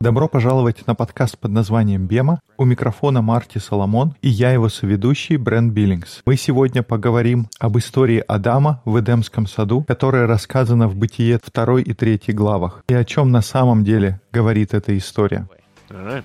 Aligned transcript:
Добро 0.00 0.26
пожаловать 0.26 0.86
на 0.86 0.94
подкаст 0.94 1.38
под 1.38 1.50
названием 1.50 2.06
«Бема». 2.06 2.40
У 2.56 2.64
микрофона 2.64 3.20
Марти 3.20 3.58
Соломон 3.58 4.14
и 4.22 4.28
я 4.28 4.52
его 4.52 4.70
соведущий 4.70 5.36
Брэн 5.36 5.70
Биллингс. 5.70 6.22
Мы 6.24 6.36
сегодня 6.36 6.82
поговорим 6.82 7.48
об 7.58 7.76
истории 7.76 8.24
Адама 8.26 8.80
в 8.86 8.98
Эдемском 8.98 9.46
саду, 9.46 9.84
которая 9.86 10.26
рассказана 10.26 10.88
в 10.88 10.96
Бытие 10.96 11.38
2 11.38 11.80
и 11.80 11.92
3 11.92 12.20
главах, 12.28 12.84
и 12.88 12.94
о 12.94 13.04
чем 13.04 13.30
на 13.30 13.42
самом 13.42 13.84
деле 13.84 14.20
говорит 14.32 14.72
эта 14.72 14.96
история. 14.96 15.46
All 15.90 16.06
right. 16.06 16.24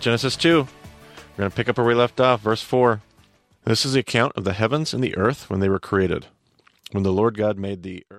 Genesis 0.00 0.36
2. 0.36 0.66
We're 1.36 1.44
going 1.44 1.50
to 1.50 1.56
pick 1.56 1.68
up 1.68 1.78
where 1.78 1.86
we 1.86 1.94
left 1.94 2.18
off, 2.18 2.40
verse 2.42 2.62
4. 2.62 3.00
This 3.64 3.84
is 3.84 3.92
the 3.92 4.00
account 4.00 4.32
of 4.36 4.44
the 4.44 4.54
heavens 4.54 4.92
and 4.92 5.04
the 5.04 5.16
earth 5.16 5.48
when 5.48 5.60
they 5.60 5.68
were 5.68 5.78
created. 5.78 6.26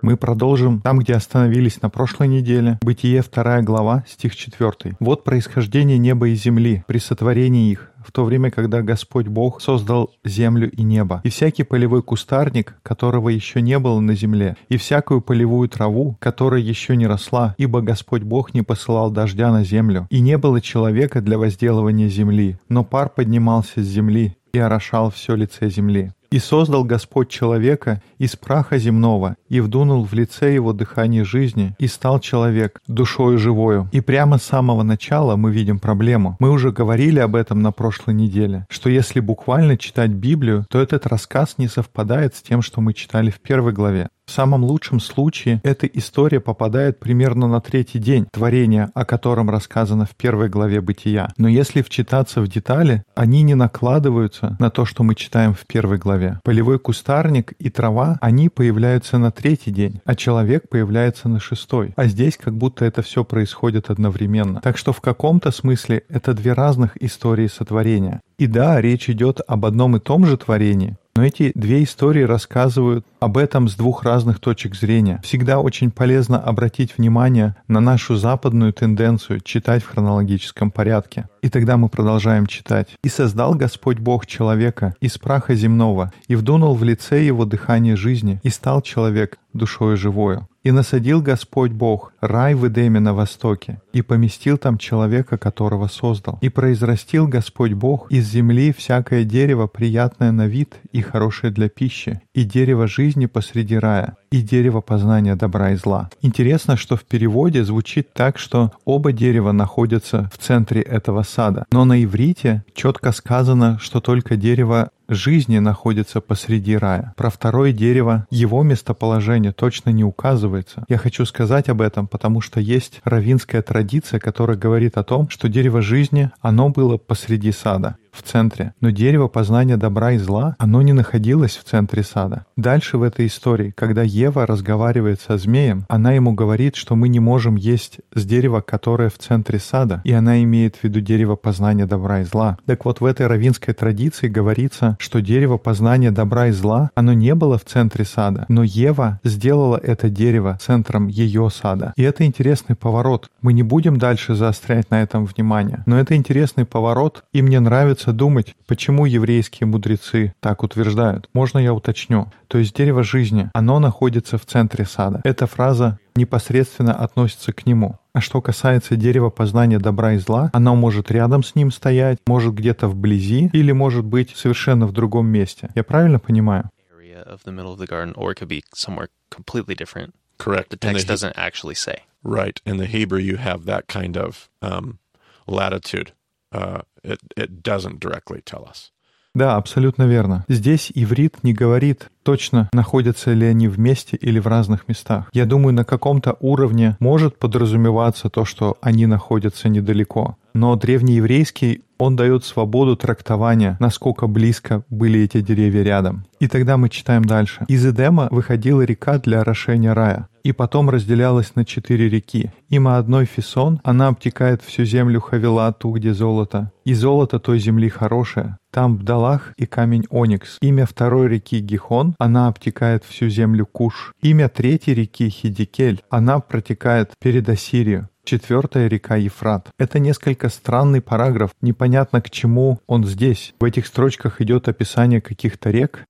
Мы 0.02 0.18
продолжим 0.18 0.82
там, 0.82 1.00
где 1.00 1.14
остановились 1.14 1.82
на 1.82 1.90
прошлой 1.90 2.28
неделе. 2.28 2.78
Бытие 2.82 3.24
2 3.24 3.62
глава, 3.62 4.04
стих 4.08 4.36
4. 4.36 4.98
«Вот 5.00 5.24
происхождение 5.24 5.98
неба 5.98 6.28
и 6.28 6.36
земли 6.36 6.84
при 6.86 6.98
сотворении 6.98 7.72
их, 7.72 7.92
в 8.06 8.12
то 8.12 8.26
время, 8.26 8.52
когда 8.52 8.82
Господь 8.82 9.28
Бог 9.28 9.62
создал 9.62 10.12
землю 10.24 10.70
и 10.70 10.84
небо, 10.84 11.22
и 11.24 11.30
всякий 11.30 11.64
полевой 11.64 12.04
кустарник, 12.04 12.76
которого 12.84 13.30
еще 13.30 13.62
не 13.62 13.80
было 13.80 14.00
на 14.00 14.16
земле, 14.16 14.58
и 14.70 14.78
всякую 14.78 15.22
полевую 15.22 15.70
траву, 15.70 16.18
которая 16.20 16.62
еще 16.62 16.96
не 16.96 17.08
росла, 17.08 17.56
ибо 17.58 17.82
Господь 17.82 18.24
Бог 18.24 18.54
не 18.54 18.64
посылал 18.64 19.12
дождя 19.12 19.52
на 19.52 19.64
землю, 19.64 20.08
и 20.10 20.20
не 20.20 20.38
было 20.38 20.62
человека 20.62 21.22
для 21.22 21.38
возделывания 21.38 22.08
земли, 22.10 22.58
но 22.70 22.84
пар 22.84 23.10
поднимался 23.10 23.82
с 23.82 23.86
земли 23.86 24.38
и 24.54 24.60
орошал 24.60 25.12
все 25.12 25.36
лице 25.36 25.70
земли. 25.70 26.12
И 26.30 26.40
создал 26.40 26.84
Господь 26.84 27.30
человека 27.30 28.02
из 28.18 28.36
праха 28.36 28.78
земного, 28.78 29.38
и 29.48 29.60
вдунул 29.60 30.04
в 30.04 30.14
лице 30.14 30.54
его 30.54 30.74
дыхание 30.74 31.24
жизни, 31.24 31.76
и 31.80 31.88
стал 31.88 32.20
человек 32.20 32.82
душою 32.88 33.38
живою. 33.38 33.90
И 33.92 34.02
прямо 34.02 34.38
с 34.38 34.44
самого 34.44 34.84
начала 34.84 35.36
мы 35.36 35.52
видим 35.52 35.80
проблему. 35.80 36.36
Мы 36.40 36.50
уже 36.52 36.72
говорили 36.72 37.20
об 37.20 37.36
этом 37.36 37.62
на 37.62 37.72
прошлой 37.72 38.14
неделе, 38.14 38.66
что 38.70 38.90
если 38.90 39.20
буквально 39.20 39.78
читать 39.78 40.12
Библию, 40.12 40.66
то 40.70 40.80
этот 40.82 41.06
рассказ 41.06 41.56
не 41.58 41.68
совпадает 41.68 42.36
с 42.36 42.42
тем, 42.42 42.62
что 42.62 42.82
мы 42.82 42.94
читали 42.94 43.30
в 43.30 43.40
первой 43.40 43.72
главе. 43.72 44.10
В 44.28 44.32
самом 44.32 44.66
лучшем 44.66 45.00
случае 45.00 45.62
эта 45.64 45.88
история 45.88 46.42
попадает 46.42 47.00
примерно 47.00 47.48
на 47.48 47.62
третий 47.62 47.98
день 47.98 48.28
творения, 48.30 48.92
о 48.94 49.06
котором 49.06 49.50
рассказано 49.50 50.06
в 50.06 50.16
первой 50.16 50.50
главе 50.50 50.82
Бытия. 50.82 51.30
Но 51.38 51.48
если 51.48 51.82
вчитаться 51.82 52.42
в 52.42 52.48
детали, 52.50 53.04
они 53.16 53.42
не 53.42 53.56
накладываются 53.56 54.58
на 54.60 54.70
то, 54.70 54.84
что 54.84 55.04
мы 55.04 55.16
читаем 55.16 55.54
в 55.54 55.66
первой 55.66 55.98
главе. 55.98 56.42
Полевой 56.44 56.78
кустарник 56.78 57.54
и 57.54 57.70
трава, 57.70 58.18
они 58.20 58.50
появляются 58.50 59.18
на 59.18 59.32
третий 59.32 59.72
день, 59.72 60.02
а 60.04 60.14
человек 60.14 60.68
появляется 60.68 61.30
на 61.30 61.40
шестой. 61.40 61.94
А 61.96 62.06
здесь 62.06 62.38
как 62.38 62.54
будто 62.54 62.84
это 62.84 63.02
все 63.02 63.24
происходит 63.24 63.90
одновременно. 63.90 64.60
Так 64.62 64.78
что 64.78 64.92
в 64.92 65.00
каком-то 65.00 65.52
смысле 65.52 66.04
это 66.10 66.34
две 66.34 66.52
разных 66.52 67.02
истории 67.02 67.48
сотворения. 67.48 68.20
И 68.38 68.46
да, 68.46 68.82
речь 68.82 69.10
идет 69.10 69.40
об 69.48 69.66
одном 69.66 69.96
и 69.96 70.00
том 70.00 70.26
же 70.26 70.38
творении, 70.38 70.98
но 71.18 71.26
эти 71.26 71.52
две 71.56 71.84
истории 71.84 72.22
рассказывают 72.22 73.04
об 73.20 73.40
этом 73.40 73.68
с 73.68 73.74
двух 73.74 74.04
разных 74.04 74.40
точек 74.40 74.76
зрения. 74.76 75.20
Всегда 75.24 75.60
очень 75.60 75.90
полезно 75.90 76.38
обратить 76.40 76.96
внимание 76.96 77.56
на 77.68 77.80
нашу 77.80 78.18
западную 78.18 78.72
тенденцию 78.72 79.40
читать 79.40 79.84
в 79.84 79.88
хронологическом 79.88 80.70
порядке. 80.70 81.28
И 81.42 81.50
тогда 81.50 81.76
мы 81.76 81.90
продолжаем 81.90 82.46
читать. 82.46 82.90
«И 83.04 83.10
создал 83.10 83.56
Господь 83.56 83.98
Бог 83.98 84.28
человека 84.28 84.94
из 85.02 85.18
праха 85.18 85.56
земного, 85.56 86.14
и 86.28 86.36
вдунул 86.36 86.76
в 86.76 86.84
лице 86.84 87.26
его 87.26 87.46
дыхание 87.46 87.96
жизни, 87.96 88.40
и 88.44 88.50
стал 88.50 88.84
человек 88.84 89.40
душою 89.58 89.98
живою. 89.98 90.48
И 90.64 90.72
насадил 90.72 91.22
Господь 91.22 91.72
Бог 91.72 92.14
рай 92.20 92.54
в 92.54 92.68
Эдеме 92.68 93.00
на 93.00 93.14
востоке, 93.14 93.82
и 93.94 94.02
поместил 94.02 94.58
там 94.58 94.78
человека, 94.78 95.38
которого 95.38 95.88
создал. 95.88 96.40
И 96.42 96.50
произрастил 96.50 97.28
Господь 97.28 97.74
Бог 97.74 98.12
из 98.12 98.28
земли 98.28 98.74
всякое 98.74 99.24
дерево, 99.24 99.68
приятное 99.68 100.32
на 100.32 100.48
вид 100.48 100.76
и 100.92 101.02
хорошее 101.02 101.54
для 101.54 101.70
пищи, 101.70 102.22
и 102.34 102.44
дерево 102.44 102.88
жизни 102.88 103.28
посреди 103.28 103.78
рая, 103.78 104.18
и 104.30 104.42
дерево 104.42 104.82
познания 104.82 105.36
добра 105.36 105.72
и 105.72 105.76
зла. 105.76 106.10
Интересно, 106.22 106.76
что 106.76 106.98
в 106.98 107.06
переводе 107.06 107.64
звучит 107.64 108.14
так, 108.14 108.38
что 108.38 108.72
оба 108.84 109.14
дерева 109.14 109.54
находятся 109.54 110.30
в 110.34 110.38
центре 110.38 110.82
этого 110.82 111.24
сада. 111.24 111.66
Но 111.72 111.86
на 111.86 112.04
иврите 112.04 112.64
четко 112.74 113.14
сказано, 113.14 113.80
что 113.80 114.02
только 114.02 114.36
дерево 114.36 114.90
жизни 115.08 115.60
находится 115.60 116.22
посреди 116.22 116.78
рая. 116.78 117.14
Про 117.16 117.30
второе 117.30 117.72
дерево, 117.72 118.26
его 118.30 118.64
местоположение 118.64 119.52
точно 119.52 119.90
не 119.92 120.04
указывается. 120.04 120.86
Я 120.90 120.98
хочу 120.98 121.26
сказать 121.26 121.70
об 121.70 121.82
этом, 121.82 122.08
потому 122.08 122.42
что 122.42 122.60
есть 122.60 123.02
равинская 123.04 123.62
традиция, 123.62 124.20
которая 124.20 124.58
говорит 124.58 124.98
о 124.98 125.04
том, 125.04 125.30
что 125.30 125.50
дерево 125.50 125.82
жизни, 125.82 126.32
оно 126.42 126.70
было 126.70 126.98
посреди 126.98 127.52
сада 127.52 127.98
в 128.18 128.24
центре. 128.24 128.74
Но 128.82 128.90
дерево 128.90 129.28
познания 129.28 129.78
добра 129.78 130.12
и 130.12 130.18
зла, 130.18 130.56
оно 130.60 130.82
не 130.82 130.94
находилось 130.94 131.58
в 131.58 131.64
центре 131.64 132.04
сада. 132.04 132.46
Дальше 132.56 132.98
в 132.98 133.04
этой 133.04 133.28
истории, 133.28 133.74
когда 133.76 134.04
Ева 134.04 134.46
разговаривает 134.46 135.22
со 135.22 135.38
змеем, 135.38 135.86
она 135.88 136.12
ему 136.14 136.34
говорит, 136.34 136.76
что 136.76 136.96
мы 136.96 137.08
не 137.08 137.20
можем 137.20 137.56
есть 137.56 138.00
с 138.14 138.26
дерева, 138.26 138.62
которое 138.62 139.10
в 139.10 139.18
центре 139.18 139.60
сада, 139.60 140.02
и 140.04 140.12
она 140.12 140.42
имеет 140.44 140.76
в 140.76 140.84
виду 140.84 141.00
дерево 141.00 141.36
познания 141.36 141.86
добра 141.86 142.22
и 142.22 142.24
зла. 142.24 142.58
Так 142.66 142.86
вот, 142.86 143.02
в 143.02 143.06
этой 143.06 143.28
равинской 143.28 143.74
традиции 143.74 144.28
говорится, 144.28 144.98
что 145.00 145.22
дерево 145.22 145.58
познания 145.58 146.12
добра 146.12 146.48
и 146.48 146.52
зла, 146.52 146.92
оно 146.96 147.14
не 147.14 147.36
было 147.36 147.58
в 147.58 147.66
центре 147.66 148.06
сада, 148.06 148.46
но 148.50 148.64
Ева 148.64 149.20
сделала 149.24 149.78
это 149.82 150.10
дерево 150.10 150.58
центром 150.62 151.08
ее 151.08 151.50
сада. 151.50 151.94
И 151.96 152.04
это 152.04 152.26
интересный 152.26 152.76
поворот. 152.76 153.30
Мы 153.42 153.54
не 153.54 153.64
будем 153.64 153.98
дальше 153.98 154.36
заострять 154.36 154.90
на 154.92 155.02
этом 155.02 155.26
внимание, 155.26 155.84
но 155.86 156.00
это 156.00 156.16
интересный 156.16 156.66
поворот, 156.66 157.24
и 157.34 157.42
мне 157.42 157.60
нравится 157.60 158.07
думать, 158.14 158.56
почему 158.68 159.06
еврейские 159.06 159.68
мудрецы 159.68 160.34
так 160.40 160.64
утверждают. 160.64 161.30
Можно 161.34 161.60
я 161.60 161.74
уточню? 161.74 162.32
То 162.48 162.58
есть 162.58 162.76
дерево 162.76 163.04
жизни, 163.04 163.50
оно 163.54 163.80
находится 163.80 164.38
в 164.38 164.46
центре 164.46 164.86
сада. 164.86 165.22
Эта 165.24 165.48
фраза 165.48 166.00
непосредственно 166.16 166.94
относится 166.94 167.54
к 167.54 167.66
нему. 167.66 167.98
А 168.14 168.22
что 168.22 168.42
касается 168.42 168.96
дерева 168.96 169.30
познания 169.30 169.80
добра 169.80 170.14
и 170.14 170.18
зла, 170.18 170.50
оно 170.54 170.76
может 170.76 171.12
рядом 171.12 171.44
с 171.44 171.56
ним 171.56 171.72
стоять, 171.72 172.18
может 172.26 172.54
где-то 172.54 172.88
вблизи 172.88 173.50
или 173.54 173.72
может 173.72 174.04
быть 174.06 174.36
совершенно 174.36 174.88
в 174.88 174.92
другом 174.92 175.28
месте. 175.28 175.70
Я 175.76 175.84
правильно 175.84 176.20
понимаю? 176.20 176.70
area 177.18 177.22
of 177.24 177.44
the 177.44 177.52
middle 177.52 177.72
of 177.72 177.80
the 177.80 177.88
garden, 177.88 178.14
or 178.16 178.32
it 178.32 178.36
could 178.36 178.48
be 178.48 178.64
somewhere 178.74 179.10
completely 179.30 179.76
different. 179.76 180.14
Correct. 180.38 180.70
The 180.70 180.78
text 180.78 181.04
He- 181.04 181.08
doesn't 181.08 181.34
actually 181.38 181.76
say. 181.76 182.04
Right. 182.24 182.60
In 182.66 182.78
the 182.78 182.86
Hebrew, 182.86 183.20
you 183.20 183.38
have 183.38 183.66
that 183.66 183.88
kind 183.88 184.18
of 184.18 184.50
um, 184.62 185.00
latitude. 185.48 186.12
Uh, 186.52 186.82
it, 187.08 187.20
it 187.36 187.62
doesn't 187.64 188.00
directly 188.00 188.42
tell 188.44 188.64
us. 188.66 188.92
Да, 189.38 189.56
абсолютно 189.56 190.08
верно. 190.08 190.46
Здесь 190.48 190.92
иврит 190.96 191.44
не 191.44 191.54
говорит 191.54 192.10
точно, 192.24 192.70
находятся 192.74 193.34
ли 193.34 193.46
они 193.46 193.68
вместе 193.68 194.18
или 194.18 194.40
в 194.40 194.48
разных 194.48 194.88
местах. 194.88 195.30
Я 195.32 195.46
думаю, 195.46 195.76
на 195.76 195.84
каком-то 195.84 196.38
уровне 196.40 196.98
может 197.00 197.38
подразумеваться 197.38 198.30
то, 198.30 198.46
что 198.46 198.80
они 198.82 199.06
находятся 199.06 199.70
недалеко. 199.70 200.38
Но 200.56 200.76
древнееврейский, 200.76 201.84
он 202.00 202.16
дает 202.16 202.46
свободу 202.46 202.96
трактования, 202.96 203.78
насколько 203.80 204.26
близко 204.26 204.84
были 204.90 205.22
эти 205.22 205.42
деревья 205.42 205.84
рядом. 205.84 206.26
И 206.40 206.48
тогда 206.48 206.78
мы 206.78 206.90
читаем 206.90 207.24
дальше. 207.24 207.64
«Из 207.68 207.86
Эдема 207.86 208.30
выходила 208.32 208.82
река 208.82 209.20
для 209.20 209.42
орошения 209.42 209.94
рая, 209.94 210.30
и 210.48 210.54
потом 210.54 210.90
разделялась 210.90 211.56
на 211.56 211.66
четыре 211.66 212.08
реки. 212.08 212.52
Има 212.70 212.98
одной 212.98 213.26
Фисон, 213.26 213.82
она 213.84 214.08
обтекает 214.08 214.62
всю 214.62 214.86
землю 214.86 215.20
Хавила, 215.20 215.74
ту, 215.74 215.92
где 215.92 216.14
золото. 216.14 216.72
И 216.86 216.94
золото 216.94 217.38
той 217.38 217.60
земли 217.60 217.90
хорошее. 217.90 218.58
Там 218.72 218.96
Бдалах 218.96 219.54
и 219.58 219.66
камень 219.66 220.06
Оникс. 220.10 220.58
Имя 220.62 220.86
второй 220.86 221.28
реки 221.28 221.60
Гихон, 221.60 222.16
она 222.18 222.48
обтекает 222.48 223.04
всю 223.04 223.28
землю 223.28 223.66
Куш. 223.66 224.14
Имя 224.22 224.48
третьей 224.48 224.94
реки 224.94 225.28
Хидикель, 225.30 226.02
она 226.10 226.40
протекает 226.40 227.12
перед 227.20 227.50
Ассирию. 227.50 228.08
Четвертая 228.28 228.90
река 228.90 229.16
Ефрат. 229.16 229.70
Это 229.78 230.00
несколько 230.00 230.50
странный 230.50 231.00
параграф, 231.00 231.52
непонятно 231.62 232.22
к 232.22 232.30
чему 232.30 232.82
он 232.86 233.06
здесь. 233.06 233.54
В 233.58 233.64
этих 233.64 233.88
строчках 233.88 234.42
идет 234.42 234.68
описание 234.68 235.22
каких-то 235.22 235.70
рек, 235.70 236.06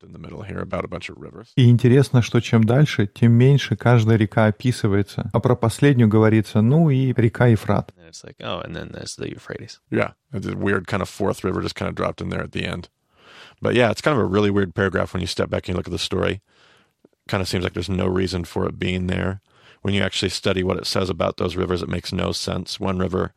и 1.56 1.70
интересно, 1.70 2.24
что 2.24 2.40
чем 2.40 2.64
дальше, 2.64 3.06
тем 3.06 3.34
меньше 3.34 3.76
каждая 3.76 4.18
река 4.18 4.48
описывается. 4.48 5.30
А 5.32 5.40
про 5.40 5.56
последнюю 5.56 6.08
говорится, 6.08 6.62
ну 6.62 6.90
и 6.90 7.14
река 7.14 7.46
Ефрат. 7.46 7.94
Oh. 8.42 8.64
Yeah. 9.92 10.14
It's 10.34 10.48
a 10.48 10.58
weird 10.58 10.88
kind 10.88 11.04
of 11.04 11.10
fourth 11.10 11.44
river 11.44 11.62
just 11.62 11.76
kind 11.76 11.88
of 11.88 11.94
dropped 11.94 12.20
in 12.20 12.30
there 12.30 12.42
at 12.42 12.52
the 12.52 12.66
end. 12.66 12.90
But 13.62 13.76
yeah, 13.76 13.92
it's 13.92 14.02
kind 14.02 14.18
of 14.18 14.24
a 14.24 14.26
really 14.26 14.50
weird 14.50 14.74
paragraph 14.74 15.14
when 15.14 15.22
you 15.22 15.28
step 15.28 15.52
back 15.52 15.68
and 15.68 15.76
you 15.76 15.76
look 15.76 15.88
at 15.88 15.92
the 15.92 16.00
story. 16.00 16.42
Kind 17.28 17.42
of 17.42 17.48
seems 17.48 17.64
like 17.64 17.74
there's 17.74 17.90
no 17.90 18.08
reason 18.08 18.44
for 18.44 18.66
it 18.66 18.80
being 18.80 19.06
there. 19.06 19.42
When 19.84 19.94
you 19.94 20.04
actually 20.04 20.30
study 20.30 20.64
what 20.64 20.78
it 20.78 20.86
says 20.86 21.10
about 21.10 21.38
those 21.38 21.56
rivers, 21.56 21.82
it 21.82 21.90
makes 21.90 22.12
no 22.12 22.32
sense. 22.32 22.80
One 22.80 22.98
river 22.98 23.32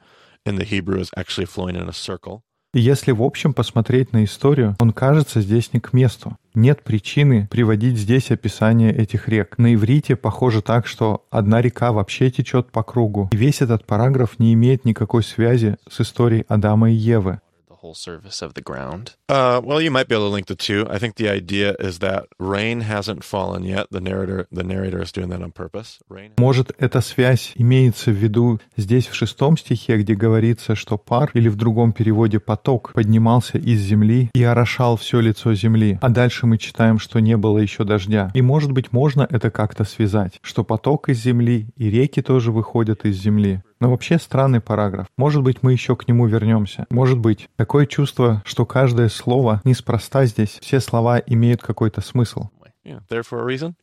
in 0.44 0.56
the 0.56 0.64
Hebrew 0.64 1.00
is 1.00 1.10
actually 1.16 1.46
flowing 1.46 1.76
in 1.76 1.88
a 1.88 1.92
circle. 1.92 2.42
Если 2.72 3.10
в 3.10 3.20
общем 3.20 3.52
посмотреть 3.52 4.12
на 4.12 4.22
историю, 4.22 4.76
он 4.78 4.92
кажется 4.92 5.40
здесь 5.40 5.72
не 5.72 5.80
к 5.80 5.92
месту. 5.92 6.36
Нет 6.54 6.84
причины 6.84 7.48
приводить 7.50 7.96
здесь 7.96 8.30
описание 8.30 8.94
этих 8.94 9.28
рек. 9.28 9.58
На 9.58 9.74
иврите 9.74 10.14
похоже 10.14 10.62
так, 10.62 10.86
что 10.86 11.26
одна 11.30 11.60
река 11.60 11.90
вообще 11.90 12.30
течет 12.30 12.70
по 12.70 12.84
кругу. 12.84 13.28
И 13.32 13.36
весь 13.36 13.60
этот 13.60 13.86
параграф 13.86 14.38
не 14.38 14.54
имеет 14.54 14.84
никакой 14.84 15.24
связи 15.24 15.78
с 15.90 16.00
историей 16.00 16.44
Адама 16.46 16.92
и 16.92 16.94
Евы. 16.94 17.40
Whole 17.80 17.94
surface 17.94 18.42
of 18.42 18.52
the 18.52 18.60
ground. 18.60 19.14
Uh, 19.26 19.58
well, 19.64 19.80
you 19.80 19.90
might 19.90 20.06
be 20.06 20.14
able 20.14 20.28
to 20.28 20.34
link 20.34 20.48
the 20.48 20.54
two. 20.54 20.86
I 20.90 20.98
think 20.98 21.14
the 21.14 21.30
idea 21.30 21.74
is 21.80 22.00
that 22.00 22.26
rain 22.38 22.82
hasn't 22.82 23.24
fallen 23.24 23.64
yet. 23.64 23.86
The 23.90 24.02
narrator, 24.02 24.46
the 24.52 24.62
narrator 24.62 25.00
is 25.00 25.10
doing 25.12 25.30
that 25.30 25.40
on 25.40 25.52
purpose. 25.52 25.98
Rain. 26.10 26.32
Может, 26.36 26.72
эта 26.76 27.00
связь 27.00 27.52
имеется 27.54 28.10
в 28.10 28.16
виду 28.16 28.60
здесь 28.76 29.06
в 29.06 29.14
шестом 29.14 29.56
стихе, 29.56 29.96
где 29.96 30.14
говорится, 30.14 30.74
что 30.74 30.98
пар, 30.98 31.30
или 31.32 31.48
в 31.48 31.56
другом 31.56 31.94
переводе 31.94 32.38
поток, 32.38 32.92
поднимался 32.92 33.56
из 33.56 33.80
земли 33.80 34.28
и 34.34 34.44
орошал 34.44 34.98
все 34.98 35.20
лицо 35.20 35.54
земли. 35.54 35.98
А 36.02 36.10
дальше 36.10 36.44
мы 36.44 36.58
читаем, 36.58 36.98
что 36.98 37.18
не 37.20 37.38
было 37.38 37.56
еще 37.56 37.84
дождя. 37.84 38.30
И 38.34 38.42
может 38.42 38.72
быть, 38.72 38.92
можно 38.92 39.26
это 39.30 39.50
как-то 39.50 39.84
связать, 39.84 40.38
что 40.42 40.64
поток 40.64 41.08
из 41.08 41.22
земли 41.22 41.68
и 41.76 41.88
реки 41.88 42.20
тоже 42.20 42.52
выходят 42.52 43.06
из 43.06 43.16
земли. 43.16 43.62
Но 43.80 43.90
вообще 43.90 44.18
странный 44.18 44.60
параграф. 44.60 45.06
Может 45.16 45.42
быть, 45.42 45.62
мы 45.62 45.72
еще 45.72 45.96
к 45.96 46.06
нему 46.06 46.26
вернемся. 46.26 46.86
Может 46.90 47.18
быть. 47.18 47.48
Такое 47.56 47.86
чувство, 47.86 48.42
что 48.44 48.66
каждое 48.66 49.08
слово 49.08 49.60
неспроста 49.64 50.26
здесь. 50.26 50.58
Все 50.60 50.80
слова 50.80 51.18
имеют 51.18 51.62
какой-то 51.62 52.00
смысл. 52.00 52.48
Yeah, 52.84 53.00
there 53.08 53.22
for 53.22 53.40
a 53.40 53.44
reason. 53.44 53.74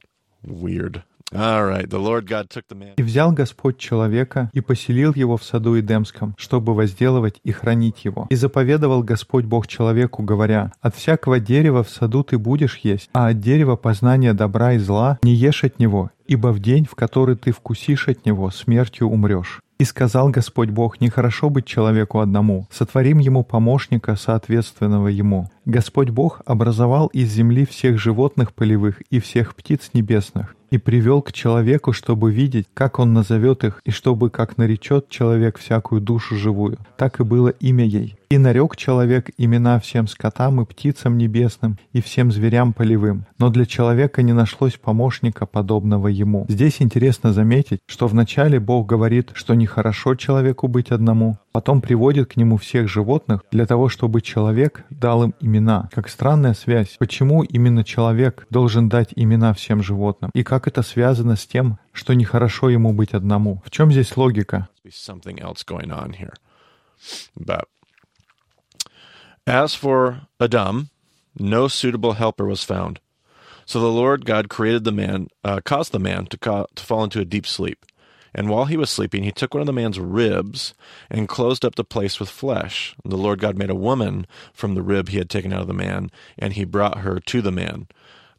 Weird. 0.44 1.02
«И 2.96 3.04
взял 3.04 3.32
Господь 3.34 3.78
человека 3.78 4.50
и 4.54 4.62
поселил 4.62 5.14
его 5.14 5.36
в 5.36 5.44
саду 5.44 5.78
Эдемском, 5.78 6.34
чтобы 6.38 6.74
возделывать 6.74 7.42
и 7.44 7.52
хранить 7.52 8.06
его. 8.06 8.28
И 8.30 8.36
заповедовал 8.36 9.04
Господь 9.04 9.44
Бог 9.44 9.68
человеку, 9.68 10.24
говоря, 10.24 10.72
«От 10.80 10.96
всякого 10.96 11.42
дерева 11.42 11.84
в 11.84 11.90
саду 11.90 12.24
ты 12.24 12.38
будешь 12.38 12.78
есть, 12.78 13.10
а 13.12 13.28
от 13.28 13.42
дерева 13.42 13.76
познания 13.76 14.34
добра 14.34 14.74
и 14.74 14.78
зла 14.78 15.20
не 15.22 15.34
ешь 15.34 15.66
от 15.66 15.80
него, 15.80 16.12
ибо 16.28 16.54
в 16.54 16.60
день, 16.60 16.86
в 16.86 16.96
который 16.96 17.36
ты 17.36 17.52
вкусишь 17.52 18.08
от 18.08 18.26
него, 18.26 18.50
смертью 18.50 19.10
умрешь». 19.10 19.62
И 19.80 19.84
сказал 19.84 20.30
Господь 20.30 20.70
Бог, 20.70 21.02
нехорошо 21.02 21.50
быть 21.52 21.66
человеку 21.66 22.20
одному, 22.20 22.68
сотворим 22.72 23.20
ему 23.20 23.44
помощника, 23.44 24.16
соответственного 24.16 25.08
ему. 25.08 25.50
Господь 25.68 26.12
Бог 26.12 26.42
образовал 26.46 27.08
из 27.08 27.30
земли 27.34 27.66
всех 27.66 28.00
животных 28.00 28.54
полевых 28.54 29.02
и 29.10 29.20
всех 29.20 29.54
птиц 29.54 29.90
небесных, 29.92 30.56
и 30.72 30.78
привел 30.78 31.22
к 31.22 31.34
человеку, 31.34 31.92
чтобы 31.92 32.32
видеть, 32.32 32.68
как 32.74 33.00
он 33.00 33.14
назовет 33.14 33.66
их, 33.66 33.82
и 33.84 33.92
чтобы, 33.92 34.30
как 34.30 34.58
наречет 34.58 35.10
человек 35.10 35.58
всякую 35.58 36.00
душу 36.00 36.38
живую. 36.38 36.78
Так 36.98 37.20
и 37.20 37.24
было 37.24 37.50
имя 37.50 37.84
ей. 37.84 38.16
И 38.30 38.38
нарек 38.38 38.76
человек 38.76 39.30
имена 39.38 39.80
всем 39.80 40.08
скотам 40.08 40.62
и 40.62 40.66
птицам 40.66 41.18
небесным, 41.18 41.78
и 41.94 42.02
всем 42.02 42.32
зверям 42.32 42.74
полевым. 42.74 43.26
Но 43.38 43.50
для 43.50 43.66
человека 43.66 44.22
не 44.22 44.34
нашлось 44.34 44.76
помощника, 44.76 45.46
подобного 45.46 46.08
ему. 46.08 46.46
Здесь 46.50 46.82
интересно 46.82 47.32
заметить, 47.32 47.80
что 47.88 48.08
вначале 48.08 48.60
Бог 48.60 48.86
говорит, 48.86 49.32
что 49.34 49.54
нехорошо 49.54 50.16
человеку 50.16 50.68
быть 50.68 50.92
одному, 50.92 51.38
потом 51.58 51.82
приводит 51.82 52.34
к 52.34 52.36
нему 52.36 52.58
всех 52.58 52.88
животных 52.88 53.42
для 53.50 53.66
того, 53.66 53.90
чтобы 53.90 54.22
человек 54.22 54.84
дал 54.92 55.24
им 55.24 55.34
имена. 55.40 55.90
Как 55.92 56.08
странная 56.08 56.54
связь. 56.54 56.98
Почему 57.00 57.42
именно 57.42 57.84
человек 57.84 58.46
должен 58.52 58.90
дать 58.90 59.10
имена 59.16 59.56
всем 59.56 59.82
животным? 59.82 60.30
И 60.36 60.44
как 60.44 60.68
это 60.68 60.84
связано 60.84 61.36
с 61.36 61.48
тем, 61.48 61.80
что 61.94 62.14
нехорошо 62.14 62.70
ему 62.70 62.94
быть 62.94 63.16
одному? 63.16 63.60
В 63.66 63.72
чем 63.72 63.92
здесь 63.92 64.16
логика? 64.16 64.70
as 69.48 69.74
for 69.74 70.28
Adam, 70.40 70.90
no 71.40 71.68
suitable 71.68 72.14
helper 72.14 72.46
was 72.46 72.64
found. 72.64 73.00
So 73.66 73.80
the 73.80 73.88
Lord 73.88 74.26
God 74.26 74.48
created 74.48 74.84
the 74.84 74.92
man, 74.92 75.30
uh, 75.44 75.62
caused 75.66 75.92
the 75.92 75.98
man 75.98 76.28
to, 76.28 76.38
ca- 76.38 76.68
to 76.76 76.84
fall 76.84 77.04
into 77.04 77.20
a 77.20 77.26
deep 77.26 77.48
sleep. 77.48 77.84
And 78.35 78.49
while 78.49 78.65
he 78.65 78.77
was 78.77 78.91
sleeping, 78.91 79.25
he 79.25 79.33
took 79.33 79.53
one 79.53 79.61
of 79.61 79.67
the 79.67 79.73
man's 79.73 80.01
ribs 80.01 80.75
and 81.11 81.29
closed 81.29 81.65
up 81.65 81.75
the 81.75 81.85
place 81.85 82.19
with 82.19 82.31
flesh. 82.31 82.97
And 83.05 83.13
the 83.13 83.19
Lord 83.19 83.41
God 83.41 83.59
made 83.59 83.71
a 83.71 83.75
woman 83.75 84.27
from 84.55 84.75
the 84.75 84.83
rib 84.83 85.09
he 85.09 85.19
had 85.19 85.29
taken 85.29 85.53
out 85.53 85.61
of 85.61 85.67
the 85.67 85.75
man, 85.75 86.11
and 86.39 86.55
he 86.55 86.65
brought 86.65 86.99
her 86.99 87.21
to 87.21 87.43
the 87.43 87.53
man. 87.53 87.89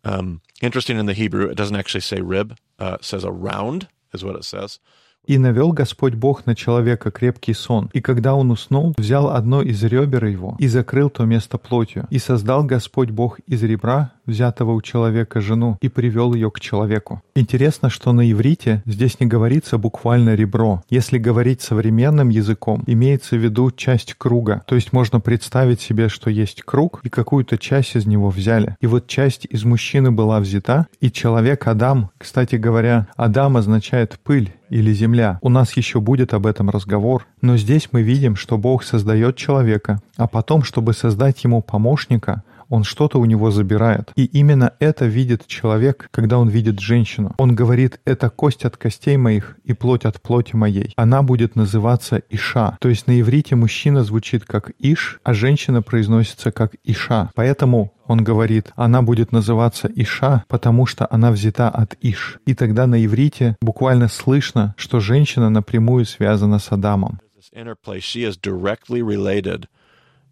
Um, 0.03 0.41
interesting 0.61 0.97
in 0.97 1.05
the 1.05 1.13
Hebrew, 1.13 1.47
it 1.47 1.55
doesn't 1.55 1.75
actually 1.75 2.01
say 2.01 2.21
rib, 2.21 2.57
uh, 2.79 2.97
it 2.99 3.05
says 3.05 3.23
a 3.23 3.31
round, 3.31 3.87
is 4.13 4.23
what 4.23 4.35
it 4.35 4.43
says. 4.43 4.79
«И 5.25 5.37
навел 5.37 5.71
Господь 5.71 6.15
Бог 6.15 6.45
на 6.45 6.53
человека 6.53 7.09
крепкий 7.09 7.53
сон, 7.53 7.89
и 7.93 8.01
когда 8.01 8.35
он 8.35 8.51
уснул, 8.51 8.93
взял 8.97 9.29
одно 9.29 9.61
из 9.61 9.81
ребер 9.81 10.25
его 10.25 10.57
и 10.59 10.67
закрыл 10.67 11.09
то 11.09 11.23
место 11.23 11.57
плотью. 11.57 12.07
И 12.09 12.19
создал 12.19 12.65
Господь 12.65 13.09
Бог 13.09 13.39
из 13.47 13.63
ребра, 13.63 14.11
взятого 14.28 14.72
у 14.72 14.82
человека, 14.82 15.40
жену, 15.40 15.76
и 15.80 15.88
привел 15.88 16.34
ее 16.34 16.50
к 16.50 16.60
человеку». 16.60 17.22
Интересно, 17.34 17.90
что 17.90 18.12
на 18.12 18.30
иврите 18.30 18.82
здесь 18.86 19.18
не 19.18 19.26
говорится 19.26 19.78
буквально 19.78 20.34
ребро. 20.34 20.82
Если 20.90 21.18
говорить 21.18 21.62
современным 21.62 22.28
языком, 22.28 22.84
имеется 22.86 23.36
в 23.36 23.42
виду 23.42 23.70
часть 23.70 24.14
круга. 24.14 24.62
То 24.66 24.74
есть 24.74 24.92
можно 24.92 25.20
представить 25.20 25.80
себе, 25.80 26.08
что 26.08 26.30
есть 26.30 26.62
круг, 26.62 27.00
и 27.02 27.08
какую-то 27.08 27.58
часть 27.58 27.96
из 27.96 28.06
него 28.06 28.30
взяли. 28.30 28.76
И 28.80 28.86
вот 28.86 29.06
часть 29.06 29.46
из 29.48 29.64
мужчины 29.64 30.10
была 30.10 30.40
взята, 30.40 30.86
и 31.00 31.10
человек 31.10 31.66
Адам, 31.66 32.10
кстати 32.18 32.56
говоря, 32.56 33.08
Адам 33.16 33.56
означает 33.56 34.18
пыль, 34.22 34.52
или 34.70 34.92
земля. 34.92 35.38
У 35.42 35.48
нас 35.48 35.76
еще 35.76 36.00
будет 36.00 36.34
об 36.34 36.46
этом 36.46 36.70
разговор, 36.70 37.26
но 37.40 37.56
здесь 37.56 37.88
мы 37.92 38.02
видим, 38.02 38.36
что 38.36 38.58
Бог 38.58 38.84
создает 38.84 39.36
человека, 39.36 40.00
а 40.16 40.26
потом, 40.26 40.62
чтобы 40.62 40.92
создать 40.92 41.42
ему 41.44 41.62
помощника, 41.62 42.42
он 42.68 42.84
что-то 42.84 43.18
у 43.18 43.24
него 43.24 43.50
забирает. 43.50 44.12
И 44.16 44.24
именно 44.24 44.72
это 44.78 45.06
видит 45.06 45.46
человек, 45.46 46.08
когда 46.10 46.38
он 46.38 46.48
видит 46.48 46.80
женщину. 46.80 47.34
Он 47.38 47.54
говорит, 47.54 48.00
это 48.04 48.30
кость 48.30 48.64
от 48.64 48.76
костей 48.76 49.16
моих 49.16 49.56
и 49.64 49.72
плоть 49.72 50.04
от 50.04 50.20
плоти 50.20 50.56
моей. 50.56 50.92
Она 50.96 51.22
будет 51.22 51.56
называться 51.56 52.22
Иша. 52.30 52.76
То 52.80 52.88
есть 52.88 53.06
на 53.06 53.20
иврите 53.20 53.56
мужчина 53.56 54.04
звучит 54.04 54.44
как 54.44 54.70
Иш, 54.78 55.20
а 55.24 55.34
женщина 55.34 55.82
произносится 55.82 56.52
как 56.52 56.74
Иша. 56.84 57.30
Поэтому 57.34 57.92
он 58.06 58.24
говорит, 58.24 58.72
она 58.74 59.02
будет 59.02 59.32
называться 59.32 59.90
Иша, 59.94 60.44
потому 60.48 60.86
что 60.86 61.06
она 61.10 61.30
взята 61.30 61.68
от 61.68 61.96
Иш. 62.00 62.38
И 62.46 62.54
тогда 62.54 62.86
на 62.86 63.04
иврите 63.04 63.56
буквально 63.60 64.08
слышно, 64.08 64.74
что 64.78 64.98
женщина 65.00 65.50
напрямую 65.50 66.06
связана 66.06 66.58
с 66.58 66.72
Адамом. 66.72 67.20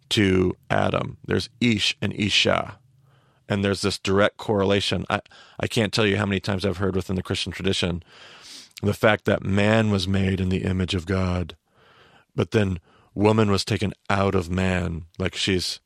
To 0.09 0.55
Adam. 0.69 1.17
There's 1.25 1.49
Ish 1.59 1.97
and 2.01 2.13
Isha. 2.13 2.79
And 3.49 3.63
there's 3.63 3.81
this 3.81 3.97
direct 3.97 4.37
correlation. 4.37 5.05
I, 5.09 5.21
I 5.59 5.67
can't 5.67 5.93
tell 5.93 6.05
you 6.05 6.17
how 6.17 6.25
many 6.25 6.39
times 6.39 6.65
I've 6.65 6.77
heard 6.77 6.95
within 6.95 7.15
the 7.15 7.23
Christian 7.23 7.51
tradition 7.51 8.03
the 8.81 8.93
fact 8.93 9.25
that 9.25 9.43
man 9.43 9.89
was 9.89 10.07
made 10.07 10.39
in 10.39 10.49
the 10.49 10.63
image 10.63 10.93
of 10.93 11.05
God, 11.05 11.55
but 12.35 12.51
then 12.51 12.79
woman 13.15 13.49
was 13.49 13.65
taken 13.65 13.93
out 14.09 14.35
of 14.35 14.51
man. 14.51 15.05
Like 15.17 15.35
she's 15.35 15.79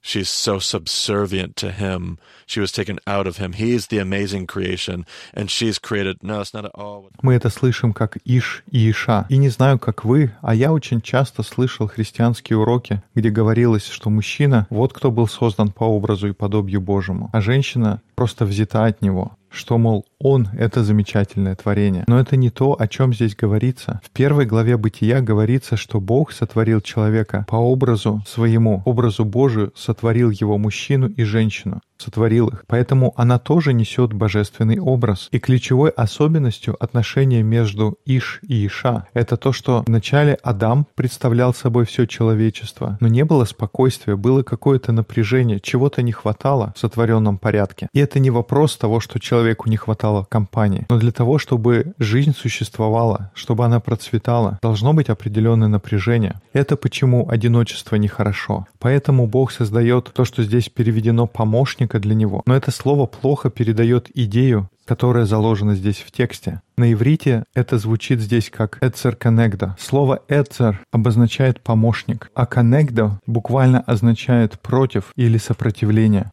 she's 0.00 0.28
so 0.28 0.58
subservient 0.58 1.56
to 1.56 1.70
him. 1.70 2.18
She 2.46 2.60
was 2.60 2.72
taken 2.72 2.98
out 3.06 3.26
of 3.26 3.36
him. 3.36 3.52
He's 3.52 3.86
the 3.88 3.98
amazing 3.98 4.46
creation, 4.46 5.06
and 5.34 5.50
she's 5.50 5.78
created. 5.78 6.22
No, 6.22 6.40
it's 6.40 6.52
not 6.52 6.64
at 6.64 6.72
all. 6.74 7.10
Мы 7.22 7.34
это 7.34 7.50
слышим 7.50 7.92
как 7.92 8.18
Иш 8.24 8.62
и 8.70 8.90
Иша. 8.90 9.26
И 9.28 9.36
не 9.36 9.48
знаю, 9.48 9.78
как 9.78 10.04
вы, 10.04 10.32
а 10.42 10.54
я 10.54 10.72
очень 10.72 11.00
часто 11.00 11.42
слышал 11.42 11.86
христианские 11.86 12.58
уроки, 12.58 13.02
где 13.14 13.30
говорилось, 13.30 13.86
что 13.86 14.10
мужчина— 14.10 14.66
вот 14.70 14.92
кто 14.92 15.10
был 15.10 15.28
создан 15.28 15.70
по 15.70 15.84
образу 15.84 16.28
и 16.28 16.32
подобию 16.32 16.80
Божьему, 16.80 17.30
а 17.32 17.40
женщина 17.40 18.02
просто 18.14 18.44
взята 18.44 18.86
от 18.86 19.02
него 19.02 19.36
что, 19.50 19.78
мол, 19.78 20.06
он— 20.18 20.48
это 20.58 20.84
замечательное 20.84 21.54
творение. 21.56 22.04
Но 22.06 22.20
это 22.20 22.36
не 22.36 22.50
то, 22.50 22.76
о 22.78 22.88
чем 22.88 23.12
здесь 23.12 23.34
говорится. 23.34 24.00
В 24.04 24.10
первой 24.10 24.46
главе 24.46 24.76
Бытия 24.76 25.20
говорится, 25.20 25.76
что 25.76 26.00
Бог 26.00 26.32
сотворил 26.32 26.80
человека 26.80 27.44
по 27.48 27.56
образу 27.56 28.22
своему, 28.26 28.82
образу 28.84 29.24
Божию 29.24 29.72
сотворил 29.74 30.30
его 30.30 30.58
мужчину 30.58 31.08
и 31.08 31.24
женщину 31.24 31.80
сотворил 32.00 32.48
их. 32.48 32.64
Поэтому 32.66 33.12
она 33.16 33.38
тоже 33.38 33.72
несет 33.72 34.12
божественный 34.12 34.78
образ. 34.78 35.28
И 35.30 35.38
ключевой 35.38 35.90
особенностью 35.90 36.76
отношения 36.82 37.42
между 37.42 37.98
Иш 38.06 38.40
и 38.48 38.66
Иша— 38.66 39.06
это 39.14 39.36
то, 39.36 39.52
что 39.52 39.84
вначале 39.86 40.38
Адам 40.42 40.86
представлял 40.94 41.54
собой 41.54 41.84
все 41.84 42.06
человечество, 42.06 42.96
но 43.00 43.08
не 43.08 43.24
было 43.24 43.44
спокойствия, 43.44 44.16
было 44.16 44.42
какое-то 44.42 44.92
напряжение, 44.92 45.60
чего-то 45.60 46.02
не 46.02 46.12
хватало 46.12 46.72
в 46.74 46.78
сотворенном 46.78 47.38
порядке. 47.38 47.88
И 47.92 48.00
это 48.00 48.18
не 48.18 48.30
вопрос 48.30 48.76
того, 48.76 49.00
что 49.00 49.18
человеку 49.40 49.70
не 49.70 49.78
хватало 49.78 50.26
компании, 50.28 50.84
но 50.90 50.98
для 50.98 51.12
того, 51.12 51.38
чтобы 51.38 51.94
жизнь 51.98 52.34
существовала, 52.36 53.30
чтобы 53.34 53.64
она 53.64 53.80
процветала, 53.80 54.58
должно 54.60 54.92
быть 54.92 55.08
определенное 55.08 55.68
напряжение. 55.68 56.42
Это 56.52 56.76
почему 56.76 57.26
одиночество 57.30 57.96
нехорошо. 57.96 58.66
Поэтому 58.78 59.26
Бог 59.26 59.50
создает 59.50 60.10
то, 60.12 60.26
что 60.26 60.42
здесь 60.42 60.68
переведено 60.68 61.26
помощник 61.26 61.98
для 61.98 62.14
него. 62.14 62.42
Но 62.44 62.54
это 62.54 62.70
слово 62.70 63.06
плохо 63.06 63.48
передает 63.48 64.10
идею, 64.14 64.68
которое 64.84 65.24
заложено 65.24 65.74
здесь 65.74 66.04
в 66.06 66.10
тексте. 66.10 66.60
На 66.76 66.92
иврите 66.92 67.44
это 67.54 67.78
звучит 67.78 68.20
здесь 68.20 68.50
как 68.50 68.76
«эцер 68.82 69.16
коннегда». 69.16 69.74
Слово 69.78 70.20
«эцер» 70.28 70.80
обозначает 70.92 71.62
«помощник», 71.62 72.30
а 72.34 72.44
«коннегда» 72.44 73.18
буквально 73.26 73.80
означает 73.80 74.60
«против» 74.60 75.12
или 75.16 75.38
«сопротивление». 75.38 76.30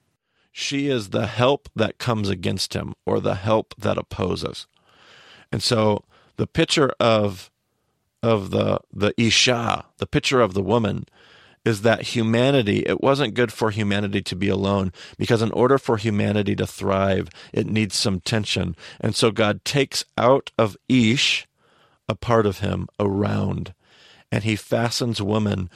She 0.60 0.88
is 0.88 1.10
the 1.10 1.28
help 1.28 1.70
that 1.76 2.00
comes 2.00 2.30
against 2.30 2.74
him 2.74 2.96
or 3.06 3.20
the 3.20 3.36
help 3.36 3.76
that 3.78 3.96
opposes. 3.96 4.66
And 5.52 5.62
so 5.62 6.04
the 6.38 6.48
picture 6.48 6.92
of 7.00 7.52
of 8.24 8.50
the 8.50 8.80
the 8.92 9.14
Isha, 9.22 9.86
the 10.00 10.08
picture 10.08 10.42
of 10.42 10.56
the 10.56 10.64
woman, 10.64 11.06
is 11.64 11.84
that 11.84 12.16
humanity, 12.16 12.80
it 12.88 13.02
wasn't 13.02 13.36
good 13.36 13.54
for 13.54 13.70
humanity 13.70 14.24
to 14.24 14.36
be 14.36 14.50
alone 14.50 14.92
because 15.16 15.44
in 15.44 15.52
order 15.52 15.78
for 15.78 15.98
humanity 15.98 16.56
to 16.56 16.66
thrive, 16.66 17.30
it 17.54 17.68
needs 17.68 17.96
some 17.96 18.20
tension. 18.20 18.76
And 19.00 19.16
so 19.16 19.30
God 19.30 19.64
takes 19.64 20.06
out 20.18 20.50
of 20.58 20.76
Ish 20.90 21.48
a 22.10 22.16
part 22.16 22.48
of 22.48 22.60
him 22.62 22.88
around 23.00 23.76
and 24.32 24.44
he 24.44 24.56
fastens 24.56 25.22
woman 25.22 25.70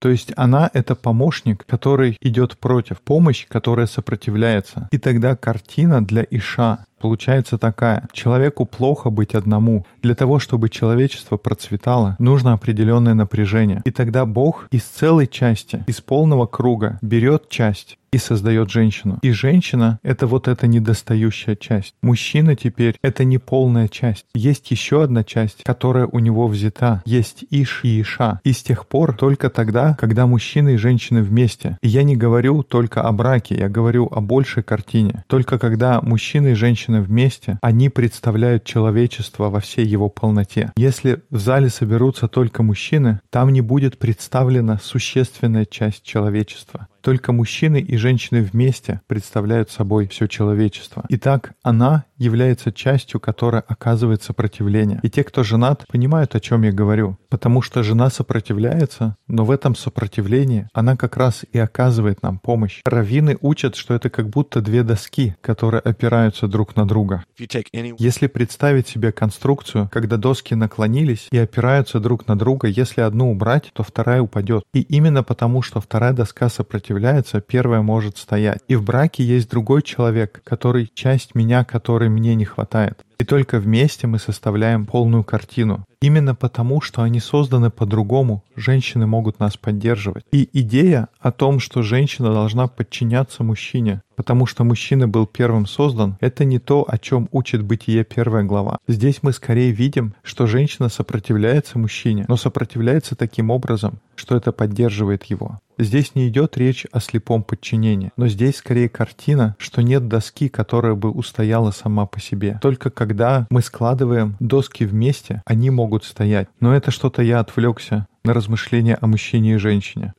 То 0.00 0.08
есть 0.08 0.32
она— 0.36 0.70
это 0.74 0.94
помощник, 0.94 1.64
который 1.66 2.18
идет 2.20 2.58
против, 2.58 3.00
помощь, 3.00 3.46
которая 3.48 3.86
сопротивляется. 3.86 4.88
И 4.90 4.98
тогда 4.98 5.36
картина 5.36 6.04
для 6.04 6.26
Иша 6.30 6.86
получается 6.98 7.58
такая. 7.58 8.08
Человеку 8.12 8.64
плохо 8.64 9.10
быть 9.10 9.34
одному. 9.34 9.84
Для 10.02 10.14
того, 10.14 10.38
чтобы 10.38 10.70
человечество 10.70 11.36
процветало, 11.36 12.16
нужно 12.18 12.54
определенное 12.54 13.14
напряжение. 13.14 13.82
И 13.84 13.90
тогда 13.90 14.24
Бог 14.24 14.68
из 14.70 14.84
целой 14.84 15.26
части, 15.26 15.84
из 15.86 16.00
полного 16.00 16.46
круга 16.46 16.98
берет 17.02 17.48
часть 17.50 17.98
и 18.14 18.18
создает 18.18 18.70
женщину. 18.70 19.18
И 19.22 19.32
женщина— 19.32 19.98
это 20.04 20.28
вот 20.28 20.46
эта 20.46 20.68
недостающая 20.68 21.56
часть. 21.56 21.94
Мужчина 22.00 22.54
теперь— 22.54 22.96
это 23.02 23.24
не 23.24 23.38
полная 23.38 23.88
часть. 23.88 24.26
Есть 24.34 24.70
еще 24.70 25.02
одна 25.02 25.24
часть, 25.24 25.64
которая 25.64 26.06
у 26.06 26.20
него 26.20 26.46
взята. 26.46 27.02
Есть 27.06 27.44
Иш 27.50 27.80
и 27.82 28.00
Иша. 28.00 28.40
И 28.44 28.52
с 28.52 28.62
тех 28.62 28.86
пор 28.86 29.16
только 29.16 29.50
тогда, 29.50 29.96
когда 29.98 30.28
мужчины 30.28 30.74
и 30.74 30.76
женщины 30.76 31.22
вместе. 31.22 31.76
И 31.82 31.88
я 31.88 32.04
не 32.04 32.14
говорю 32.14 32.62
только 32.62 33.02
о 33.02 33.10
браке, 33.10 33.56
я 33.56 33.68
говорю 33.68 34.06
о 34.08 34.20
большей 34.20 34.62
картине. 34.62 35.24
Только 35.26 35.58
когда 35.58 36.00
мужчины 36.00 36.52
и 36.52 36.54
женщины 36.54 37.00
вместе, 37.00 37.58
они 37.62 37.88
представляют 37.88 38.62
человечество 38.62 39.50
во 39.50 39.58
всей 39.58 39.86
его 39.86 40.08
полноте. 40.08 40.70
Если 40.76 41.22
в 41.30 41.38
зале 41.40 41.68
соберутся 41.68 42.28
только 42.28 42.62
мужчины, 42.62 43.20
там 43.30 43.52
не 43.52 43.60
будет 43.60 43.98
представлена 43.98 44.78
существенная 44.80 45.64
часть 45.64 46.04
человечества. 46.04 46.86
Только 47.04 47.32
мужчины 47.32 47.80
и 47.82 47.98
женщины 48.04 48.42
вместе 48.42 49.00
представляют 49.06 49.70
собой 49.70 50.08
все 50.08 50.26
человечество. 50.26 51.06
Итак, 51.08 51.54
она 51.62 52.04
является 52.18 52.70
частью, 52.70 53.18
которая 53.18 53.62
оказывает 53.62 54.22
сопротивление. 54.22 55.00
И 55.02 55.08
те, 55.08 55.24
кто 55.24 55.42
женат, 55.42 55.86
понимают, 55.88 56.34
о 56.34 56.40
чем 56.40 56.62
я 56.62 56.72
говорю. 56.72 57.16
Потому 57.30 57.62
что 57.62 57.82
жена 57.82 58.10
сопротивляется, 58.10 59.16
но 59.26 59.46
в 59.46 59.50
этом 59.50 59.74
сопротивлении 59.74 60.68
она 60.74 60.96
как 60.96 61.16
раз 61.16 61.46
и 61.50 61.58
оказывает 61.58 62.22
нам 62.22 62.38
помощь. 62.38 62.82
Раввины 62.84 63.38
учат, 63.40 63.74
что 63.74 63.94
это 63.94 64.10
как 64.10 64.28
будто 64.28 64.60
две 64.60 64.82
доски, 64.82 65.34
которые 65.40 65.80
опираются 65.80 66.46
друг 66.46 66.76
на 66.76 66.86
друга. 66.86 67.24
Если 67.38 68.26
представить 68.26 68.86
себе 68.86 69.12
конструкцию, 69.12 69.88
когда 69.90 70.18
доски 70.18 70.52
наклонились 70.52 71.28
и 71.30 71.38
опираются 71.38 72.00
друг 72.00 72.28
на 72.28 72.36
друга, 72.38 72.68
если 72.68 73.00
одну 73.00 73.32
убрать, 73.32 73.70
то 73.72 73.82
вторая 73.82 74.20
упадет. 74.20 74.62
И 74.74 74.82
именно 74.82 75.22
потому, 75.22 75.62
что 75.62 75.80
вторая 75.80 76.12
доска 76.12 76.50
сопротивляется, 76.50 77.40
первая 77.40 77.80
может 77.80 77.93
стоять. 78.18 78.60
И 78.68 78.76
в 78.76 78.84
браке 78.84 79.24
есть 79.24 79.50
другой 79.50 79.82
человек, 79.82 80.42
который 80.44 80.90
часть 80.94 81.34
меня, 81.34 81.64
которой 81.64 82.08
мне 82.08 82.34
не 82.34 82.44
хватает. 82.44 83.04
И 83.18 83.24
только 83.24 83.58
вместе 83.58 84.06
мы 84.06 84.18
составляем 84.18 84.86
полную 84.86 85.24
картину. 85.24 85.84
Именно 86.00 86.34
потому, 86.34 86.80
что 86.80 87.02
они 87.02 87.20
созданы 87.20 87.70
по-другому, 87.70 88.44
женщины 88.56 89.06
могут 89.06 89.40
нас 89.40 89.56
поддерживать. 89.56 90.24
И 90.32 90.48
идея 90.52 91.08
о 91.18 91.32
том, 91.32 91.60
что 91.60 91.82
женщина 91.82 92.32
должна 92.32 92.66
подчиняться 92.66 93.42
мужчине, 93.42 94.02
потому 94.16 94.44
что 94.46 94.64
мужчина 94.64 95.08
был 95.08 95.26
первым 95.26 95.66
создан, 95.66 96.18
это 96.20 96.44
не 96.44 96.58
то, 96.58 96.84
о 96.86 96.98
чем 96.98 97.28
учит 97.32 97.62
Бытие 97.62 98.04
первая 98.04 98.44
глава. 98.44 98.78
Здесь 98.86 99.20
мы 99.22 99.32
скорее 99.32 99.70
видим, 99.70 100.14
что 100.22 100.46
женщина 100.46 100.88
сопротивляется 100.88 101.78
мужчине, 101.78 102.26
но 102.28 102.36
сопротивляется 102.36 103.16
таким 103.16 103.50
образом, 103.50 104.00
что 104.14 104.36
это 104.36 104.52
поддерживает 104.52 105.24
его. 105.24 105.60
Здесь 105.78 106.14
не 106.14 106.28
идет 106.28 106.56
речь 106.56 106.86
о 106.92 107.00
слепом 107.00 107.42
подчинении, 107.42 108.12
но 108.16 108.28
здесь 108.28 108.56
скорее 108.56 108.88
картина, 108.88 109.56
что 109.58 109.82
нет 109.82 110.08
доски, 110.08 110.48
которая 110.48 110.94
бы 110.94 111.10
устояла 111.10 111.70
сама 111.72 112.06
по 112.06 112.20
себе. 112.20 112.58
Только 112.62 112.90
когда 112.90 113.46
мы 113.50 113.60
складываем 113.62 114.36
доски 114.40 114.84
вместе, 114.84 115.42
они 115.46 115.70
могут 115.70 116.04
стоять. 116.04 116.48
Но 116.60 116.74
это 116.74 116.90
что-то 116.90 117.22
я 117.22 117.40
отвлекся 117.40 118.06
на 118.24 118.34
размышления 118.34 118.96
о 119.00 119.06
мужчине 119.06 119.54
и 119.54 119.58
женщине. 119.58 120.14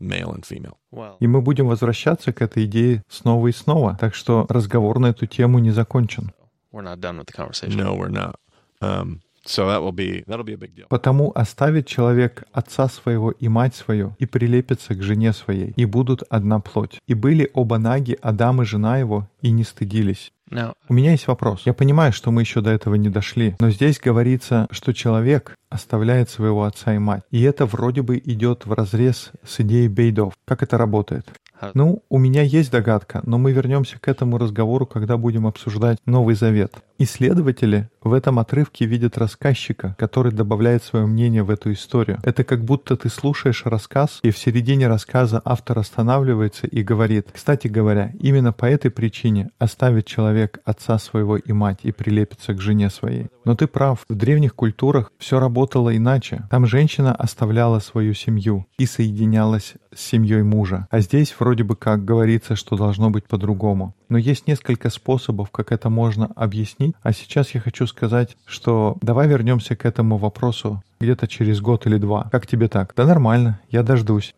male 0.00 0.32
and 0.32 0.44
female. 0.48 0.76
Well, 0.92 1.16
И 1.18 1.26
мы 1.26 1.42
будем 1.42 1.66
возвращаться 1.66 2.32
к 2.32 2.40
этой 2.40 2.66
идее 2.66 3.02
снова 3.08 3.48
и 3.48 3.52
снова. 3.52 3.96
Так 4.00 4.14
что 4.14 4.46
разговор 4.48 5.00
на 5.00 5.06
эту 5.06 5.26
тему 5.26 5.58
не 5.58 5.72
закончен. 5.72 6.30
we're 6.70 6.82
not 6.82 7.00
done 7.00 7.18
with 7.18 7.26
the 7.26 7.32
conversation. 7.32 7.76
No, 7.76 7.94
we're 7.94 8.08
not. 8.08 8.36
Um, 8.80 9.20
so 9.48 9.66
that 9.66 9.80
will 9.80 9.92
be 9.92 10.24
that'll 10.26 10.44
be 10.44 10.54
a 10.54 10.56
big 10.56 10.74
deal. 10.74 10.86
Потому 10.88 11.32
оставит 11.34 11.86
человек 11.86 12.44
отца 12.52 12.88
своего 12.88 13.30
и 13.30 13.48
мать 13.48 13.74
свою, 13.74 14.14
и 14.18 14.26
прилепится 14.26 14.94
к 14.94 15.02
жене 15.02 15.32
своей, 15.32 15.72
и 15.76 15.84
будут 15.84 16.22
одна 16.30 16.60
плоть. 16.60 16.98
И 17.06 17.14
были 17.14 17.50
оба 17.54 17.78
наги, 17.78 18.18
Адам 18.22 18.62
и 18.62 18.64
жена 18.64 18.98
его, 18.98 19.28
и 19.40 19.50
не 19.50 19.64
стыдились. 19.64 20.32
Now, 20.50 20.72
У 20.88 20.94
меня 20.94 21.10
есть 21.10 21.26
вопрос. 21.26 21.62
Я 21.66 21.74
понимаю, 21.74 22.12
что 22.12 22.30
мы 22.30 22.40
еще 22.40 22.62
до 22.62 22.70
этого 22.70 22.94
не 22.94 23.10
дошли, 23.10 23.54
но 23.60 23.70
здесь 23.70 24.00
говорится, 24.00 24.66
что 24.70 24.94
человек 24.94 25.54
оставляет 25.68 26.30
своего 26.30 26.64
отца 26.64 26.94
и 26.94 26.98
мать. 26.98 27.22
И 27.30 27.42
это 27.42 27.66
вроде 27.66 28.00
бы 28.00 28.16
идет 28.16 28.64
в 28.64 28.72
разрез 28.72 29.32
с 29.46 29.60
идеей 29.60 29.88
бейдов. 29.88 30.32
Как 30.46 30.62
это 30.62 30.78
работает? 30.78 31.26
Ну, 31.74 32.02
у 32.08 32.18
меня 32.18 32.42
есть 32.42 32.70
догадка, 32.70 33.20
но 33.24 33.38
мы 33.38 33.52
вернемся 33.52 33.98
к 33.98 34.08
этому 34.08 34.38
разговору, 34.38 34.86
когда 34.86 35.16
будем 35.16 35.46
обсуждать 35.46 35.98
Новый 36.06 36.34
Завет. 36.34 36.72
Исследователи 37.00 37.88
в 38.02 38.12
этом 38.12 38.40
отрывке 38.40 38.84
видят 38.84 39.18
рассказчика, 39.18 39.94
который 39.98 40.32
добавляет 40.32 40.82
свое 40.82 41.06
мнение 41.06 41.44
в 41.44 41.50
эту 41.50 41.72
историю. 41.72 42.18
Это 42.24 42.42
как 42.42 42.64
будто 42.64 42.96
ты 42.96 43.08
слушаешь 43.08 43.64
рассказ, 43.66 44.18
и 44.22 44.32
в 44.32 44.38
середине 44.38 44.88
рассказа 44.88 45.40
автор 45.44 45.78
останавливается 45.78 46.66
и 46.66 46.82
говорит, 46.82 47.28
кстати 47.32 47.68
говоря, 47.68 48.12
именно 48.18 48.52
по 48.52 48.64
этой 48.64 48.90
причине 48.90 49.50
оставит 49.60 50.06
человек 50.06 50.58
отца 50.64 50.98
своего 50.98 51.36
и 51.36 51.52
мать 51.52 51.80
и 51.84 51.92
прилепится 51.92 52.52
к 52.52 52.60
жене 52.60 52.90
своей. 52.90 53.28
Но 53.44 53.54
ты 53.54 53.68
прав, 53.68 54.04
в 54.08 54.14
древних 54.16 54.56
культурах 54.56 55.12
все 55.18 55.38
работало 55.38 55.96
иначе. 55.96 56.48
Там 56.50 56.66
женщина 56.66 57.14
оставляла 57.14 57.78
свою 57.78 58.12
семью 58.12 58.66
и 58.76 58.86
соединялась 58.86 59.74
с 59.94 60.00
семьей 60.00 60.42
мужа. 60.42 60.88
А 60.90 61.00
здесь 61.00 61.34
вроде 61.38 61.62
бы 61.62 61.76
как 61.76 62.04
говорится, 62.04 62.56
что 62.56 62.76
должно 62.76 63.10
быть 63.10 63.26
по-другому. 63.26 63.94
Но 64.08 64.18
есть 64.18 64.46
несколько 64.46 64.90
способов, 64.90 65.50
как 65.50 65.72
это 65.72 65.90
можно 65.90 66.26
объяснить. 66.36 66.87
А 67.02 67.12
сейчас 67.12 67.50
я 67.50 67.60
хочу 67.60 67.86
сказать, 67.86 68.36
что 68.46 68.96
давай 69.00 69.28
вернемся 69.28 69.76
к 69.76 69.84
этому 69.84 70.16
вопросу 70.18 70.82
где-то 71.00 71.28
через 71.28 71.60
год 71.60 71.86
или 71.86 71.98
два. 71.98 72.28
Как 72.30 72.46
тебе 72.46 72.68
так? 72.68 72.92
Да 72.96 73.04
нормально, 73.04 73.60
я 73.70 73.82
дождусь. 73.82 74.34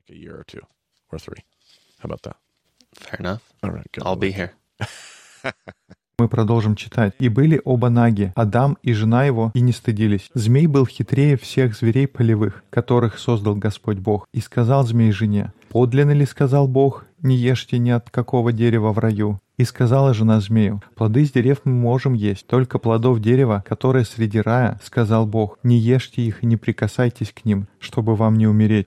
Мы 6.20 6.28
продолжим 6.28 6.76
читать. 6.76 7.14
«И 7.18 7.30
были 7.30 7.62
оба 7.64 7.88
наги, 7.88 8.34
Адам 8.36 8.76
и 8.82 8.92
жена 8.92 9.24
его, 9.24 9.50
и 9.54 9.62
не 9.62 9.72
стыдились. 9.72 10.30
Змей 10.34 10.66
был 10.66 10.86
хитрее 10.86 11.38
всех 11.38 11.74
зверей 11.74 12.06
полевых, 12.06 12.62
которых 12.68 13.18
создал 13.18 13.54
Господь 13.54 13.96
Бог. 13.96 14.28
И 14.34 14.40
сказал 14.40 14.86
змей 14.86 15.12
жене, 15.12 15.54
«Подлинно 15.70 16.10
ли, 16.10 16.26
сказал 16.26 16.68
Бог, 16.68 17.06
не 17.22 17.36
ешьте 17.36 17.78
ни 17.78 17.88
от 17.88 18.10
какого 18.10 18.52
дерева 18.52 18.92
в 18.92 18.98
раю?» 18.98 19.40
И 19.60 19.64
сказала 19.64 20.14
жена 20.14 20.40
змею, 20.40 20.80
«Плоды 20.94 21.26
с 21.26 21.32
дерев 21.32 21.58
мы 21.64 21.72
можем 21.72 22.14
есть, 22.14 22.46
только 22.46 22.78
плодов 22.78 23.20
дерева, 23.20 23.62
которое 23.68 24.04
среди 24.04 24.40
рая, 24.40 24.80
сказал 24.82 25.26
Бог, 25.26 25.58
не 25.62 25.76
ешьте 25.76 26.22
их 26.22 26.42
и 26.42 26.46
не 26.46 26.56
прикасайтесь 26.56 27.30
к 27.30 27.44
ним, 27.44 27.68
чтобы 27.78 28.16
вам 28.16 28.36
не 28.36 28.46
умереть». 28.46 28.86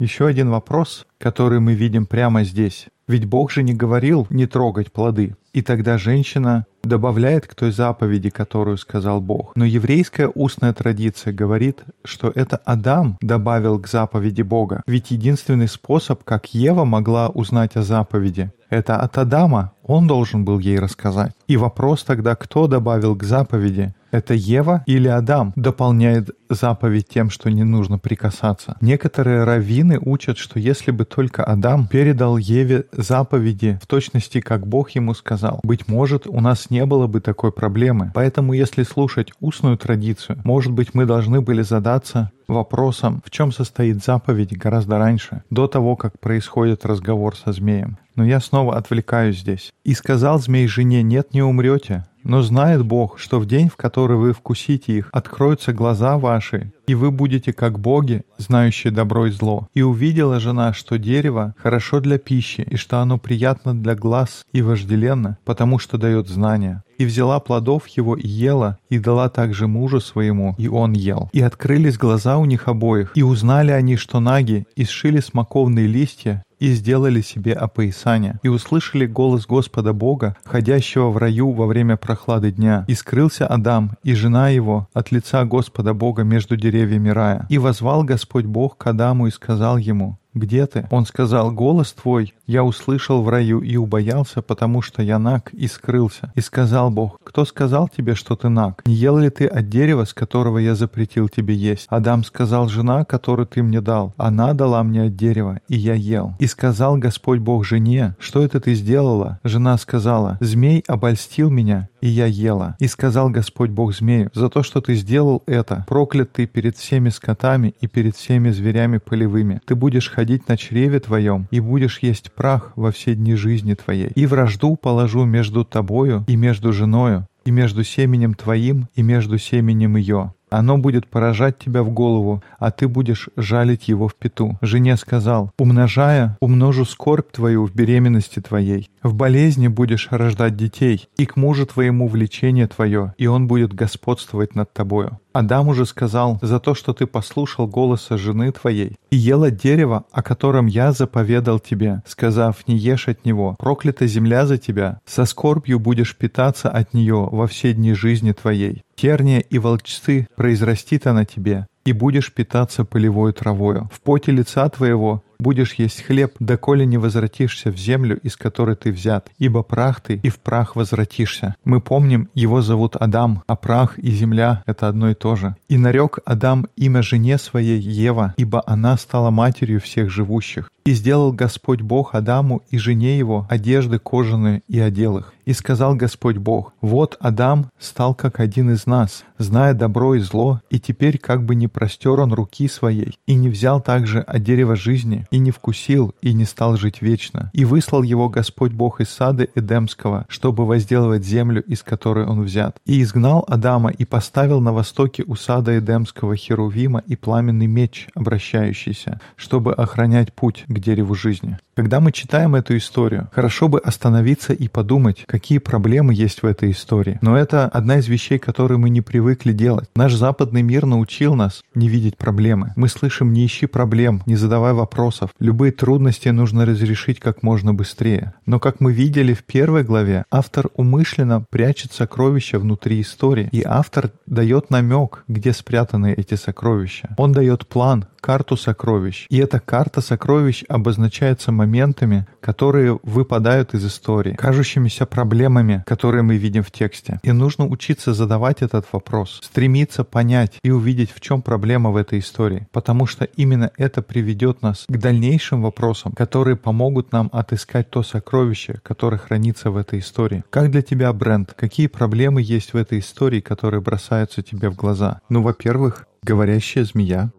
Еще 0.00 0.26
один 0.26 0.50
вопрос, 0.50 1.06
который 1.18 1.60
мы 1.60 1.74
видим 1.74 2.06
прямо 2.06 2.42
здесь. 2.42 2.88
Ведь 3.06 3.26
Бог 3.26 3.52
же 3.52 3.62
не 3.62 3.72
говорил 3.72 4.26
не 4.30 4.46
трогать 4.46 4.90
плоды. 4.90 5.36
И 5.54 5.62
тогда 5.62 5.98
женщина 5.98 6.66
добавляет 6.82 7.46
к 7.46 7.54
той 7.54 7.70
заповеди, 7.70 8.28
которую 8.28 8.76
сказал 8.76 9.20
Бог. 9.20 9.52
Но 9.54 9.64
еврейская 9.64 10.28
устная 10.34 10.72
традиция 10.72 11.32
говорит, 11.32 11.84
что 12.04 12.32
это 12.34 12.56
Адам 12.64 13.16
добавил 13.20 13.78
к 13.78 13.86
заповеди 13.86 14.42
Бога. 14.42 14.82
Ведь 14.88 15.12
единственный 15.12 15.68
способ, 15.68 16.24
как 16.24 16.52
Ева 16.54 16.84
могла 16.84 17.28
узнать 17.28 17.76
о 17.76 17.82
заповеди, 17.82 18.50
это 18.68 18.96
от 18.96 19.16
Адама. 19.18 19.72
Он 19.84 20.06
должен 20.06 20.44
был 20.44 20.58
ей 20.58 20.80
рассказать. 20.80 21.32
И 21.46 21.56
вопрос 21.56 22.02
тогда, 22.02 22.34
кто 22.34 22.66
добавил 22.66 23.14
к 23.14 23.22
заповеди? 23.22 23.94
Это 24.10 24.32
Ева 24.32 24.84
или 24.86 25.08
Адам 25.08 25.52
дополняет 25.56 26.30
заповедь 26.48 27.08
тем, 27.08 27.30
что 27.30 27.50
не 27.50 27.64
нужно 27.64 27.98
прикасаться. 27.98 28.76
Некоторые 28.80 29.42
раввины 29.42 29.98
учат, 30.00 30.38
что 30.38 30.60
если 30.60 30.92
бы 30.92 31.04
только 31.04 31.42
Адам 31.42 31.88
передал 31.88 32.36
Еве 32.36 32.86
заповеди 32.92 33.78
в 33.82 33.88
точности, 33.88 34.40
как 34.40 34.68
Бог 34.68 34.90
ему 34.90 35.14
сказал, 35.14 35.43
быть 35.62 35.88
может, 35.88 36.26
у 36.26 36.40
нас 36.40 36.70
не 36.70 36.84
было 36.86 37.06
бы 37.06 37.20
такой 37.20 37.52
проблемы. 37.52 38.10
Поэтому, 38.14 38.52
если 38.52 38.82
слушать 38.82 39.32
устную 39.40 39.76
традицию, 39.78 40.40
может 40.44 40.72
быть, 40.72 40.94
мы 40.94 41.06
должны 41.06 41.40
были 41.40 41.62
задаться 41.62 42.30
вопросом, 42.48 43.22
в 43.24 43.30
чем 43.30 43.52
состоит 43.52 44.04
заповедь 44.04 44.56
гораздо 44.56 44.98
раньше, 44.98 45.42
до 45.50 45.66
того, 45.66 45.96
как 45.96 46.18
происходит 46.20 46.84
разговор 46.84 47.36
со 47.36 47.52
змеем. 47.52 47.98
Но 48.16 48.24
я 48.24 48.40
снова 48.40 48.76
отвлекаюсь 48.76 49.40
здесь. 49.40 49.72
«И 49.84 49.94
сказал 49.94 50.38
змей 50.38 50.66
жене, 50.66 51.02
нет, 51.02 51.34
не 51.34 51.42
умрете, 51.42 52.04
но 52.24 52.40
знает 52.40 52.84
Бог, 52.84 53.18
что 53.18 53.38
в 53.38 53.46
день, 53.46 53.68
в 53.68 53.76
который 53.76 54.16
вы 54.16 54.32
вкусите 54.32 54.96
их, 54.96 55.10
откроются 55.12 55.72
глаза 55.72 56.16
ваши, 56.18 56.72
и 56.86 56.94
вы 56.94 57.10
будете 57.10 57.52
как 57.52 57.78
боги, 57.78 58.22
знающие 58.38 58.90
добро 58.92 59.26
и 59.26 59.30
зло. 59.30 59.68
И 59.74 59.82
увидела 59.82 60.40
жена, 60.40 60.72
что 60.72 60.98
дерево 60.98 61.54
хорошо 61.58 62.00
для 62.00 62.18
пищи, 62.18 62.62
и 62.62 62.76
что 62.76 63.00
оно 63.00 63.18
приятно 63.18 63.74
для 63.74 63.94
глаз 63.94 64.46
и 64.52 64.62
вожделенно, 64.62 65.36
потому 65.44 65.78
что 65.78 65.98
дает 65.98 66.28
знания. 66.28 66.82
И 66.96 67.04
взяла 67.04 67.40
плодов 67.40 67.88
его 67.88 68.16
и 68.16 68.26
ела, 68.26 68.78
и 68.88 68.98
дала 68.98 69.28
также 69.28 69.66
мужу 69.66 70.00
своему, 70.00 70.54
и 70.56 70.68
он 70.68 70.92
ел. 70.92 71.28
И 71.32 71.42
открылись 71.42 71.98
глаза 71.98 72.38
у 72.38 72.46
них 72.46 72.68
обоих, 72.68 73.12
и 73.14 73.22
узнали 73.22 73.72
они, 73.72 73.96
что 73.96 74.20
наги, 74.20 74.66
и 74.76 74.84
сшили 74.84 75.20
смоковные 75.20 75.86
листья, 75.86 76.42
и 76.64 76.72
сделали 76.72 77.20
себе 77.20 77.52
опоясание, 77.52 78.40
и 78.42 78.48
услышали 78.48 79.04
голос 79.04 79.46
Господа 79.46 79.92
Бога, 79.92 80.34
ходящего 80.44 81.10
в 81.10 81.18
раю 81.18 81.52
во 81.52 81.66
время 81.66 81.96
прохлады 81.98 82.52
дня. 82.52 82.86
И 82.88 82.94
скрылся 82.94 83.46
Адам 83.46 83.92
и 84.02 84.14
жена 84.14 84.48
его 84.48 84.88
от 84.94 85.12
лица 85.12 85.44
Господа 85.44 85.92
Бога 85.92 86.22
между 86.22 86.56
деревьями 86.56 87.10
рая. 87.10 87.46
И 87.50 87.58
возвал 87.58 88.02
Господь 88.02 88.46
Бог 88.46 88.78
к 88.78 88.86
Адаму 88.86 89.26
и 89.26 89.30
сказал 89.30 89.76
ему, 89.76 90.18
«Где 90.34 90.66
ты?» 90.66 90.86
Он 90.90 91.06
сказал, 91.06 91.52
«Голос 91.52 91.92
твой 91.92 92.34
я 92.46 92.64
услышал 92.64 93.22
в 93.22 93.28
раю 93.28 93.60
и 93.60 93.76
убоялся, 93.76 94.42
потому 94.42 94.82
что 94.82 95.00
я 95.00 95.18
наг 95.18 95.50
и 95.52 95.68
скрылся». 95.68 96.32
И 96.34 96.40
сказал 96.40 96.90
Бог, 96.90 97.20
«Кто 97.22 97.44
сказал 97.44 97.88
тебе, 97.88 98.16
что 98.16 98.34
ты 98.34 98.48
наг? 98.48 98.82
Не 98.84 98.94
ел 98.94 99.16
ли 99.18 99.30
ты 99.30 99.46
от 99.46 99.68
дерева, 99.68 100.04
с 100.04 100.12
которого 100.12 100.58
я 100.58 100.74
запретил 100.74 101.28
тебе 101.28 101.54
есть?» 101.54 101.86
Адам 101.88 102.24
сказал, 102.24 102.68
«Жена, 102.68 103.04
которую 103.04 103.46
ты 103.46 103.62
мне 103.62 103.80
дал, 103.80 104.12
она 104.16 104.54
дала 104.54 104.82
мне 104.82 105.04
от 105.04 105.16
дерева, 105.16 105.60
и 105.68 105.76
я 105.76 105.94
ел». 105.94 106.34
И 106.40 106.46
сказал 106.48 106.96
Господь 106.96 107.38
Бог 107.38 107.64
жене, 107.64 108.16
«Что 108.18 108.42
это 108.42 108.60
ты 108.60 108.74
сделала?» 108.74 109.38
Жена 109.44 109.78
сказала, 109.78 110.36
«Змей 110.40 110.82
обольстил 110.88 111.48
меня, 111.48 111.88
и 112.00 112.08
я 112.08 112.26
ела». 112.26 112.74
И 112.80 112.88
сказал 112.88 113.30
Господь 113.30 113.70
Бог 113.70 113.94
змею, 113.94 114.30
«За 114.34 114.48
то, 114.48 114.64
что 114.64 114.80
ты 114.80 114.96
сделал 114.96 115.44
это, 115.46 115.84
проклят 115.88 116.32
ты 116.32 116.46
перед 116.46 116.76
всеми 116.76 117.10
скотами 117.10 117.74
и 117.80 117.86
перед 117.86 118.16
всеми 118.16 118.50
зверями 118.50 118.98
полевыми. 118.98 119.60
Ты 119.64 119.76
будешь 119.76 120.10
ходить 120.10 120.23
ходить 120.24 120.48
на 120.48 120.56
чреве 120.56 121.00
твоем, 121.00 121.48
и 121.50 121.60
будешь 121.60 121.98
есть 121.98 122.32
прах 122.32 122.72
во 122.76 122.90
все 122.90 123.14
дни 123.14 123.34
жизни 123.34 123.74
твоей. 123.74 124.08
И 124.14 124.24
вражду 124.24 124.74
положу 124.74 125.26
между 125.26 125.66
тобою 125.66 126.24
и 126.26 126.34
между 126.34 126.72
женою, 126.72 127.26
и 127.44 127.50
между 127.50 127.84
семенем 127.84 128.32
твоим 128.32 128.88
и 128.94 129.02
между 129.02 129.36
семенем 129.36 129.96
ее. 129.96 130.32
Оно 130.48 130.78
будет 130.78 131.08
поражать 131.08 131.58
тебя 131.58 131.82
в 131.82 131.90
голову, 131.90 132.42
а 132.58 132.70
ты 132.70 132.88
будешь 132.88 133.28
жалить 133.36 133.88
его 133.88 134.08
в 134.08 134.14
пету. 134.14 134.56
Жене 134.62 134.96
сказал, 134.96 135.50
умножая, 135.58 136.38
умножу 136.40 136.86
скорбь 136.86 137.30
твою 137.30 137.66
в 137.66 137.74
беременности 137.74 138.40
твоей. 138.40 138.88
В 139.02 139.12
болезни 139.12 139.68
будешь 139.68 140.08
рождать 140.10 140.56
детей, 140.56 141.06
и 141.18 141.26
к 141.26 141.36
мужу 141.36 141.66
твоему 141.66 142.08
влечение 142.08 142.66
твое, 142.66 143.12
и 143.18 143.26
он 143.26 143.46
будет 143.46 143.74
господствовать 143.74 144.54
над 144.54 144.72
тобою. 144.72 145.18
Адам 145.34 145.66
уже 145.66 145.84
сказал, 145.84 146.38
за 146.42 146.60
то, 146.60 146.76
что 146.76 146.92
ты 146.92 147.06
послушал 147.06 147.66
голоса 147.66 148.16
жены 148.16 148.52
твоей 148.52 148.96
и 149.10 149.16
ел 149.16 149.42
от 149.42 149.56
дерева, 149.56 150.04
о 150.12 150.22
котором 150.22 150.66
я 150.66 150.92
заповедал 150.92 151.58
тебе, 151.58 152.02
сказав, 152.06 152.68
не 152.68 152.76
ешь 152.76 153.08
от 153.08 153.24
него, 153.24 153.56
проклята 153.58 154.06
земля 154.06 154.46
за 154.46 154.58
тебя, 154.58 155.00
со 155.04 155.24
скорбью 155.24 155.80
будешь 155.80 156.16
питаться 156.16 156.70
от 156.70 156.94
нее 156.94 157.28
во 157.32 157.48
все 157.48 157.72
дни 157.72 157.94
жизни 157.94 158.30
твоей. 158.30 158.82
Терния 158.94 159.40
и 159.40 159.58
волчцы 159.58 160.28
произрастит 160.36 161.08
она 161.08 161.24
тебе, 161.24 161.66
и 161.84 161.92
будешь 161.92 162.32
питаться 162.32 162.84
полевой 162.84 163.32
травою. 163.32 163.90
В 163.92 164.02
поте 164.02 164.30
лица 164.30 164.68
твоего 164.68 165.24
будешь 165.38 165.74
есть 165.74 166.02
хлеб, 166.02 166.34
доколе 166.40 166.86
не 166.86 166.98
возвратишься 166.98 167.70
в 167.70 167.76
землю, 167.76 168.18
из 168.22 168.36
которой 168.36 168.76
ты 168.76 168.92
взят, 168.92 169.30
ибо 169.38 169.62
прах 169.62 170.00
ты, 170.00 170.20
и 170.22 170.28
в 170.28 170.38
прах 170.38 170.76
возвратишься. 170.76 171.56
Мы 171.64 171.80
помним, 171.80 172.28
его 172.34 172.62
зовут 172.62 172.96
Адам, 172.96 173.42
а 173.46 173.56
прах 173.56 173.98
и 173.98 174.10
земля— 174.10 174.62
это 174.66 174.88
одно 174.88 175.10
и 175.10 175.14
то 175.14 175.36
же. 175.36 175.56
И 175.68 175.78
нарек 175.78 176.18
Адам 176.24 176.66
имя 176.76 177.02
жене 177.02 177.38
своей 177.38 177.80
Ева, 177.80 178.34
ибо 178.36 178.62
она 178.66 178.96
стала 178.96 179.30
матерью 179.30 179.80
всех 179.80 180.10
живущих. 180.10 180.70
И 180.84 180.92
сделал 180.92 181.32
Господь 181.32 181.80
Бог 181.80 182.14
Адаму 182.14 182.62
и 182.68 182.76
жене 182.76 183.16
его 183.16 183.46
одежды 183.48 183.98
кожаные 183.98 184.60
и 184.68 184.78
одел 184.78 185.16
их. 185.16 185.32
И 185.46 185.54
сказал 185.54 185.94
Господь 185.94 186.36
Бог, 186.36 186.74
«Вот 186.82 187.16
Адам 187.20 187.70
стал 187.78 188.14
как 188.14 188.38
один 188.38 188.70
из 188.70 188.84
нас, 188.84 189.24
зная 189.38 189.72
добро 189.72 190.14
и 190.14 190.18
зло, 190.18 190.60
и 190.68 190.78
теперь 190.78 191.18
как 191.18 191.44
бы 191.44 191.54
не 191.54 191.68
простер 191.68 192.20
он 192.20 192.34
руки 192.34 192.68
своей, 192.68 193.18
и 193.26 193.34
не 193.34 193.48
взял 193.48 193.80
также 193.80 194.20
от 194.20 194.42
дерева 194.42 194.76
жизни, 194.76 195.23
и 195.30 195.38
не 195.38 195.50
вкусил, 195.50 196.14
и 196.20 196.32
не 196.32 196.44
стал 196.44 196.76
жить 196.76 197.02
вечно. 197.02 197.50
И 197.52 197.64
выслал 197.64 198.02
его 198.02 198.28
Господь 198.28 198.72
Бог 198.72 199.00
из 199.00 199.10
сада 199.10 199.46
Эдемского, 199.54 200.26
чтобы 200.28 200.66
возделывать 200.66 201.24
землю, 201.24 201.62
из 201.62 201.82
которой 201.82 202.26
он 202.26 202.42
взят. 202.42 202.76
И 202.86 203.02
изгнал 203.02 203.44
Адама 203.48 203.90
и 203.90 204.04
поставил 204.04 204.60
на 204.60 204.72
востоке 204.72 205.24
у 205.26 205.36
сада 205.36 205.78
Эдемского 205.78 206.36
Херувима 206.36 207.02
и 207.06 207.16
пламенный 207.16 207.66
меч, 207.66 208.08
обращающийся, 208.14 209.20
чтобы 209.36 209.74
охранять 209.74 210.32
путь 210.32 210.64
к 210.68 210.78
дереву 210.78 211.14
жизни. 211.14 211.58
Когда 211.74 211.98
мы 211.98 212.12
читаем 212.12 212.54
эту 212.54 212.76
историю, 212.76 213.28
хорошо 213.32 213.68
бы 213.68 213.80
остановиться 213.80 214.52
и 214.52 214.68
подумать, 214.68 215.24
какие 215.26 215.58
проблемы 215.58 216.14
есть 216.14 216.42
в 216.42 216.46
этой 216.46 216.70
истории. 216.70 217.18
Но 217.20 217.36
это 217.36 217.64
одна 217.64 217.98
из 217.98 218.06
вещей, 218.06 218.38
которые 218.38 218.78
мы 218.78 218.90
не 218.90 219.00
привыкли 219.00 219.52
делать. 219.52 219.88
Наш 219.96 220.14
западный 220.14 220.62
мир 220.62 220.86
научил 220.86 221.34
нас 221.34 221.62
не 221.74 221.88
видеть 221.88 222.16
проблемы. 222.16 222.72
Мы 222.76 222.88
слышим 222.88 223.32
«не 223.32 223.44
ищи 223.44 223.66
проблем», 223.66 224.22
«не 224.26 224.36
задавай 224.36 224.72
вопросов». 225.14 225.30
Любые 225.38 225.72
трудности 225.72 226.28
нужно 226.28 226.66
разрешить 226.66 227.20
как 227.20 227.42
можно 227.42 227.74
быстрее. 227.74 228.34
Но 228.46 228.58
как 228.58 228.80
мы 228.80 228.92
видели 228.92 229.34
в 229.34 229.44
первой 229.44 229.84
главе, 229.84 230.24
автор 230.30 230.68
умышленно 230.74 231.44
прячет 231.50 231.92
сокровища 231.92 232.58
внутри 232.58 233.00
истории. 233.00 233.48
И 233.52 233.62
автор 233.64 234.10
дает 234.26 234.70
намек, 234.70 235.24
где 235.28 235.52
спрятаны 235.52 236.14
эти 236.16 236.34
сокровища. 236.34 237.14
Он 237.16 237.32
дает 237.32 237.66
план, 237.66 238.06
карту 238.20 238.56
сокровищ. 238.56 239.26
И 239.28 239.36
эта 239.36 239.60
карта 239.60 240.00
сокровищ 240.00 240.64
обозначается 240.68 241.52
моментами, 241.52 242.26
которые 242.44 243.00
выпадают 243.02 243.72
из 243.72 243.86
истории, 243.86 244.34
кажущимися 244.34 245.06
проблемами, 245.06 245.82
которые 245.86 246.22
мы 246.22 246.36
видим 246.36 246.62
в 246.62 246.70
тексте. 246.70 247.18
И 247.22 247.32
нужно 247.32 247.66
учиться 247.66 248.12
задавать 248.12 248.60
этот 248.60 248.84
вопрос, 248.92 249.40
стремиться 249.42 250.04
понять 250.04 250.58
и 250.62 250.70
увидеть, 250.70 251.10
в 251.10 251.20
чем 251.20 251.40
проблема 251.40 251.90
в 251.90 251.96
этой 251.96 252.18
истории. 252.18 252.68
Потому 252.70 253.06
что 253.06 253.24
именно 253.24 253.70
это 253.78 254.02
приведет 254.02 254.60
нас 254.60 254.84
к 254.86 254.98
дальнейшим 254.98 255.62
вопросам, 255.62 256.12
которые 256.12 256.56
помогут 256.56 257.12
нам 257.12 257.30
отыскать 257.32 257.88
то 257.88 258.02
сокровище, 258.02 258.78
которое 258.82 259.16
хранится 259.16 259.70
в 259.70 259.78
этой 259.78 260.00
истории. 260.00 260.44
Как 260.50 260.70
для 260.70 260.82
тебя, 260.82 261.10
Брент, 261.14 261.54
какие 261.56 261.86
проблемы 261.86 262.42
есть 262.42 262.74
в 262.74 262.76
этой 262.76 262.98
истории, 262.98 263.40
которые 263.40 263.80
бросаются 263.80 264.42
тебе 264.42 264.68
в 264.68 264.76
глаза? 264.76 265.22
Ну, 265.30 265.40
во-первых, 265.40 266.06
говорящая 266.22 266.84
змея. 266.84 267.30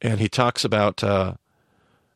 And 0.00 0.20
he 0.20 0.28
talks 0.28 0.64
about 0.64 1.04
uh, 1.04 1.34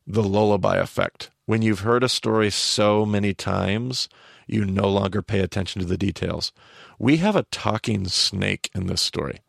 the 0.07 0.23
lullaby 0.23 0.77
effect. 0.77 1.31
When 1.47 1.63
you've 1.63 1.81
heard 1.81 2.03
a 2.03 2.09
story 2.09 2.51
so 2.51 3.05
many 3.05 3.35
times, 3.35 4.09
you 4.47 4.65
no 4.65 4.89
longer 4.89 5.23
pay 5.23 5.41
attention 5.41 5.81
to 5.83 5.87
the 5.87 5.99
details. 5.99 6.53
We 6.99 7.19
have 7.19 7.37
a 7.37 7.45
talking 7.45 8.07
snake 8.09 8.71
in 8.75 8.87
this 8.87 9.03
story. 9.03 9.41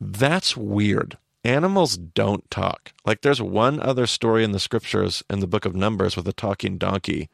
That's 0.00 0.56
weird. 0.56 1.18
Animals 1.44 1.96
don't 1.96 2.50
talk. 2.50 2.92
Like 3.04 3.22
there's 3.22 3.40
one 3.42 3.80
other 3.80 4.06
story 4.06 4.44
in 4.44 4.52
the 4.52 4.60
scriptures 4.60 5.22
in 5.30 5.40
the 5.40 5.46
book 5.46 5.64
of 5.64 5.74
Numbers 5.74 6.16
with 6.16 6.28
a 6.28 6.32
talking 6.32 6.78
donkey. 6.78 7.28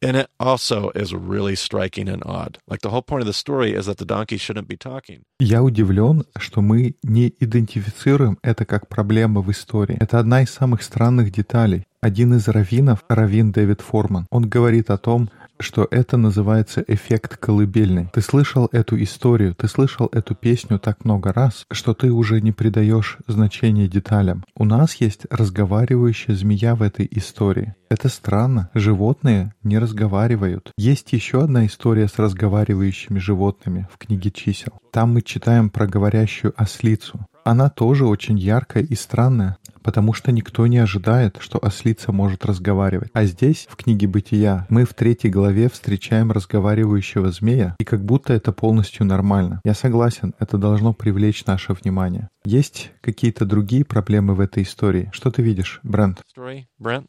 And 0.00 0.16
it 0.16 0.28
also 0.38 0.90
is 0.94 1.12
really 1.12 1.56
striking 1.56 2.08
and 2.08 2.22
odd. 2.24 2.58
Like 2.68 2.82
the 2.82 2.90
whole 2.90 3.02
point 3.02 3.22
of 3.22 3.26
the 3.26 3.32
story 3.32 3.74
is 3.74 3.86
that 3.86 3.98
the 3.98 4.04
donkey 4.04 4.38
shouldn't 4.38 4.68
be 4.68 4.76
talking. 4.76 5.22
Я 5.40 5.62
удивлен, 5.62 6.24
что 6.38 6.60
мы 6.60 6.94
не 7.02 7.32
идентифицируем 7.40 8.38
это 8.42 8.64
как 8.64 8.88
проблема 8.88 9.40
в 9.40 9.50
истории. 9.50 9.96
Это 10.00 10.20
одна 10.20 10.42
из 10.42 10.50
самых 10.50 10.82
странных 10.82 11.32
деталей. 11.32 11.84
Один 12.00 12.34
из 12.34 12.46
раввинов, 12.46 13.04
раввин 13.08 13.50
Дэвид 13.50 13.80
Форман, 13.80 14.26
он 14.30 14.48
говорит 14.48 14.90
о 14.90 14.98
том, 14.98 15.30
что 15.60 15.88
это 15.90 16.16
называется 16.16 16.84
эффект 16.86 17.36
колыбельный. 17.36 18.08
Ты 18.12 18.20
слышал 18.20 18.68
эту 18.70 19.02
историю, 19.02 19.54
ты 19.54 19.66
слышал 19.66 20.08
эту 20.12 20.36
песню 20.36 20.78
так 20.78 21.04
много 21.04 21.32
раз, 21.32 21.66
что 21.72 21.94
ты 21.94 22.12
уже 22.12 22.40
не 22.40 22.52
придаешь 22.52 23.18
значения 23.26 23.88
деталям. 23.88 24.44
У 24.54 24.64
нас 24.64 24.94
есть 24.96 25.26
разговаривающая 25.30 26.34
змея 26.34 26.76
в 26.76 26.82
этой 26.82 27.08
истории. 27.10 27.74
Это 27.88 28.08
странно. 28.08 28.70
Животные 28.74 29.54
не 29.62 29.78
разговаривают. 29.78 30.72
Есть 30.76 31.12
еще 31.12 31.42
одна 31.42 31.66
история 31.66 32.08
с 32.08 32.18
разговаривающими 32.18 33.18
животными 33.18 33.88
в 33.92 33.98
книге 33.98 34.30
чисел. 34.30 34.78
Там 34.92 35.14
мы 35.14 35.22
читаем 35.22 35.70
про 35.70 35.86
говорящую 35.86 36.52
ослицу. 36.56 37.26
Она 37.44 37.70
тоже 37.70 38.06
очень 38.06 38.38
яркая 38.38 38.82
и 38.82 38.94
странная 38.94 39.56
потому 39.88 40.12
что 40.12 40.32
никто 40.32 40.66
не 40.66 40.76
ожидает, 40.76 41.38
что 41.40 41.58
ослица 41.62 42.12
может 42.12 42.44
разговаривать. 42.44 43.08
А 43.14 43.24
здесь, 43.24 43.66
в 43.70 43.76
книге 43.76 44.06
«Бытия», 44.06 44.66
мы 44.68 44.84
в 44.84 44.92
третьей 44.92 45.30
главе 45.30 45.70
встречаем 45.70 46.30
разговаривающего 46.30 47.32
змея, 47.32 47.74
и 47.78 47.84
как 47.84 48.04
будто 48.04 48.34
это 48.34 48.52
полностью 48.52 49.06
нормально. 49.06 49.62
Я 49.64 49.72
согласен, 49.72 50.34
это 50.38 50.58
должно 50.58 50.92
привлечь 50.92 51.46
наше 51.46 51.72
внимание. 51.72 52.28
Есть 52.44 52.92
какие-то 53.00 53.46
другие 53.46 53.82
проблемы 53.82 54.34
в 54.34 54.40
этой 54.40 54.62
истории? 54.62 55.08
Что 55.14 55.30
ты 55.30 55.40
видишь, 55.40 55.80
Брент? 55.82 56.20
Brent? 56.36 57.06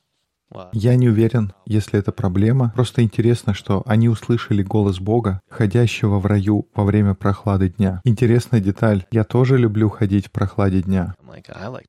Я 0.73 0.95
не 0.95 1.09
уверен, 1.09 1.53
если 1.65 1.99
это 1.99 2.12
проблема. 2.12 2.71
Просто 2.75 3.03
интересно, 3.03 3.53
что 3.53 3.83
они 3.85 4.09
услышали 4.09 4.63
голос 4.63 4.99
Бога, 4.99 5.41
ходящего 5.49 6.19
в 6.19 6.25
раю 6.25 6.67
во 6.73 6.83
время 6.83 7.13
прохлады 7.13 7.69
дня. 7.69 8.01
Интересная 8.03 8.59
деталь. 8.59 9.05
Я 9.12 9.23
тоже 9.23 9.57
люблю 9.57 9.89
ходить 9.89 10.27
в 10.27 10.31
прохладе 10.31 10.81
дня. 10.81 11.15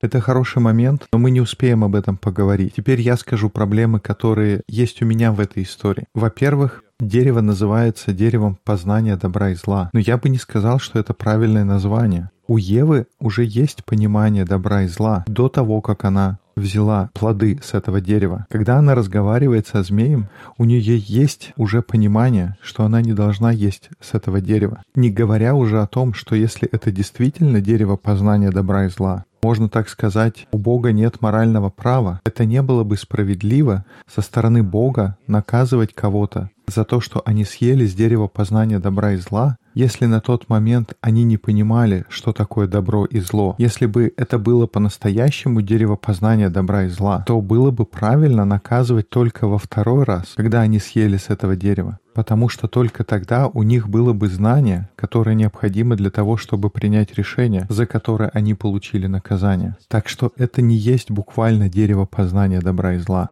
Это 0.00 0.20
хороший 0.20 0.60
момент, 0.60 1.06
но 1.12 1.18
мы 1.18 1.30
не 1.30 1.40
успеем 1.40 1.84
об 1.84 1.94
этом 1.94 2.16
поговорить. 2.16 2.74
Теперь 2.76 3.00
я 3.00 3.16
скажу 3.16 3.50
проблемы, 3.50 4.00
которые 4.00 4.62
есть 4.68 5.02
у 5.02 5.06
меня 5.06 5.32
в 5.32 5.40
этой 5.40 5.62
истории. 5.62 6.06
Во-первых, 6.14 6.84
дерево 7.00 7.40
называется 7.40 8.12
деревом 8.12 8.58
познания 8.64 9.16
добра 9.16 9.50
и 9.50 9.54
зла. 9.54 9.90
Но 9.92 10.00
я 10.00 10.18
бы 10.18 10.28
не 10.28 10.38
сказал, 10.38 10.78
что 10.78 10.98
это 10.98 11.14
правильное 11.14 11.64
название. 11.64 12.30
У 12.46 12.56
Евы 12.56 13.06
уже 13.20 13.44
есть 13.44 13.84
понимание 13.84 14.44
добра 14.44 14.82
и 14.82 14.88
зла 14.88 15.24
до 15.28 15.48
того, 15.48 15.80
как 15.80 16.04
она 16.04 16.38
взяла 16.56 17.10
плоды 17.14 17.58
с 17.62 17.74
этого 17.74 18.00
дерева. 18.00 18.46
Когда 18.50 18.76
она 18.76 18.94
разговаривает 18.94 19.66
со 19.66 19.82
змеем, 19.82 20.28
у 20.58 20.64
нее 20.64 20.98
есть 20.98 21.52
уже 21.56 21.82
понимание, 21.82 22.56
что 22.62 22.84
она 22.84 23.00
не 23.02 23.12
должна 23.12 23.50
есть 23.50 23.90
с 24.00 24.14
этого 24.14 24.40
дерева. 24.40 24.82
Не 24.94 25.10
говоря 25.10 25.54
уже 25.54 25.80
о 25.80 25.86
том, 25.86 26.14
что 26.14 26.34
если 26.34 26.68
это 26.70 26.90
действительно 26.90 27.60
дерево 27.60 27.96
познания 27.96 28.50
добра 28.50 28.86
и 28.86 28.88
зла, 28.88 29.24
можно 29.42 29.70
так 29.70 29.88
сказать, 29.88 30.46
у 30.52 30.58
Бога 30.58 30.92
нет 30.92 31.22
морального 31.22 31.70
права. 31.70 32.20
Это 32.24 32.44
не 32.44 32.60
было 32.60 32.84
бы 32.84 32.96
справедливо 32.96 33.86
со 34.06 34.20
стороны 34.20 34.62
Бога 34.62 35.16
наказывать 35.26 35.94
кого-то 35.94 36.50
за 36.66 36.84
то, 36.84 37.00
что 37.00 37.22
они 37.24 37.44
съели 37.44 37.86
с 37.86 37.94
дерева 37.94 38.26
познания 38.26 38.78
добра 38.78 39.12
и 39.12 39.16
зла, 39.16 39.56
если 39.80 40.04
на 40.04 40.20
тот 40.20 40.50
момент 40.50 40.94
они 41.00 41.24
не 41.24 41.38
понимали, 41.38 42.04
что 42.10 42.32
такое 42.32 42.66
добро 42.66 43.06
и 43.06 43.18
зло. 43.20 43.54
Если 43.56 43.86
бы 43.86 44.12
это 44.14 44.38
было 44.38 44.66
по-настоящему 44.66 45.62
дерево 45.62 45.96
познания 45.96 46.50
добра 46.50 46.84
и 46.84 46.88
зла, 46.88 47.24
то 47.26 47.40
было 47.40 47.70
бы 47.70 47.86
правильно 47.86 48.44
наказывать 48.44 49.08
только 49.08 49.48
во 49.48 49.56
второй 49.56 50.04
раз, 50.04 50.34
когда 50.36 50.60
они 50.60 50.78
съели 50.78 51.16
с 51.16 51.30
этого 51.30 51.56
дерева. 51.56 51.98
Потому 52.12 52.50
что 52.50 52.68
только 52.68 53.04
тогда 53.04 53.48
у 53.48 53.62
них 53.62 53.88
было 53.88 54.12
бы 54.12 54.28
знание, 54.28 54.90
которое 54.96 55.34
необходимо 55.34 55.96
для 55.96 56.10
того, 56.10 56.36
чтобы 56.36 56.68
принять 56.68 57.14
решение, 57.14 57.66
за 57.70 57.86
которое 57.86 58.28
они 58.34 58.52
получили 58.52 59.06
наказание. 59.06 59.76
Так 59.88 60.08
что 60.08 60.32
это 60.36 60.60
не 60.60 60.76
есть 60.76 61.10
буквально 61.10 61.70
дерево 61.70 62.04
познания 62.04 62.60
добра 62.60 62.94
и 62.96 62.98
зла. 62.98 63.30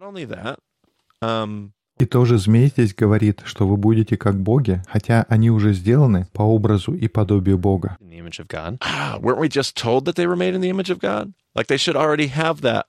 Um, 1.20 1.72
И 1.98 2.06
тоже 2.06 2.38
змей 2.38 2.68
здесь 2.68 2.94
говорит, 2.94 3.42
что 3.44 3.66
вы 3.66 3.76
будете 3.76 4.16
как 4.16 4.40
боги, 4.40 4.80
хотя 4.88 5.26
они 5.28 5.50
уже 5.50 5.72
сделаны 5.72 6.26
по 6.32 6.42
образу 6.42 6.92
и 6.94 7.08
подобию 7.08 7.58
Бога. 7.58 7.96
ah? 11.02 11.26
Like 11.54 11.66
they 11.66 11.76
should 11.76 11.96
already 11.96 12.28
have 12.28 12.60
that. 12.60 12.84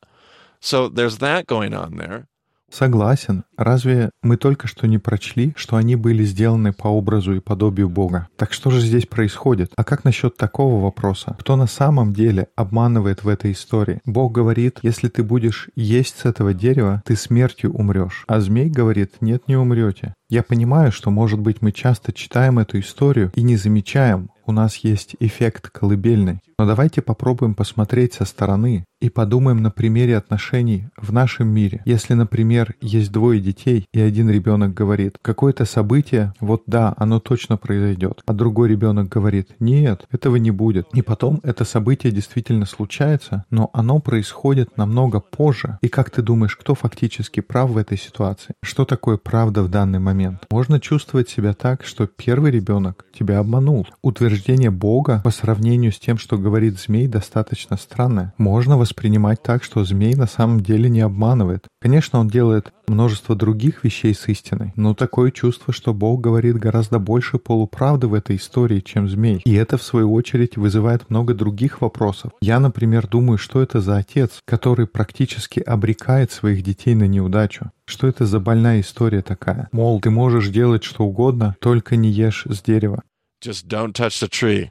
So 0.61 0.89
there's 0.89 1.17
that 1.19 1.47
going 1.47 1.73
on 1.73 1.95
there. 1.97 2.27
Согласен. 2.71 3.43
Разве 3.57 4.11
мы 4.21 4.37
только 4.37 4.67
что 4.67 4.87
не 4.87 4.97
прочли, 4.97 5.53
что 5.55 5.75
они 5.75 5.95
были 5.95 6.23
сделаны 6.23 6.71
по 6.71 6.87
образу 6.87 7.35
и 7.35 7.39
подобию 7.39 7.89
Бога? 7.89 8.27
Так 8.37 8.53
что 8.53 8.69
же 8.69 8.79
здесь 8.79 9.05
происходит? 9.05 9.71
А 9.75 9.83
как 9.83 10.03
насчет 10.03 10.37
такого 10.37 10.81
вопроса? 10.81 11.35
Кто 11.39 11.55
на 11.55 11.67
самом 11.67 12.13
деле 12.13 12.47
обманывает 12.55 13.23
в 13.23 13.27
этой 13.27 13.51
истории? 13.51 14.01
Бог 14.05 14.31
говорит, 14.31 14.79
если 14.83 15.09
ты 15.09 15.23
будешь 15.23 15.69
есть 15.75 16.19
с 16.19 16.25
этого 16.25 16.53
дерева, 16.53 17.01
ты 17.05 17.15
смертью 17.15 17.73
умрешь. 17.73 18.23
А 18.27 18.39
змей 18.39 18.69
говорит, 18.69 19.15
нет, 19.21 19.47
не 19.47 19.55
умрете. 19.55 20.13
Я 20.29 20.43
понимаю, 20.43 20.91
что, 20.91 21.09
может 21.09 21.39
быть, 21.39 21.61
мы 21.61 21.71
часто 21.71 22.13
читаем 22.13 22.59
эту 22.59 22.79
историю 22.79 23.31
и 23.33 23.41
не 23.41 23.57
замечаем, 23.57 24.29
у 24.49 24.51
нас 24.51 24.77
есть 24.77 25.15
эффект 25.19 25.69
колыбельный. 25.69 26.39
Но 26.59 26.65
давайте 26.65 27.01
попробуем 27.01 27.55
посмотреть 27.55 28.15
со 28.15 28.25
стороны 28.25 28.83
и 28.99 29.09
подумаем 29.09 29.61
на 29.61 29.71
примере 29.71 30.17
отношений 30.17 30.89
в 30.97 31.13
нашем 31.13 31.47
мире. 31.47 31.81
Если, 31.85 32.15
например, 32.15 32.75
есть 32.81 33.13
двое 33.13 33.39
детей, 33.39 33.85
и 33.93 34.01
один 34.01 34.29
ребенок 34.29 34.73
говорит, 34.73 35.17
какое-то 35.21 35.63
событие, 35.63 36.33
вот 36.41 36.63
да, 36.67 36.93
оно 36.97 37.21
точно 37.21 37.55
произойдет, 37.55 38.21
а 38.25 38.33
другой 38.33 38.67
ребенок 38.67 39.07
говорит, 39.07 39.51
нет, 39.61 40.05
этого 40.11 40.35
не 40.35 40.51
будет. 40.51 40.85
И 40.93 41.01
потом 41.01 41.39
это 41.43 41.63
событие 41.63 42.11
действительно 42.11 42.65
случается, 42.65 43.45
но 43.49 43.69
оно 43.71 43.99
происходит 43.99 44.75
намного 44.75 45.21
позже. 45.21 45.77
И 45.81 45.87
как 45.87 46.09
ты 46.09 46.21
думаешь, 46.21 46.57
кто 46.57 46.75
фактически 46.75 47.39
прав 47.39 47.69
в 47.69 47.77
этой 47.77 47.97
ситуации? 47.97 48.53
Что 48.61 48.83
такое 48.83 49.15
правда 49.15 49.63
в 49.63 49.69
данный 49.69 49.99
момент? 49.99 50.45
Можно 50.51 50.81
чувствовать 50.81 51.29
себя 51.29 51.53
так, 51.53 51.85
что 51.85 52.05
первый 52.05 52.51
ребенок 52.51 53.05
тебя 53.17 53.39
обманул. 53.39 53.87
Утверждение 54.01 54.71
Бога 54.71 55.21
по 55.23 55.31
сравнению 55.31 55.93
с 55.93 55.99
тем, 55.99 56.17
что 56.17 56.37
говорит 56.37 56.48
змей, 56.79 57.07
достаточно 57.07 57.77
странное. 57.77 58.33
Можно 58.37 58.77
воспринимать 58.77 59.41
так, 59.41 59.63
что 59.63 59.83
змей 59.83 60.15
на 60.15 60.27
самом 60.27 60.61
деле 60.61 60.89
не 60.89 61.01
обманывает. 61.01 61.65
Конечно, 61.81 62.19
он 62.19 62.27
делает 62.27 62.73
множество 62.87 63.35
других 63.35 63.83
вещей 63.83 64.13
с 64.13 64.27
истиной, 64.27 64.73
но 64.75 64.93
такое 64.93 65.31
чувство, 65.31 65.73
что 65.73 65.93
Бог 65.93 66.21
говорит 66.21 66.57
гораздо 66.57 66.99
больше 66.99 67.37
полуправды 67.37 68.07
в 68.07 68.13
этой 68.13 68.35
истории, 68.35 68.81
чем 68.81 69.07
змей. 69.07 69.41
И 69.45 69.53
это, 69.53 69.77
в 69.77 69.83
свою 69.83 70.11
очередь, 70.13 70.57
вызывает 70.57 71.09
много 71.09 71.33
других 71.33 71.81
вопросов. 71.81 72.31
Я, 72.41 72.59
например, 72.59 73.07
думаю, 73.07 73.37
что 73.37 73.61
это 73.61 73.79
за 73.79 73.97
отец, 73.97 74.39
который 74.45 74.87
практически 74.87 75.59
обрекает 75.59 76.31
своих 76.31 76.63
детей 76.63 76.95
на 76.95 77.05
неудачу. 77.05 77.71
Что 77.85 78.07
это 78.07 78.25
за 78.25 78.39
больная 78.39 78.81
история 78.81 79.21
такая? 79.21 79.69
Мол, 79.71 80.01
ты 80.01 80.09
можешь 80.09 80.49
делать 80.49 80.83
что 80.83 81.05
угодно, 81.05 81.55
только 81.59 81.95
не 81.95 82.09
ешь 82.09 82.45
с 82.47 82.61
дерева. 82.61 83.03
Just 83.43 83.67
don't 83.67 83.93
touch 83.93 84.21
the 84.21 84.29
tree. 84.29 84.69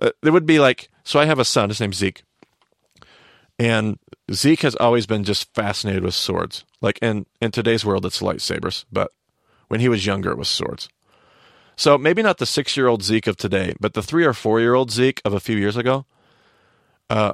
Uh, 0.00 0.10
there 0.22 0.32
would 0.32 0.46
be 0.46 0.58
like, 0.58 0.90
so 1.04 1.18
I 1.18 1.26
have 1.26 1.38
a 1.38 1.44
son, 1.44 1.70
his 1.70 1.80
name's 1.80 1.96
Zeke. 1.96 2.22
And 3.58 3.98
Zeke 4.32 4.62
has 4.62 4.76
always 4.76 5.06
been 5.06 5.24
just 5.24 5.52
fascinated 5.54 6.04
with 6.04 6.14
swords. 6.14 6.64
Like 6.80 6.98
in, 7.02 7.26
in 7.40 7.50
today's 7.50 7.84
world, 7.84 8.06
it's 8.06 8.20
lightsabers, 8.20 8.84
but 8.92 9.10
when 9.68 9.80
he 9.80 9.88
was 9.88 10.06
younger, 10.06 10.30
it 10.30 10.38
was 10.38 10.48
swords. 10.48 10.88
So 11.76 11.98
maybe 11.98 12.22
not 12.22 12.38
the 12.38 12.46
six 12.46 12.76
year 12.76 12.88
old 12.88 13.02
Zeke 13.02 13.26
of 13.26 13.36
today, 13.36 13.74
but 13.80 13.94
the 13.94 14.02
three 14.02 14.24
or 14.24 14.32
four 14.32 14.60
year 14.60 14.74
old 14.74 14.90
Zeke 14.90 15.20
of 15.24 15.32
a 15.32 15.40
few 15.40 15.56
years 15.56 15.76
ago. 15.76 16.06
Uh, 17.10 17.32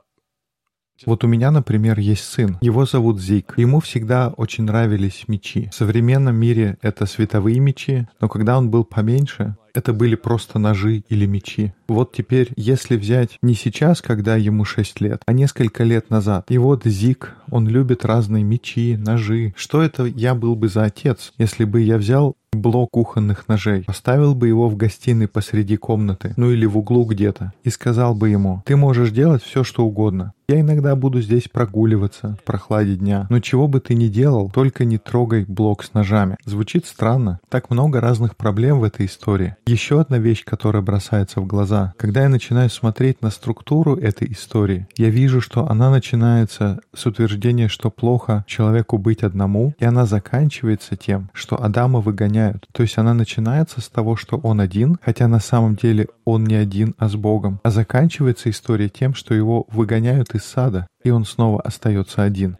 Вот 1.06 1.24
у 1.24 1.26
меня, 1.26 1.50
например, 1.50 1.98
есть 1.98 2.24
сын. 2.24 2.56
Его 2.60 2.86
зовут 2.86 3.20
Зик. 3.20 3.54
Ему 3.56 3.80
всегда 3.80 4.28
очень 4.28 4.64
нравились 4.64 5.24
мечи. 5.26 5.68
В 5.70 5.74
современном 5.74 6.36
мире 6.36 6.78
это 6.82 7.06
световые 7.06 7.58
мечи, 7.58 8.06
но 8.20 8.28
когда 8.28 8.56
он 8.56 8.70
был 8.70 8.84
поменьше, 8.84 9.56
это 9.73 9.93
были 9.93 10.15
просто 10.15 10.59
ножи 10.59 11.03
или 11.09 11.25
мечи. 11.25 11.73
Вот 11.87 12.11
теперь, 12.11 12.51
если 12.55 12.97
взять 12.97 13.37
не 13.41 13.55
сейчас, 13.55 14.01
когда 14.01 14.35
ему 14.35 14.65
6 14.65 15.01
лет, 15.01 15.21
а 15.25 15.33
несколько 15.33 15.83
лет 15.83 16.09
назад, 16.09 16.45
и 16.49 16.57
вот 16.57 16.85
Зик, 16.85 17.35
он 17.51 17.67
любит 17.67 18.05
разные 18.05 18.43
мечи, 18.43 18.95
ножи. 18.97 19.53
Что 19.55 19.81
это 19.81 20.05
я 20.05 20.35
был 20.35 20.55
бы 20.55 20.69
за 20.69 20.83
отец, 20.83 21.33
если 21.37 21.63
бы 21.63 21.81
я 21.81 21.97
взял 21.97 22.35
блок 22.51 22.91
кухонных 22.91 23.47
ножей, 23.47 23.83
поставил 23.83 24.35
бы 24.35 24.47
его 24.47 24.67
в 24.69 24.75
гостиной 24.75 25.27
посреди 25.27 25.77
комнаты, 25.77 26.33
ну 26.35 26.51
или 26.51 26.65
в 26.65 26.77
углу 26.77 27.05
где-то, 27.05 27.53
и 27.63 27.69
сказал 27.69 28.15
бы 28.15 28.29
ему, 28.29 28.63
ты 28.65 28.75
можешь 28.75 29.11
делать 29.11 29.43
все, 29.43 29.63
что 29.63 29.85
угодно. 29.85 30.33
Я 30.47 30.61
иногда 30.61 30.95
буду 30.95 31.21
здесь 31.21 31.47
прогуливаться 31.47 32.37
в 32.41 32.43
прохладе 32.43 32.95
дня, 32.95 33.27
но 33.29 33.39
чего 33.39 33.67
бы 33.67 33.79
ты 33.79 33.93
ни 33.93 34.07
делал, 34.07 34.49
только 34.49 34.83
не 34.83 34.97
трогай 34.97 35.45
блок 35.47 35.83
с 35.83 35.93
ножами. 35.93 36.37
Звучит 36.43 36.87
странно. 36.87 37.39
Так 37.49 37.69
много 37.69 38.01
разных 38.01 38.35
проблем 38.35 38.79
в 38.79 38.83
этой 38.83 39.05
истории. 39.05 39.55
Еще 39.69 40.01
одна 40.01 40.17
вещь, 40.17 40.45
которая 40.45 40.81
бросается 40.81 41.41
в 41.41 41.45
глаза. 41.45 41.93
Когда 41.95 42.23
я 42.23 42.29
начинаю 42.29 42.71
смотреть 42.71 43.21
на 43.21 43.29
структуру 43.29 43.95
этой 43.95 44.31
истории, 44.31 44.87
я 44.97 45.11
вижу, 45.11 45.41
что 45.41 45.69
она 45.69 45.91
начинается 45.91 46.79
с 46.91 47.05
утверждения, 47.05 47.67
что 47.67 47.91
плохо 47.91 48.43
человеку 48.47 48.97
быть 48.97 49.21
одному, 49.21 49.75
и 49.77 49.85
она 49.85 50.07
заканчивается 50.07 50.95
тем, 50.95 51.29
что 51.33 51.63
Адама 51.63 51.99
выгоняют. 51.99 52.67
То 52.71 52.81
есть 52.81 52.97
она 52.97 53.13
начинается 53.13 53.79
с 53.79 53.89
того, 53.89 54.15
что 54.15 54.37
он 54.37 54.59
один, 54.59 54.97
хотя 55.03 55.27
на 55.27 55.39
самом 55.39 55.75
деле 55.75 56.07
он 56.25 56.45
не 56.45 56.55
один, 56.55 56.95
а 56.97 57.07
с 57.07 57.15
Богом. 57.15 57.59
А 57.61 57.69
заканчивается 57.69 58.49
история 58.49 58.89
тем, 58.89 59.13
что 59.13 59.35
его 59.35 59.67
выгоняют 59.69 60.33
из 60.33 60.45
сада, 60.45 60.87
и 61.03 61.11
он 61.11 61.25
снова 61.25 61.61
остается 61.61 62.23
один. 62.23 62.57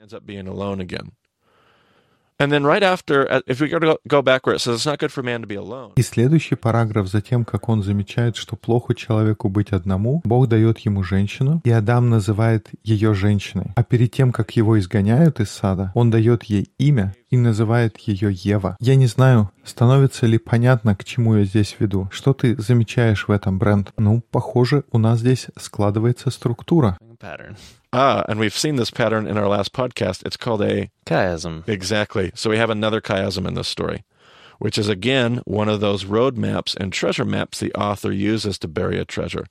И 5.97 6.01
следующий 6.01 6.55
параграф 6.55 7.07
за 7.09 7.21
тем, 7.21 7.43
как 7.43 7.67
он 7.67 7.83
замечает, 7.83 8.37
что 8.37 8.55
плохо 8.55 8.95
человеку 8.95 9.49
быть 9.49 9.71
одному, 9.71 10.21
Бог 10.23 10.47
дает 10.47 10.79
ему 10.79 11.03
женщину, 11.03 11.59
и 11.65 11.69
Адам 11.69 12.09
называет 12.09 12.69
ее 12.81 13.13
женщиной. 13.13 13.73
А 13.75 13.83
перед 13.83 14.13
тем, 14.13 14.31
как 14.31 14.51
его 14.51 14.79
изгоняют 14.79 15.41
из 15.41 15.49
сада, 15.49 15.91
он 15.95 16.11
дает 16.11 16.43
ей 16.45 16.69
имя 16.77 17.13
и 17.29 17.35
называет 17.35 17.97
ее 17.97 18.31
Ева. 18.31 18.77
Я 18.79 18.95
не 18.95 19.07
знаю, 19.07 19.51
становится 19.65 20.25
ли 20.25 20.37
понятно, 20.37 20.95
к 20.95 21.03
чему 21.03 21.35
я 21.35 21.43
здесь 21.43 21.75
веду. 21.77 22.07
Что 22.09 22.31
ты 22.33 22.55
замечаешь 22.57 23.27
в 23.27 23.31
этом, 23.31 23.59
Брент? 23.59 23.91
Ну, 23.97 24.23
похоже, 24.31 24.85
у 24.93 24.97
нас 24.97 25.19
здесь 25.19 25.47
складывается 25.57 26.29
структура. 26.29 26.97
Pattern. 27.18 27.56
Ah, 27.92 28.24
and 28.28 28.38
we've 28.38 28.56
seen 28.56 28.76
this 28.76 28.90
pattern 28.90 29.26
in 29.26 29.38
our 29.38 29.48
last 29.48 29.72
podcast. 29.72 30.24
It's 30.26 30.36
called 30.36 30.62
a 30.62 30.90
Chiasm. 31.06 31.66
exactly. 31.68 32.32
So 32.34 32.50
we 32.50 32.58
have 32.58 32.70
another 32.70 33.00
chiasm 33.00 33.46
in 33.46 33.54
this 33.54 33.68
story, 33.68 34.04
which 34.58 34.76
is 34.78 34.88
again 34.88 35.40
one 35.44 35.68
of 35.68 35.80
those 35.80 36.04
road 36.04 36.36
maps 36.36 36.74
and 36.74 36.92
treasure 36.92 37.24
maps 37.24 37.60
the 37.60 37.72
author 37.74 38.12
uses 38.12 38.58
to 38.58 38.68
bury 38.68 38.98
a 38.98 39.04
treasure. 39.04 39.46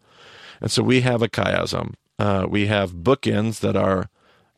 And 0.61 0.71
so 0.71 0.83
we 0.83 1.01
have 1.01 1.21
a 1.21 1.29
chiasm. 1.29 1.93
Uh, 2.19 2.45
we 2.49 2.67
have 2.67 2.93
bookends 2.93 3.59
that 3.61 3.75
are 3.75 4.09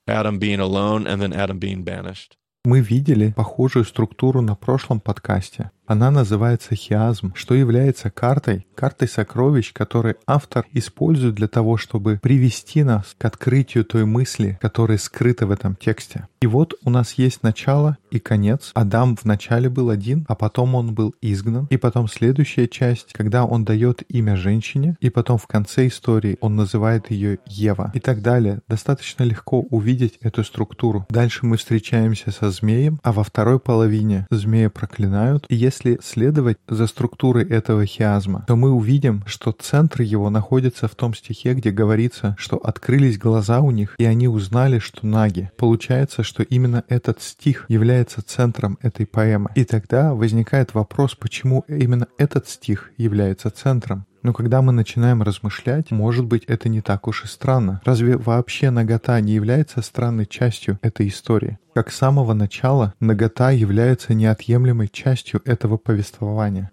Adam 0.07 0.37
being 0.39 0.59
alone 0.59 1.07
and 1.07 1.21
then 1.21 1.33
Adam 1.33 1.57
being 1.59 1.83
banished. 1.83 2.35
Мы 2.65 2.81
видели 2.81 3.31
похожую 3.35 3.85
структуру 3.85 4.41
на 4.41 4.55
прошлом 4.55 4.99
подкасте. 4.99 5.69
Она 5.90 6.12
называется 6.12 6.76
хиазм, 6.76 7.32
что 7.34 7.52
является 7.52 8.10
картой, 8.10 8.64
картой 8.76 9.08
сокровищ, 9.08 9.72
которые 9.72 10.14
автор 10.24 10.64
использует 10.72 11.34
для 11.34 11.48
того, 11.48 11.76
чтобы 11.78 12.20
привести 12.22 12.84
нас 12.84 13.16
к 13.18 13.24
открытию 13.24 13.84
той 13.84 14.04
мысли, 14.04 14.56
которая 14.62 14.98
скрыта 14.98 15.48
в 15.48 15.50
этом 15.50 15.74
тексте. 15.74 16.28
И 16.40 16.46
вот 16.46 16.74
у 16.84 16.90
нас 16.90 17.14
есть 17.14 17.42
начало 17.42 17.98
и 18.12 18.20
конец. 18.20 18.70
Адам 18.74 19.18
вначале 19.20 19.68
был 19.68 19.90
один, 19.90 20.24
а 20.28 20.36
потом 20.36 20.76
он 20.76 20.94
был 20.94 21.12
изгнан. 21.20 21.66
И 21.70 21.76
потом 21.76 22.06
следующая 22.06 22.68
часть, 22.68 23.12
когда 23.12 23.44
он 23.44 23.64
дает 23.64 24.04
имя 24.08 24.36
женщине, 24.36 24.96
и 25.00 25.10
потом 25.10 25.38
в 25.38 25.48
конце 25.48 25.88
истории 25.88 26.38
он 26.40 26.54
называет 26.54 27.10
ее 27.10 27.40
Ева. 27.46 27.90
И 27.94 27.98
так 27.98 28.22
далее. 28.22 28.60
Достаточно 28.68 29.24
легко 29.24 29.60
увидеть 29.60 30.18
эту 30.22 30.44
структуру. 30.44 31.04
Дальше 31.10 31.46
мы 31.46 31.56
встречаемся 31.56 32.30
со 32.30 32.52
змеем, 32.52 33.00
а 33.02 33.12
во 33.12 33.24
второй 33.24 33.58
половине 33.58 34.28
змея 34.30 34.70
проклинают. 34.70 35.46
И 35.48 35.56
если 35.56 35.79
следовать 36.02 36.58
за 36.68 36.86
структурой 36.86 37.44
этого 37.44 37.86
хиазма, 37.86 38.44
то 38.46 38.56
мы 38.56 38.70
увидим, 38.70 39.22
что 39.26 39.52
центр 39.52 40.02
его 40.02 40.30
находится 40.30 40.88
в 40.88 40.94
том 40.94 41.14
стихе, 41.14 41.54
где 41.54 41.70
говорится, 41.70 42.36
что 42.38 42.56
открылись 42.56 43.18
глаза 43.18 43.60
у 43.60 43.70
них, 43.70 43.94
и 43.98 44.04
они 44.04 44.28
узнали, 44.28 44.78
что 44.78 45.06
наги. 45.06 45.50
Получается, 45.56 46.22
что 46.22 46.42
именно 46.42 46.84
этот 46.88 47.22
стих 47.22 47.66
является 47.68 48.22
центром 48.22 48.78
этой 48.82 49.06
поэмы. 49.06 49.50
И 49.54 49.64
тогда 49.64 50.14
возникает 50.14 50.74
вопрос, 50.74 51.14
почему 51.14 51.64
именно 51.68 52.06
этот 52.18 52.48
стих 52.48 52.90
является 52.96 53.50
центром. 53.50 54.06
Но 54.22 54.32
когда 54.32 54.60
мы 54.60 54.72
начинаем 54.72 55.22
размышлять, 55.22 55.90
может 55.90 56.26
быть, 56.26 56.44
это 56.44 56.68
не 56.68 56.82
так 56.82 57.08
уж 57.08 57.24
и 57.24 57.26
странно. 57.26 57.80
Разве 57.84 58.16
вообще 58.16 58.70
нагота 58.70 59.20
не 59.20 59.32
является 59.32 59.80
странной 59.82 60.26
частью 60.26 60.78
этой 60.82 61.08
истории? 61.08 61.58
Как 61.74 61.90
с 61.90 61.96
самого 61.96 62.34
начала 62.34 62.94
нагота 63.00 63.50
является 63.50 64.14
неотъемлемой 64.14 64.88
частью 64.88 65.40
этого 65.44 65.78
повествования. 65.78 66.70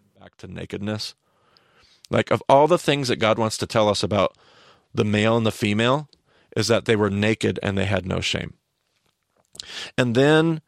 is 6.57 6.67
that 6.69 6.85
they 6.85 6.95
were 6.95 7.11
naked 7.11 7.59
and 7.61 7.77
they 7.77 7.85
had 7.85 8.05
no 8.05 8.19
shame. 8.19 8.55
And 9.95 10.15
then 10.15 10.61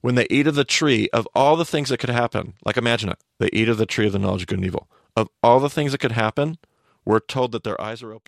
when 0.00 0.16
they 0.16 0.26
eat 0.28 0.48
of 0.48 0.56
the 0.56 0.64
tree, 0.64 1.08
of 1.12 1.28
all 1.34 1.56
the 1.56 1.64
things 1.64 1.88
that 1.88 1.98
could 1.98 2.10
happen, 2.10 2.54
like 2.64 2.76
imagine 2.76 3.10
it, 3.10 3.18
they 3.38 3.48
eat 3.52 3.68
of 3.68 3.78
the 3.78 3.86
tree 3.86 4.06
of 4.06 4.12
the 4.12 4.18
knowledge 4.18 4.42
of 4.42 4.48
good 4.48 4.58
and 4.58 4.66
evil. 4.66 4.88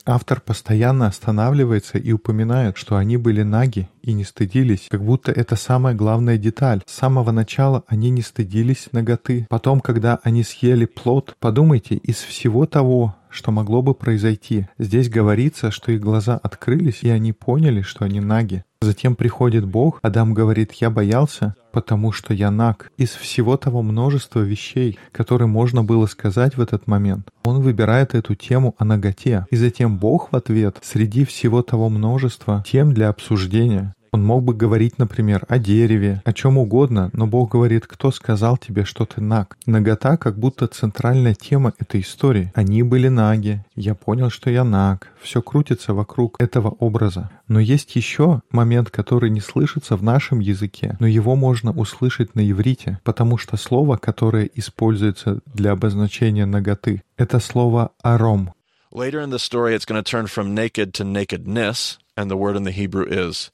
Автор 0.07 0.41
постоянно 0.41 1.07
останавливается 1.07 1.99
и 1.99 2.11
упоминает, 2.13 2.77
что 2.79 2.97
они 2.97 3.17
были 3.17 3.43
наги 3.43 3.89
и 4.01 4.13
не 4.15 4.25
стыдились, 4.25 4.89
как 4.91 5.05
будто 5.05 5.31
это 5.31 5.57
самая 5.57 5.95
главная 5.95 6.39
деталь. 6.39 6.83
С 6.87 6.95
самого 6.95 7.31
начала 7.33 7.85
они 7.87 8.11
не 8.11 8.23
стыдились 8.23 8.89
наготы. 8.93 9.47
Потом, 9.51 9.81
когда 9.81 10.21
они 10.23 10.43
съели 10.43 10.87
плод, 10.87 11.37
подумайте, 11.39 11.97
из 11.97 12.17
всего 12.17 12.67
того, 12.67 13.15
что 13.29 13.51
могло 13.51 13.83
бы 13.83 13.95
произойти. 13.95 14.69
Здесь 14.79 15.09
говорится, 15.09 15.71
что 15.71 15.93
их 15.93 16.01
глаза 16.01 16.39
открылись, 16.43 17.03
и 17.03 17.11
они 17.11 17.33
поняли, 17.33 17.83
что 17.83 18.05
они 18.05 18.21
наги. 18.21 18.65
Затем 18.83 19.15
приходит 19.15 19.65
Бог, 19.65 20.01
Адам 20.03 20.35
говорит, 20.35 20.73
я 20.73 20.91
боялся, 20.91 21.55
потому 21.71 22.11
что 22.11 22.35
я 22.35 22.51
наг. 22.51 22.91
Из 22.97 23.11
всего 23.11 23.57
того 23.57 23.81
множества 23.81 24.41
вещей, 24.41 24.99
которые 25.13 25.47
можно 25.47 25.85
было 25.85 26.07
сказать 26.07 26.57
в 26.57 26.61
этот 26.61 26.89
момент, 26.89 27.29
он 27.45 27.61
выбирает 27.61 28.15
эту 28.15 28.35
тему 28.35 28.75
о 28.79 28.85
наготе. 28.85 29.47
И 29.51 29.57
затем 29.57 29.99
Бог 29.99 30.33
в 30.33 30.37
ответ, 30.37 30.79
среди 30.83 31.25
всего 31.25 31.63
того 31.63 31.89
множества 31.89 32.65
тем 32.67 32.93
для 32.93 33.09
обсуждения, 33.09 33.95
он 34.13 34.25
мог 34.25 34.45
бы 34.45 34.55
говорить, 34.55 34.99
например, 34.99 35.45
о 35.49 35.59
дереве, 35.59 36.21
о 36.27 36.35
чем 36.35 36.59
угодно, 36.59 37.11
но 37.15 37.27
Бог 37.27 37.51
говорит, 37.51 37.87
кто 37.87 38.11
сказал 38.13 38.59
тебе, 38.59 38.85
что 38.85 39.07
ты 39.07 39.23
наг? 39.23 39.57
Нагота 39.65 40.19
как 40.19 40.39
будто 40.39 40.67
центральная 40.67 41.35
тема 41.35 41.73
этой 41.79 42.03
истории. 42.03 42.53
Они 42.55 42.83
были 42.83 43.09
наги, 43.09 43.65
я 43.75 43.95
понял, 43.95 44.29
что 44.29 44.51
я 44.51 44.65
наг. 44.65 45.11
Все 45.23 45.41
крутится 45.41 45.95
вокруг 45.95 46.39
этого 46.41 46.69
образа. 46.69 47.31
Но 47.49 47.59
есть 47.59 47.97
еще 47.97 48.43
момент, 48.51 48.91
который 48.91 49.31
не 49.31 49.41
слышится 49.41 49.97
в 49.97 50.03
нашем 50.03 50.41
языке, 50.41 50.97
но 51.01 51.07
его 51.07 51.35
можно 51.35 51.73
услышать 51.73 52.35
на 52.35 52.49
иврите, 52.49 52.99
потому 53.05 53.39
что 53.39 53.57
слово, 53.57 53.97
которое 53.97 54.49
используется 54.55 55.41
для 55.47 55.73
обозначения 55.73 56.45
наготы, 56.45 57.03
это 57.17 57.41
слово 57.41 57.93
«аром». 58.03 58.53
Later 58.93 59.23
in 59.23 59.31
the 59.31 59.39
story, 59.39 59.75
it's 59.75 59.87
going 59.87 59.97
to 59.97 60.03
turn 60.03 60.27
from 60.27 60.55
naked 60.55 60.93
to 60.93 61.03
nakedness, 61.03 61.97
and 62.15 62.31
the 62.31 62.37
word 62.37 62.59
in 62.59 62.65
the 62.65 62.73
Hebrew 62.73 63.07
is 63.07 63.51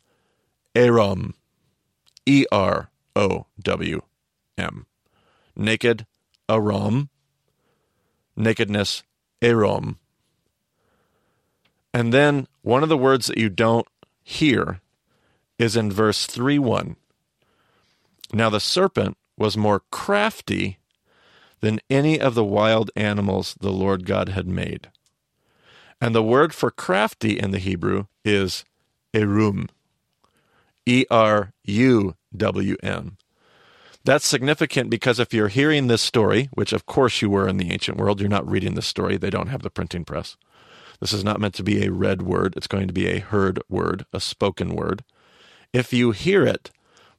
erom. 0.79 1.35
E 2.25 2.47
R 2.53 2.91
O 3.17 3.47
W 3.63 4.01
M. 4.57 4.87
Naked, 5.57 6.07
arom. 6.49 7.09
Nakedness, 8.37 9.03
erom. 9.43 9.99
And 11.93 12.13
then 12.13 12.47
one 12.63 12.83
of 12.83 12.89
the 12.89 12.97
words 12.97 13.27
that 13.27 13.39
you 13.39 13.49
don't 13.49 13.87
hear 14.23 14.81
is 15.59 15.75
in 15.75 15.91
verse 15.91 16.27
3 16.27 16.59
1. 16.59 16.97
Now 18.33 18.51
the 18.51 18.61
serpent 18.61 19.17
was 19.37 19.57
more 19.57 19.83
crafty 19.91 20.79
than 21.61 21.81
any 21.91 22.21
of 22.21 22.35
the 22.35 22.45
wild 22.45 22.91
animals 22.95 23.57
the 23.59 23.73
Lord 23.73 24.07
God 24.07 24.29
had 24.29 24.47
made. 24.47 24.91
And 26.01 26.15
the 26.15 26.23
word 26.23 26.55
for 26.55 26.71
crafty 26.71 27.39
in 27.39 27.51
the 27.51 27.59
Hebrew 27.59 28.05
is 28.25 28.65
erum. 29.13 29.69
E 30.89 31.05
R 31.11 31.53
U 31.65 32.15
W 32.35 32.77
M. 32.83 33.19
That's 34.05 34.27
significant 34.27 34.89
because 34.89 35.21
if 35.21 35.35
you're 35.35 35.49
hearing 35.49 35.87
this 35.87 36.01
story, 36.01 36.49
which 36.55 36.73
of 36.73 36.87
course 36.87 37.21
you 37.21 37.29
were 37.29 37.47
in 37.47 37.59
the 37.59 37.71
ancient 37.71 37.99
world, 37.99 38.21
you're 38.21 38.31
not 38.31 38.49
reading 38.51 38.75
this 38.75 38.87
story, 38.87 39.19
they 39.19 39.29
don't 39.29 39.49
have 39.49 39.61
the 39.61 39.69
printing 39.69 40.07
press. 40.07 40.39
This 40.99 41.13
is 41.13 41.23
not 41.23 41.41
meant 41.41 41.53
to 41.57 41.63
be 41.63 41.85
a 41.85 41.93
read 41.93 42.23
word, 42.23 42.55
it's 42.57 42.67
going 42.67 42.87
to 42.87 42.95
be 42.95 43.07
a 43.07 43.19
heard 43.21 43.61
word, 43.69 44.07
a 44.15 44.21
spoken 44.21 44.75
word. 44.75 45.05
If 45.75 45.93
you 45.93 46.13
hear 46.13 46.45
it, 46.45 46.71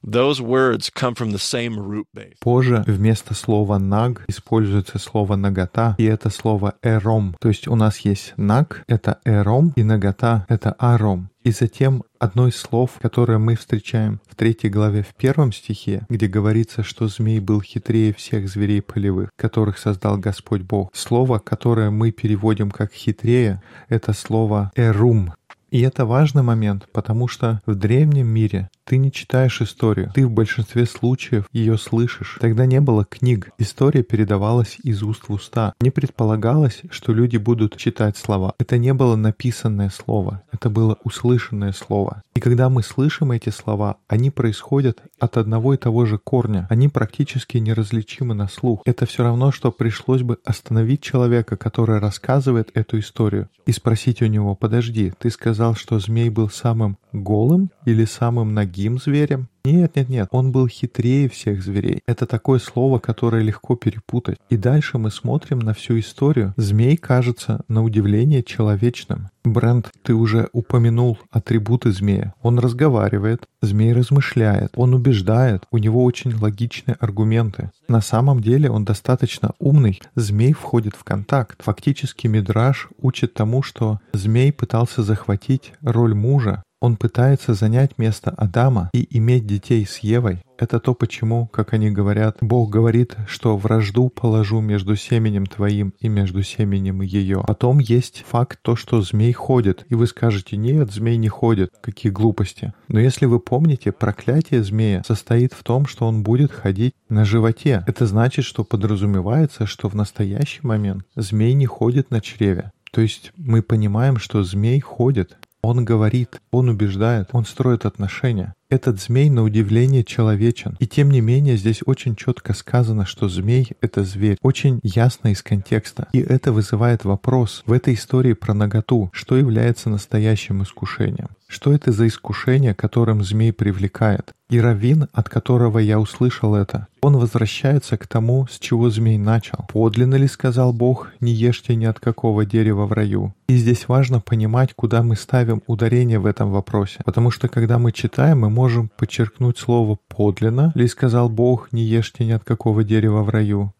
those 0.02 0.40
words 0.40 0.90
come 0.90 1.14
from 1.14 1.32
the 1.32 1.38
same 1.38 1.78
root 1.78 2.06
base. 2.14 2.34
Позже 2.40 2.84
вместо 2.86 3.34
слова 3.34 3.78
«наг» 3.78 4.24
используется 4.28 4.98
слово 4.98 5.36
«нагота», 5.36 5.94
и 5.98 6.04
это 6.04 6.30
слово 6.30 6.74
«эром». 6.82 7.36
То 7.40 7.48
есть 7.48 7.68
у 7.68 7.76
нас 7.76 7.98
есть 7.98 8.34
«наг»— 8.36 8.82
это 8.88 9.20
«эром», 9.24 9.72
и 9.76 9.82
«нагота»— 9.82 10.46
это 10.48 10.74
«аром». 10.78 11.30
И 11.42 11.52
затем 11.52 12.04
одно 12.18 12.48
из 12.48 12.56
слов, 12.56 12.98
которое 13.00 13.38
мы 13.38 13.56
встречаем 13.56 14.20
в 14.28 14.34
третьей 14.34 14.68
главе 14.68 15.02
в 15.02 15.14
первом 15.14 15.52
стихе, 15.52 16.06
где 16.10 16.26
говорится, 16.26 16.82
что 16.82 17.08
змей 17.08 17.40
был 17.40 17.62
хитрее 17.62 18.12
всех 18.12 18.46
зверей 18.48 18.82
полевых, 18.82 19.30
которых 19.36 19.78
создал 19.78 20.18
Господь 20.18 20.60
Бог. 20.62 20.90
Слово, 20.94 21.38
которое 21.38 21.90
мы 21.90 22.10
переводим 22.10 22.70
как 22.70 22.92
«хитрее», 22.92 23.62
это 23.88 24.12
слово 24.12 24.70
«эрум», 24.76 25.32
и 25.70 25.82
это 25.82 26.04
важный 26.04 26.42
момент, 26.42 26.88
потому 26.92 27.28
что 27.28 27.62
в 27.64 27.76
древнем 27.76 28.26
мире 28.26 28.68
Ты 28.90 28.98
не 28.98 29.12
читаешь 29.12 29.62
историю. 29.62 30.10
Ты 30.12 30.26
в 30.26 30.32
большинстве 30.32 30.84
случаев 30.84 31.44
ее 31.52 31.78
слышишь. 31.78 32.38
Тогда 32.40 32.66
не 32.66 32.80
было 32.80 33.04
книг. 33.04 33.50
История 33.56 34.02
передавалась 34.02 34.78
из 34.82 35.04
уст 35.04 35.28
в 35.28 35.32
уста. 35.32 35.74
Не 35.80 35.90
предполагалось, 35.90 36.82
что 36.90 37.12
люди 37.12 37.36
будут 37.36 37.76
читать 37.76 38.16
слова. 38.16 38.52
Это 38.58 38.78
не 38.78 38.92
было 38.92 39.14
написанное 39.14 39.90
слово. 39.90 40.42
Это 40.50 40.70
было 40.70 40.98
услышанное 41.04 41.70
слово. 41.70 42.24
И 42.34 42.40
когда 42.40 42.68
мы 42.68 42.82
слышим 42.82 43.30
эти 43.30 43.50
слова, 43.50 43.98
они 44.08 44.30
происходят 44.30 45.00
от 45.20 45.36
одного 45.36 45.74
и 45.74 45.76
того 45.76 46.04
же 46.04 46.18
корня. 46.18 46.66
Они 46.68 46.88
практически 46.88 47.58
неразличимы 47.58 48.34
на 48.34 48.48
слух. 48.48 48.82
Это 48.86 49.06
все 49.06 49.22
равно, 49.22 49.52
что 49.52 49.70
пришлось 49.70 50.22
бы 50.22 50.38
остановить 50.44 51.00
человека, 51.00 51.56
который 51.56 52.00
рассказывает 52.00 52.70
эту 52.74 52.98
историю, 52.98 53.50
и 53.66 53.72
спросить 53.72 54.20
у 54.20 54.26
него, 54.26 54.56
подожди, 54.56 55.12
ты 55.20 55.30
сказал, 55.30 55.76
что 55.76 56.00
змей 56.00 56.28
был 56.28 56.50
самым 56.50 56.98
голым 57.12 57.70
или 57.84 58.04
самым 58.04 58.54
нагим 58.80 58.98
зверем? 58.98 59.48
Нет, 59.62 59.94
нет, 59.96 60.08
нет, 60.08 60.28
он 60.30 60.52
был 60.52 60.66
хитрее 60.66 61.28
всех 61.28 61.62
зверей. 61.62 62.00
Это 62.06 62.24
такое 62.24 62.58
слово, 62.58 62.98
которое 62.98 63.42
легко 63.42 63.76
перепутать. 63.76 64.38
И 64.48 64.56
дальше 64.56 64.96
мы 64.96 65.10
смотрим 65.10 65.58
на 65.58 65.74
всю 65.74 65.98
историю. 65.98 66.54
Змей 66.56 66.96
кажется 66.96 67.60
на 67.68 67.84
удивление 67.84 68.42
человечным. 68.42 69.28
Брент, 69.44 69.90
ты 70.02 70.14
уже 70.14 70.48
упомянул 70.52 71.18
атрибуты 71.30 71.92
змея. 71.92 72.32
Он 72.42 72.58
разговаривает, 72.58 73.44
змей 73.60 73.92
размышляет, 73.92 74.72
он 74.76 74.94
убеждает, 74.94 75.64
у 75.70 75.78
него 75.78 76.04
очень 76.04 76.34
логичные 76.34 76.96
аргументы. 76.98 77.70
На 77.88 78.00
самом 78.00 78.40
деле 78.40 78.70
он 78.70 78.84
достаточно 78.84 79.52
умный. 79.58 80.00
Змей 80.14 80.54
входит 80.54 80.94
в 80.94 81.04
контакт. 81.04 81.62
Фактически 81.62 82.26
Мидраш 82.26 82.88
учит 82.98 83.34
тому, 83.34 83.62
что 83.62 84.00
змей 84.12 84.52
пытался 84.52 85.02
захватить 85.02 85.72
роль 85.82 86.14
мужа, 86.14 86.62
он 86.80 86.96
пытается 86.96 87.54
занять 87.54 87.98
место 87.98 88.30
Адама 88.30 88.90
и 88.92 89.06
иметь 89.18 89.46
детей 89.46 89.86
с 89.86 89.98
Евой. 89.98 90.42
Это 90.58 90.80
то, 90.80 90.94
почему, 90.94 91.46
как 91.46 91.72
они 91.72 91.90
говорят, 91.90 92.38
Бог 92.40 92.70
говорит, 92.70 93.16
что 93.26 93.56
вражду 93.56 94.08
положу 94.08 94.60
между 94.60 94.96
семенем 94.96 95.46
твоим 95.46 95.94
и 96.00 96.08
между 96.08 96.42
семенем 96.42 97.00
ее. 97.00 97.44
Потом 97.46 97.78
есть 97.78 98.24
факт 98.26 98.58
то, 98.62 98.76
что 98.76 99.00
змей 99.00 99.32
ходит. 99.32 99.86
И 99.88 99.94
вы 99.94 100.06
скажете, 100.06 100.56
нет, 100.56 100.90
змей 100.92 101.16
не 101.16 101.28
ходит. 101.28 101.70
Какие 101.80 102.12
глупости. 102.12 102.74
Но 102.88 103.00
если 103.00 103.26
вы 103.26 103.40
помните, 103.40 103.92
проклятие 103.92 104.62
змея 104.62 105.02
состоит 105.06 105.52
в 105.54 105.62
том, 105.62 105.86
что 105.86 106.06
он 106.06 106.22
будет 106.22 106.52
ходить 106.52 106.94
на 107.08 107.24
животе. 107.24 107.84
Это 107.86 108.06
значит, 108.06 108.44
что 108.44 108.64
подразумевается, 108.64 109.66
что 109.66 109.88
в 109.88 109.94
настоящий 109.94 110.60
момент 110.62 111.04
змей 111.14 111.54
не 111.54 111.66
ходит 111.66 112.10
на 112.10 112.20
чреве. 112.20 112.72
То 112.92 113.00
есть 113.00 113.32
мы 113.36 113.62
понимаем, 113.62 114.16
что 114.16 114.42
змей 114.42 114.80
ходит, 114.80 115.38
он 115.62 115.84
говорит, 115.84 116.40
он 116.50 116.68
убеждает, 116.68 117.30
он 117.32 117.44
строит 117.44 117.84
отношения. 117.86 118.54
Этот 118.70 119.00
змей 119.00 119.28
на 119.30 119.42
удивление 119.42 120.04
человечен. 120.04 120.76
И 120.78 120.86
тем 120.86 121.10
не 121.10 121.20
менее 121.20 121.56
здесь 121.56 121.80
очень 121.86 122.14
четко 122.14 122.54
сказано, 122.54 123.04
что 123.04 123.28
змей— 123.28 123.68
это 123.80 124.04
зверь. 124.04 124.38
Очень 124.42 124.78
ясно 124.84 125.32
из 125.32 125.42
контекста. 125.42 126.06
И 126.12 126.20
это 126.20 126.52
вызывает 126.52 127.04
вопрос 127.04 127.64
в 127.66 127.72
этой 127.72 127.94
истории 127.94 128.32
про 128.32 128.54
наготу, 128.54 129.10
что 129.12 129.36
является 129.36 129.90
настоящим 129.90 130.62
искушением. 130.62 131.30
Что 131.48 131.72
это 131.72 131.90
за 131.90 132.06
искушение, 132.06 132.74
которым 132.74 133.24
змей 133.24 133.52
привлекает? 133.52 134.32
И 134.50 134.60
раввин, 134.60 135.08
от 135.12 135.28
которого 135.28 135.78
я 135.78 135.98
услышал 135.98 136.54
это, 136.54 136.86
он 137.02 137.16
возвращается 137.16 137.96
к 137.96 138.06
тому, 138.06 138.46
с 138.50 138.58
чего 138.58 138.88
змей 138.90 139.18
начал. 139.18 139.64
«Подлинно 139.68 140.14
ли,— 140.14 140.26
сказал 140.28 140.72
Бог,— 140.72 141.10
не 141.20 141.32
ешьте 141.32 141.74
ни 141.74 141.86
от 141.86 141.98
какого 141.98 142.44
дерева 142.44 142.86
в 142.86 142.92
раю?» 142.92 143.34
И 143.48 143.56
здесь 143.56 143.88
важно 143.88 144.20
понимать, 144.20 144.74
куда 144.74 145.02
мы 145.02 145.16
ставим 145.16 145.62
ударение 145.66 146.20
в 146.20 146.26
этом 146.26 146.50
вопросе. 146.50 147.00
Потому 147.04 147.32
что 147.32 147.48
когда 147.48 147.78
мы 147.78 147.90
читаем, 147.90 148.40
мы 148.40 148.50
можем 148.60 148.88
подчеркнуть 148.88 149.58
слово 149.58 149.98
«подлинно», 150.08 150.72
или 150.74 150.86
сказал 150.86 151.30
Бог, 151.30 151.72
не 151.72 151.82
ешьте 151.82 152.26
ни 152.26 152.32
от 152.32 152.44
какого 152.44 152.84
дерева 152.84 153.22
в 153.22 153.30
раю. 153.30 153.72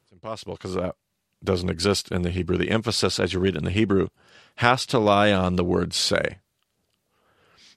doesn't 1.43 1.71
exist 1.71 2.11
in 2.11 2.23
the 2.23 2.31
Hebrew. 2.31 2.59
The 2.59 2.71
emphasis, 2.71 3.19
as 3.19 3.33
you 3.33 3.41
read 3.41 3.57
it 3.57 3.63
in 3.63 3.65
the 3.65 3.79
Hebrew, 3.83 4.09
has 4.57 4.85
to 4.87 4.99
lie 4.99 5.33
on 5.33 5.57
the 5.57 5.65
word 5.65 5.95
say. 5.95 6.39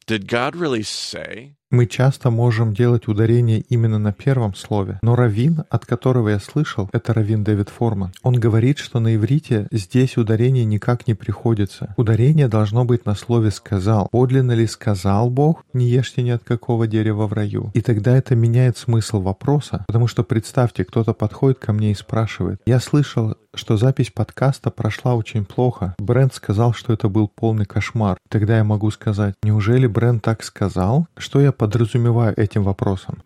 Did 0.05 0.27
God 0.27 0.55
really 0.55 0.83
say? 0.83 1.55
Мы 1.73 1.87
часто 1.87 2.29
можем 2.29 2.75
делать 2.75 3.07
ударение 3.07 3.61
именно 3.67 3.97
на 3.97 4.13
первом 4.13 4.53
слове, 4.53 4.99
но 5.01 5.15
раввин, 5.15 5.63
от 5.71 5.87
которого 5.87 6.29
я 6.29 6.37
слышал, 6.37 6.87
это 6.93 7.15
раввин 7.15 7.43
Дэвид 7.43 7.69
Форман. 7.69 8.11
Он 8.21 8.35
говорит, 8.35 8.77
что 8.77 8.99
на 8.99 9.15
иврите 9.15 9.67
здесь 9.71 10.15
ударение 10.15 10.65
никак 10.65 11.07
не 11.07 11.15
приходится. 11.15 11.95
Ударение 11.97 12.47
должно 12.47 12.85
быть 12.85 13.07
на 13.07 13.15
слове 13.15 13.49
«сказал». 13.49 14.07
Подлинно 14.11 14.51
ли 14.51 14.67
сказал 14.67 15.31
Бог, 15.31 15.65
не 15.73 15.87
ешьте 15.89 16.21
ни 16.21 16.29
от 16.29 16.43
какого 16.43 16.85
дерева 16.85 17.25
в 17.25 17.33
раю? 17.33 17.71
И 17.73 17.81
тогда 17.81 18.15
это 18.15 18.35
меняет 18.35 18.77
смысл 18.77 19.21
вопроса, 19.21 19.83
потому 19.87 20.05
что 20.05 20.23
представьте, 20.23 20.85
кто-то 20.85 21.13
подходит 21.13 21.57
ко 21.57 21.73
мне 21.73 21.89
и 21.89 21.95
спрашивает, 21.95 22.61
я 22.67 22.79
слышал, 22.79 23.33
что 23.55 23.77
запись 23.77 24.11
подкаста 24.11 24.71
прошла 24.71 25.15
очень 25.15 25.45
плохо. 25.45 25.95
Бренд 25.99 26.33
сказал, 26.33 26.73
что 26.73 26.93
это 26.93 27.07
был 27.07 27.27
полный 27.27 27.65
кошмар. 27.65 28.17
Тогда 28.29 28.57
я 28.57 28.63
могу 28.63 28.89
сказать, 28.91 29.35
неужели 29.43 29.87
Бренд 29.87 30.23
так 30.23 30.43
сказал? 30.43 31.07
Что 31.17 31.39
я 31.39 31.51
подразумеваю 31.63 32.33
этим 32.37 32.63
вопросом? 32.63 33.23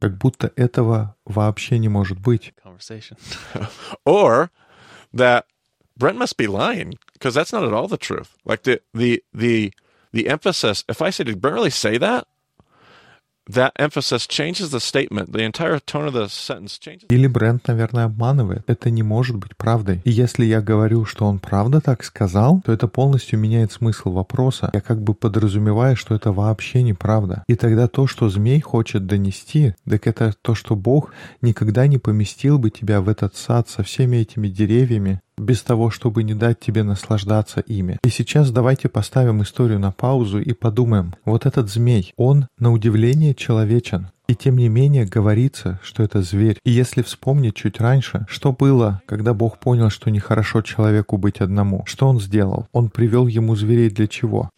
Как 0.00 0.18
будто 0.18 0.52
этого 0.56 1.14
вообще 1.24 1.78
не 1.78 1.88
может 1.88 2.18
быть. 2.18 2.54
Or 4.06 4.50
that 5.12 5.44
Brent 5.98 6.16
must 6.16 6.36
be 6.36 6.46
lying, 6.46 6.94
because 7.12 7.34
that's 7.34 7.52
not 7.52 7.62
at 7.64 7.72
all 7.72 7.86
the 7.88 7.98
truth. 7.98 8.30
Like 8.44 8.62
the 8.62 8.80
the 8.94 9.22
the 9.32 9.72
the 10.12 10.28
emphasis. 10.28 10.84
If 10.88 11.02
I 11.02 11.10
say, 11.10 11.24
did 11.24 11.40
Brent 11.40 11.54
really 11.54 11.70
say 11.70 11.98
that? 11.98 12.26
Или 17.10 17.26
Брент, 17.26 17.66
наверное, 17.68 18.04
обманывает. 18.04 18.64
Это 18.66 18.90
не 18.90 19.02
может 19.02 19.36
быть 19.36 19.56
правдой. 19.56 20.00
И 20.04 20.10
если 20.10 20.44
я 20.44 20.62
говорю, 20.62 21.04
что 21.04 21.26
он 21.26 21.38
правда 21.38 21.80
так 21.80 22.04
сказал, 22.04 22.62
то 22.64 22.72
это 22.72 22.88
полностью 22.88 23.38
меняет 23.38 23.72
смысл 23.72 24.12
вопроса. 24.12 24.70
Я 24.72 24.80
как 24.80 25.02
бы 25.02 25.14
подразумеваю, 25.14 25.96
что 25.96 26.14
это 26.14 26.32
вообще 26.32 26.82
неправда. 26.82 27.44
И 27.46 27.54
тогда 27.54 27.86
то, 27.86 28.06
что 28.06 28.28
змей 28.30 28.60
хочет 28.60 29.06
донести, 29.06 29.74
так 29.88 30.06
это 30.06 30.34
то, 30.40 30.54
что 30.54 30.74
Бог 30.74 31.12
никогда 31.42 31.86
не 31.86 31.98
поместил 31.98 32.58
бы 32.58 32.70
тебя 32.70 33.00
в 33.00 33.08
этот 33.08 33.36
сад 33.36 33.68
со 33.68 33.82
всеми 33.82 34.16
этими 34.16 34.48
деревьями, 34.48 35.20
без 35.36 35.62
того, 35.62 35.90
чтобы 35.90 36.22
не 36.22 36.34
дать 36.34 36.60
тебе 36.60 36.82
наслаждаться 36.82 37.60
ими. 37.60 37.98
И 38.04 38.08
сейчас 38.08 38.50
давайте 38.50 38.88
поставим 38.88 39.42
историю 39.42 39.78
на 39.78 39.92
паузу 39.92 40.40
и 40.40 40.52
подумаем, 40.52 41.14
вот 41.24 41.46
этот 41.46 41.70
змей, 41.70 42.12
он 42.16 42.48
на 42.58 42.72
удивление 42.72 43.34
человечен. 43.34 44.08
И 44.26 44.34
тем 44.34 44.56
не 44.56 44.68
менее 44.68 45.04
говорится, 45.04 45.78
что 45.82 46.02
это 46.02 46.22
зверь. 46.22 46.58
И 46.64 46.70
если 46.70 47.02
вспомнить 47.02 47.56
чуть 47.56 47.78
раньше, 47.78 48.24
что 48.28 48.52
было, 48.52 49.02
когда 49.06 49.34
Бог 49.34 49.58
понял, 49.58 49.90
что 49.90 50.10
нехорошо 50.10 50.62
человеку 50.62 51.18
быть 51.18 51.40
одному, 51.40 51.84
что 51.86 52.08
он 52.08 52.20
сделал? 52.20 52.66
Он 52.72 52.88
привел 52.88 53.26
ему 53.26 53.54
зверей 53.54 53.90
для 53.90 54.06
чего? 54.08 54.50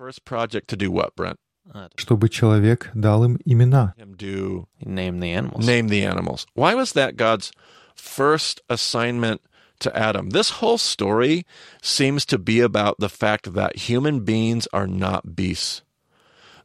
Чтобы 1.96 2.28
человек 2.28 2.90
дал 2.94 3.24
им 3.24 3.40
имена. 3.44 3.94
Name 3.98 5.18
the 5.18 5.34
animals. 5.34 5.66
Name 5.66 5.88
the 5.88 6.04
animals. 6.04 6.46
Why 6.54 6.76
was 6.76 6.92
that 6.92 7.16
God's 7.16 7.50
first 7.96 8.60
assignment 8.68 9.40
to 9.80 9.96
Adam. 9.96 10.30
This 10.30 10.60
whole 10.60 10.78
story 10.78 11.44
seems 11.82 12.24
to 12.26 12.38
be 12.38 12.60
about 12.60 12.96
the 12.98 13.08
fact 13.08 13.54
that 13.54 13.88
human 13.88 14.24
beings 14.24 14.66
are 14.72 14.86
not 14.86 15.34
beasts. 15.34 15.82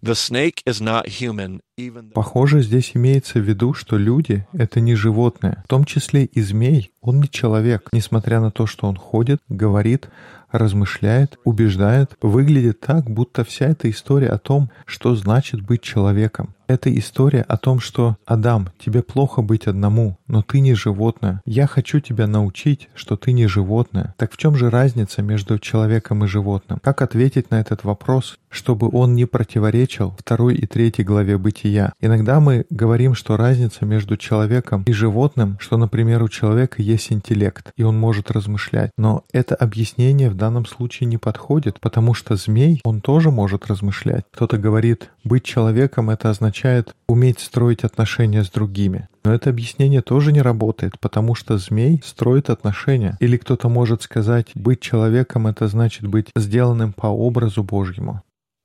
The 0.04 0.16
snake 0.16 0.64
is 0.66 0.82
not 0.82 1.08
human, 1.22 1.62
even. 1.78 2.12
Похоже, 2.14 2.64
здесь 2.64 2.92
имеется 2.96 3.40
в 3.40 3.44
виду, 3.44 3.76
что 3.76 3.98
люди— 3.98 4.48
это 4.54 4.80
не 4.80 4.96
животные. 4.96 5.62
В 5.66 5.68
том 5.68 5.86
числе 5.86 6.26
и 6.26 6.42
змей, 6.42 6.92
он 7.02 7.20
не 7.22 7.30
человек. 7.30 7.88
Несмотря 7.94 8.40
на 8.40 8.50
то, 8.50 8.66
что 8.66 8.88
он 8.88 8.96
ходит, 8.96 9.42
говорит, 9.48 10.10
размышляет, 10.52 11.38
убеждает, 11.44 12.18
выглядит 12.22 12.80
так, 12.80 13.12
будто 13.12 13.44
вся 13.44 13.68
эта 13.68 13.92
история 13.92 14.30
о 14.30 14.40
том, 14.40 14.72
что 14.86 15.16
значит 15.16 15.62
быть 15.62 15.84
человеком. 15.84 16.56
Это 16.72 16.98
история 16.98 17.42
о 17.42 17.58
том, 17.58 17.82
что 17.82 18.16
«Адам, 18.26 18.70
тебе 18.80 19.04
плохо 19.04 19.42
быть 19.42 19.68
одному, 19.68 20.18
но 20.28 20.42
ты 20.42 20.62
не 20.62 20.74
животное. 20.74 21.42
Я 21.46 21.68
хочу 21.68 22.00
тебя 22.00 22.28
научить, 22.28 22.88
что 22.96 23.18
ты 23.18 23.34
не 23.34 23.46
животное». 23.46 24.16
Так 24.18 24.32
в 24.32 24.38
чем 24.38 24.56
же 24.56 24.70
разница 24.70 25.22
между 25.22 25.60
человеком 25.60 26.24
и 26.24 26.30
животным? 26.30 26.80
Как 26.82 27.02
ответить 27.02 27.52
на 27.52 27.60
этот 27.60 27.84
вопрос, 27.84 28.38
чтобы 28.48 28.88
он 28.90 29.16
не 29.16 29.26
противоречил 29.26 30.16
второй 30.18 30.56
и 30.56 30.66
третьей 30.66 31.04
главе 31.04 31.38
бытия? 31.38 31.92
Иногда 32.00 32.40
мы 32.40 32.66
говорим, 32.70 33.16
что 33.16 33.36
разница 33.36 33.84
между 33.84 34.16
человеком 34.16 34.84
и 34.88 34.94
животным, 34.94 35.58
что, 35.60 35.76
например, 35.76 36.24
у 36.24 36.30
человека 36.30 36.82
есть 36.82 37.12
интеллект, 37.12 37.74
и 37.76 37.84
он 37.84 38.00
может 38.00 38.32
размышлять. 38.32 38.92
Но 38.98 39.26
это 39.34 39.56
объяснение 39.56 40.30
в 40.30 40.36
данном 40.36 40.66
случае 40.66 41.08
не 41.08 41.18
подходит, 41.18 41.82
потому 41.82 42.14
что 42.14 42.38
змей, 42.38 42.80
он 42.86 43.02
тоже 43.02 43.30
может 43.30 43.68
размышлять. 43.68 44.24
Кто-то 44.32 44.58
говорит, 44.58 45.10
быть 45.26 45.44
человеком— 45.44 46.10
это 46.12 46.30
означает 46.30 46.61
означает 46.62 46.96
уметь 47.08 47.40
строить 47.40 47.84
отношения 47.84 48.44
с 48.44 48.50
другими. 48.50 49.08
Но 49.24 49.34
это 49.34 49.50
объяснение 49.50 50.02
тоже 50.02 50.32
не 50.32 50.42
работает, 50.42 51.00
потому 51.00 51.36
что 51.36 51.58
змей 51.58 52.02
строит 52.04 52.50
отношения. 52.50 53.18
Или 53.20 53.38
кто-то 53.38 53.70
может 53.70 54.04
сказать, 54.04 54.52
быть 54.56 54.80
человеком— 54.80 55.48
это 55.48 55.68
значит 55.68 56.08
быть 56.08 56.28
сделанным 56.36 56.94
по 56.94 57.08
образу 57.08 57.64
Божьему. 57.64 58.22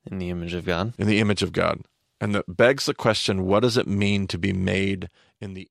In 0.09 0.19
the 0.19 0.29
image 0.31 0.53
of 0.53 0.63
God. 0.63 0.93
In 0.97 1.07
the 1.07 1.19
image 1.19 1.43
of 1.43 1.51
God. 1.51 1.81
And 2.21 2.33
that 2.33 2.45
begs 2.47 2.85
the 2.85 2.95
question 2.95 3.45
what 3.45 3.61
does 3.61 3.77
it 3.77 3.87
mean 3.87 4.27
to 4.27 4.39
be 4.39 4.51
made 4.51 5.09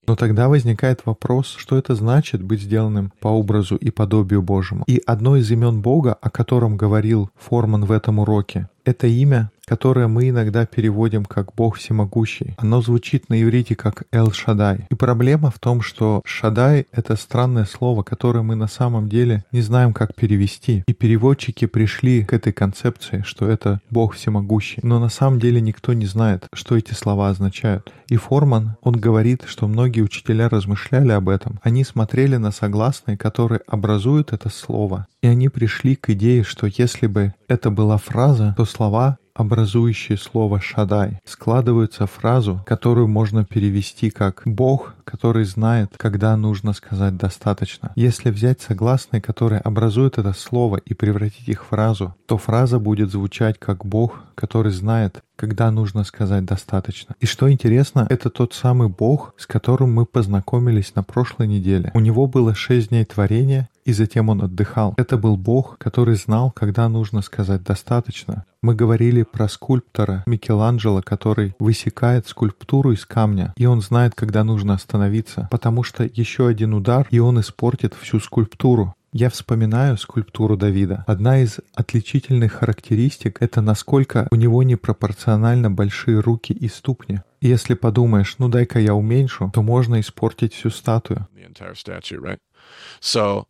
Но 0.06 0.14
тогда 0.14 0.48
возникает 0.48 1.04
вопрос, 1.06 1.56
что 1.58 1.76
это 1.76 1.96
значит 1.96 2.40
быть 2.40 2.62
сделанным 2.62 3.12
по 3.20 3.28
образу 3.28 3.74
и 3.74 3.90
подобию 3.90 4.42
Божьему. 4.42 4.84
И 4.86 5.02
одно 5.04 5.36
из 5.36 5.50
имен 5.50 5.80
Бога, 5.82 6.14
о 6.14 6.30
котором 6.30 6.76
говорил 6.76 7.30
Форман 7.34 7.84
в 7.84 7.90
этом 7.90 8.20
уроке, 8.20 8.68
это 8.84 9.08
имя, 9.08 9.50
которое 9.66 10.06
мы 10.06 10.28
иногда 10.28 10.64
переводим 10.64 11.24
как 11.24 11.54
«Бог 11.54 11.76
всемогущий». 11.76 12.54
Оно 12.58 12.80
звучит 12.80 13.28
на 13.28 13.42
иврите 13.42 13.74
как 13.74 14.04
«Эл 14.12 14.32
Шадай». 14.32 14.86
И 14.90 14.94
проблема 14.94 15.50
в 15.50 15.58
том, 15.58 15.82
что 15.82 16.22
«Шадай»— 16.24 16.86
это 16.92 17.16
странное 17.16 17.64
слово, 17.64 18.02
которое 18.02 18.42
мы 18.42 18.54
на 18.54 18.68
самом 18.68 19.08
деле 19.08 19.44
не 19.52 19.60
знаем, 19.60 19.92
как 19.92 20.14
перевести. 20.14 20.84
И 20.86 20.92
переводчики 20.92 21.66
пришли 21.66 22.24
к 22.24 22.32
этой 22.32 22.52
концепции, 22.52 23.22
что 23.26 23.48
это 23.48 23.80
«Бог 23.90 24.14
всемогущий». 24.14 24.80
Но 24.82 25.00
на 25.00 25.08
самом 25.08 25.40
деле 25.40 25.60
никто 25.60 25.92
не 25.92 26.06
знает, 26.06 26.46
что 26.52 26.76
эти 26.76 26.92
слова 26.92 27.28
означают. 27.28 27.92
И 28.08 28.16
Форман, 28.16 28.76
он 28.82 28.94
говорит, 28.94 29.42
что 29.46 29.66
многие 29.66 30.02
учителя 30.02 30.48
размышляли 30.48 31.10
об 31.10 31.28
этом. 31.28 31.58
Они 31.62 31.82
смотрели 31.82 32.36
на 32.36 32.52
согласные, 32.52 33.16
которые 33.16 33.62
образуют 33.66 34.32
это 34.32 34.48
слово. 34.48 35.08
И 35.22 35.26
они 35.26 35.48
пришли 35.48 35.96
к 35.96 36.10
идее, 36.10 36.44
что 36.44 36.68
если 36.68 37.08
бы 37.08 37.34
это 37.48 37.70
была 37.70 37.98
фраза, 37.98 38.54
то 38.56 38.64
слова 38.64 39.18
образующие 39.36 40.18
слово 40.18 40.60
«шадай», 40.60 41.20
складываются 41.24 42.06
в 42.06 42.10
фразу, 42.10 42.60
которую 42.66 43.06
можно 43.08 43.44
перевести 43.44 44.10
как 44.10 44.42
«Бог, 44.44 44.95
который 45.06 45.44
знает, 45.44 45.94
когда 45.96 46.36
нужно 46.36 46.74
сказать 46.74 47.16
достаточно». 47.16 47.92
Если 47.96 48.30
взять 48.30 48.60
согласные, 48.60 49.22
которые 49.22 49.60
образуют 49.60 50.18
это 50.18 50.34
слово, 50.34 50.76
и 50.76 50.92
превратить 50.92 51.48
их 51.48 51.64
в 51.64 51.68
фразу, 51.68 52.14
то 52.26 52.36
фраза 52.36 52.78
будет 52.78 53.10
звучать 53.10 53.58
как 53.58 53.86
«Бог, 53.86 54.24
который 54.34 54.72
знает, 54.72 55.22
когда 55.36 55.70
нужно 55.70 56.04
сказать 56.04 56.44
достаточно. 56.44 57.14
И 57.20 57.26
что 57.26 57.50
интересно, 57.50 58.06
это 58.08 58.30
тот 58.30 58.54
самый 58.54 58.88
Бог, 58.88 59.34
с 59.36 59.46
которым 59.46 59.94
мы 59.94 60.06
познакомились 60.06 60.94
на 60.94 61.02
прошлой 61.02 61.46
неделе. 61.46 61.90
У 61.94 62.00
него 62.00 62.26
было 62.26 62.54
шесть 62.54 62.88
дней 62.88 63.04
творения, 63.04 63.68
и 63.84 63.92
затем 63.92 64.28
он 64.30 64.42
отдыхал. 64.42 64.94
Это 64.96 65.16
был 65.16 65.36
Бог, 65.36 65.78
который 65.78 66.16
знал, 66.16 66.50
когда 66.50 66.88
нужно 66.88 67.22
сказать 67.22 67.62
«достаточно». 67.62 68.44
Мы 68.62 68.74
говорили 68.74 69.22
про 69.22 69.48
скульптора 69.48 70.24
Микеланджело, 70.26 71.00
который 71.00 71.54
высекает 71.60 72.26
скульптуру 72.26 72.90
из 72.92 73.06
камня, 73.06 73.54
и 73.56 73.66
он 73.66 73.80
знает, 73.80 74.14
когда 74.16 74.42
нужно 74.42 74.74
остановиться, 74.74 74.95
потому 75.50 75.82
что 75.82 76.04
еще 76.04 76.48
один 76.48 76.74
удар, 76.74 77.06
и 77.10 77.18
он 77.18 77.40
испортит 77.40 77.94
всю 77.94 78.20
скульптуру. 78.20 78.94
Я 79.12 79.30
вспоминаю 79.30 79.96
скульптуру 79.96 80.56
Давида. 80.56 81.04
Одна 81.06 81.40
из 81.40 81.60
отличительных 81.74 82.52
характеристик— 82.52 83.38
это 83.40 83.62
насколько 83.62 84.28
у 84.30 84.36
него 84.36 84.62
непропорционально 84.62 85.70
большие 85.70 86.20
руки 86.20 86.52
и 86.52 86.68
ступни. 86.68 87.22
И 87.40 87.48
если 87.48 87.74
подумаешь, 87.74 88.34
ну 88.38 88.48
дай-ка 88.48 88.78
я 88.78 88.94
уменьшу, 88.94 89.50
то 89.54 89.62
можно 89.62 90.00
испортить 90.00 90.52
всю 90.52 90.70
статую. 90.70 91.26
So 93.00 93.46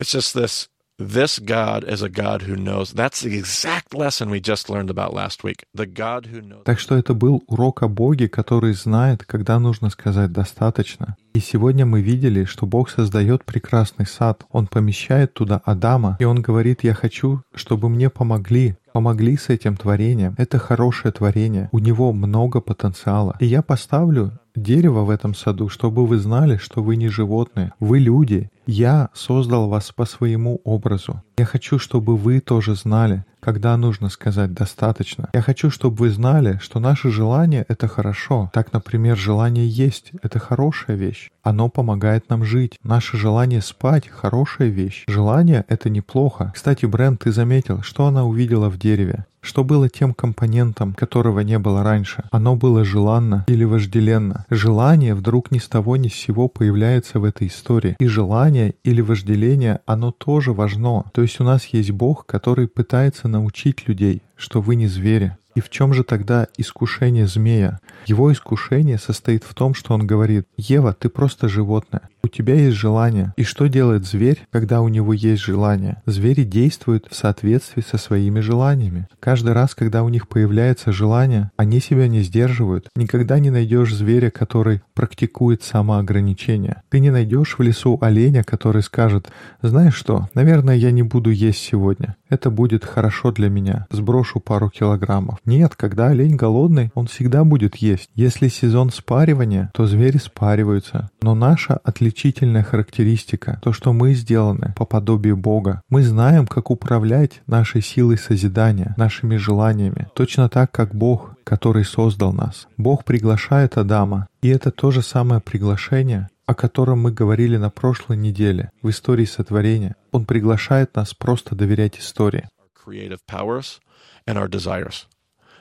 it's 0.00 0.14
just 0.14 0.34
this 0.34 0.68
this 0.98 1.38
God 1.38 1.84
is 1.84 2.02
a 2.02 2.08
God 2.08 2.42
who 2.42 2.56
knows. 2.56 2.92
That's 2.92 3.20
the 3.20 3.36
exact 3.36 3.94
lesson 3.94 4.30
we 4.30 4.40
just 4.40 4.70
learned 4.70 4.90
about 4.90 5.12
last 5.12 5.42
week. 5.42 5.64
The 5.76 5.86
God 5.86 6.26
who 6.26 6.40
knows. 6.40 6.64
Так 6.64 6.78
что 6.78 6.96
это 6.96 7.14
был 7.14 7.42
урок 7.48 7.82
о 7.82 7.88
Боге, 7.88 8.28
который 8.28 8.74
знает, 8.74 9.24
когда 9.24 9.58
нужно 9.58 9.90
сказать 9.90 10.32
«достаточно». 10.32 11.16
И 11.34 11.40
сегодня 11.40 11.84
мы 11.84 12.00
видели, 12.00 12.44
что 12.44 12.64
Бог 12.64 12.90
создает 12.90 13.44
прекрасный 13.44 14.06
сад. 14.06 14.44
Он 14.50 14.68
помещает 14.68 15.34
туда 15.34 15.60
Адама, 15.64 16.16
и 16.20 16.24
Он 16.24 16.40
говорит, 16.40 16.84
я 16.84 16.94
хочу, 16.94 17.42
чтобы 17.54 17.88
мне 17.88 18.08
помогли, 18.08 18.76
помогли 18.92 19.36
с 19.36 19.48
этим 19.48 19.76
творением. 19.76 20.36
Это 20.38 20.58
хорошее 20.58 21.10
творение. 21.10 21.68
У 21.72 21.80
него 21.80 22.12
много 22.12 22.60
потенциала. 22.60 23.36
И 23.40 23.46
я 23.46 23.62
поставлю 23.62 24.38
дерево 24.54 25.02
в 25.02 25.10
этом 25.10 25.34
саду, 25.34 25.68
чтобы 25.68 26.06
вы 26.06 26.18
знали, 26.18 26.56
что 26.56 26.82
вы 26.82 26.96
не 26.96 27.08
животные. 27.08 27.72
Вы 27.80 27.98
люди. 27.98 28.50
Я 28.66 29.10
создал 29.12 29.68
вас 29.68 29.92
по 29.92 30.06
своему 30.06 30.60
образу. 30.64 31.22
Я 31.36 31.44
хочу, 31.44 31.78
чтобы 31.78 32.16
вы 32.16 32.40
тоже 32.40 32.74
знали, 32.74 33.24
когда 33.44 33.76
нужно 33.76 34.08
сказать 34.08 34.54
«достаточно». 34.54 35.28
Я 35.34 35.42
хочу, 35.42 35.68
чтобы 35.68 35.96
вы 35.96 36.10
знали, 36.10 36.58
что 36.62 36.80
наше 36.80 37.10
желание— 37.10 37.66
это 37.68 37.88
хорошо. 37.88 38.50
Так, 38.54 38.72
например, 38.72 39.18
желание 39.18 39.68
есть— 39.68 40.12
это 40.22 40.38
хорошая 40.38 40.96
вещь. 40.96 41.30
Оно 41.42 41.68
помогает 41.68 42.30
нам 42.30 42.42
жить. 42.42 42.78
Наше 42.82 43.18
желание 43.18 43.60
спать— 43.60 44.08
хорошая 44.08 44.68
вещь. 44.68 45.04
Желание— 45.06 45.66
это 45.68 45.90
неплохо. 45.90 46.52
Кстати, 46.54 46.86
Брент, 46.86 47.20
ты 47.24 47.32
заметил, 47.32 47.82
что 47.82 48.06
она 48.06 48.24
увидела 48.24 48.70
в 48.70 48.78
дереве? 48.78 49.26
Что 49.44 49.62
было 49.62 49.90
тем 49.90 50.14
компонентом, 50.14 50.94
которого 50.94 51.40
не 51.40 51.58
было 51.58 51.82
раньше? 51.82 52.24
Оно 52.30 52.56
было 52.56 52.82
желанно 52.82 53.44
или 53.46 53.64
вожделенно? 53.64 54.46
Желание 54.48 55.14
вдруг 55.14 55.50
ни 55.50 55.58
с 55.58 55.68
того 55.68 55.98
ни 55.98 56.08
с 56.08 56.14
сего 56.14 56.48
появляется 56.48 57.20
в 57.20 57.24
этой 57.24 57.48
истории. 57.48 57.94
И 57.98 58.06
желание 58.06 58.74
или 58.84 59.02
вожделение, 59.02 59.80
оно 59.84 60.12
тоже 60.12 60.54
важно. 60.54 61.04
То 61.12 61.20
есть 61.20 61.40
у 61.40 61.44
нас 61.44 61.66
есть 61.66 61.90
Бог, 61.90 62.24
который 62.24 62.68
пытается 62.68 63.28
научить 63.34 63.88
людей, 63.88 64.22
что 64.36 64.60
вы 64.60 64.76
не 64.76 64.86
звери. 64.86 65.36
И 65.54 65.60
в 65.60 65.70
чем 65.70 65.94
же 65.94 66.02
тогда 66.02 66.48
искушение 66.56 67.26
змея? 67.26 67.78
Его 68.06 68.32
искушение 68.32 68.98
состоит 68.98 69.44
в 69.44 69.54
том, 69.54 69.74
что 69.74 69.94
он 69.94 70.06
говорит, 70.06 70.46
«Ева, 70.56 70.92
ты 70.92 71.08
просто 71.08 71.48
животное. 71.48 72.02
У 72.24 72.28
тебя 72.28 72.54
есть 72.54 72.76
желание». 72.76 73.32
И 73.36 73.44
что 73.44 73.68
делает 73.68 74.04
зверь, 74.04 74.42
когда 74.50 74.80
у 74.80 74.88
него 74.88 75.12
есть 75.12 75.42
желание? 75.42 76.02
Звери 76.06 76.42
действуют 76.42 77.06
в 77.08 77.14
соответствии 77.14 77.82
со 77.88 77.98
своими 77.98 78.40
желаниями. 78.40 79.06
Каждый 79.20 79.52
раз, 79.52 79.74
когда 79.74 80.02
у 80.02 80.08
них 80.08 80.26
появляется 80.26 80.90
желание, 80.90 81.50
они 81.56 81.80
себя 81.80 82.08
не 82.08 82.22
сдерживают. 82.22 82.88
Никогда 82.96 83.38
не 83.38 83.50
найдешь 83.50 83.94
зверя, 83.94 84.30
который 84.30 84.82
практикует 84.94 85.62
самоограничение. 85.62 86.82
Ты 86.88 86.98
не 86.98 87.10
найдешь 87.10 87.56
в 87.56 87.62
лесу 87.62 87.96
оленя, 88.00 88.42
который 88.42 88.82
скажет, 88.82 89.30
«Знаешь 89.62 89.94
что, 89.94 90.28
наверное, 90.34 90.74
я 90.74 90.90
не 90.90 91.04
буду 91.04 91.30
есть 91.30 91.60
сегодня. 91.60 92.16
Это 92.34 92.50
будет 92.50 92.84
хорошо 92.84 93.30
для 93.30 93.48
меня. 93.48 93.86
Сброшу 93.90 94.40
пару 94.40 94.68
килограммов». 94.68 95.38
Нет, 95.44 95.76
когда 95.76 96.08
олень 96.08 96.34
голодный, 96.34 96.90
он 96.94 97.06
всегда 97.06 97.44
будет 97.44 97.76
есть. 97.76 98.08
Если 98.16 98.48
сезон 98.48 98.90
спаривания, 98.90 99.70
то 99.72 99.86
звери 99.86 100.18
спариваются. 100.18 101.10
Но 101.22 101.36
наша 101.36 101.74
отличительная 101.84 102.64
характеристика, 102.64 103.60
то, 103.62 103.72
что 103.72 103.92
мы 103.92 104.14
сделаны 104.14 104.74
по 104.76 104.84
подобию 104.84 105.36
Бога. 105.36 105.80
Мы 105.88 106.02
знаем, 106.02 106.48
как 106.48 106.70
управлять 106.70 107.40
нашей 107.46 107.82
силой 107.82 108.18
созидания, 108.18 108.94
нашими 108.96 109.36
желаниями. 109.36 110.08
Точно 110.16 110.48
так, 110.48 110.72
как 110.72 110.92
Бог, 110.92 111.36
который 111.44 111.84
создал 111.84 112.32
нас. 112.32 112.66
Бог 112.76 113.04
приглашает 113.04 113.78
Адама. 113.78 114.26
И 114.42 114.48
это 114.48 114.72
то 114.72 114.90
же 114.90 115.02
самое 115.02 115.40
приглашение, 115.40 116.28
о 116.46 116.54
котором 116.54 117.00
мы 117.00 117.12
говорили 117.12 117.56
на 117.56 117.70
прошлой 117.70 118.16
неделе 118.16 118.70
в 118.82 118.90
истории 118.90 119.24
сотворения. 119.24 119.96
Он 120.12 120.24
приглашает 120.24 120.94
нас 120.96 121.14
просто 121.14 121.54
доверять 121.54 121.98
истории. 121.98 122.48
Our 122.58 122.68
creative 122.74 123.20
powers 123.26 123.80
and 124.26 124.36
our 124.36 124.48
desires, 124.48 125.06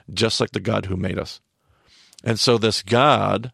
just 0.09 0.39
like 0.39 0.51
the 0.51 0.61
God 0.61 0.87
who 0.87 0.97
made 0.97 1.17
us. 1.17 1.41
And 2.23 2.39
so 2.39 2.57
this 2.57 2.81
God 2.83 3.51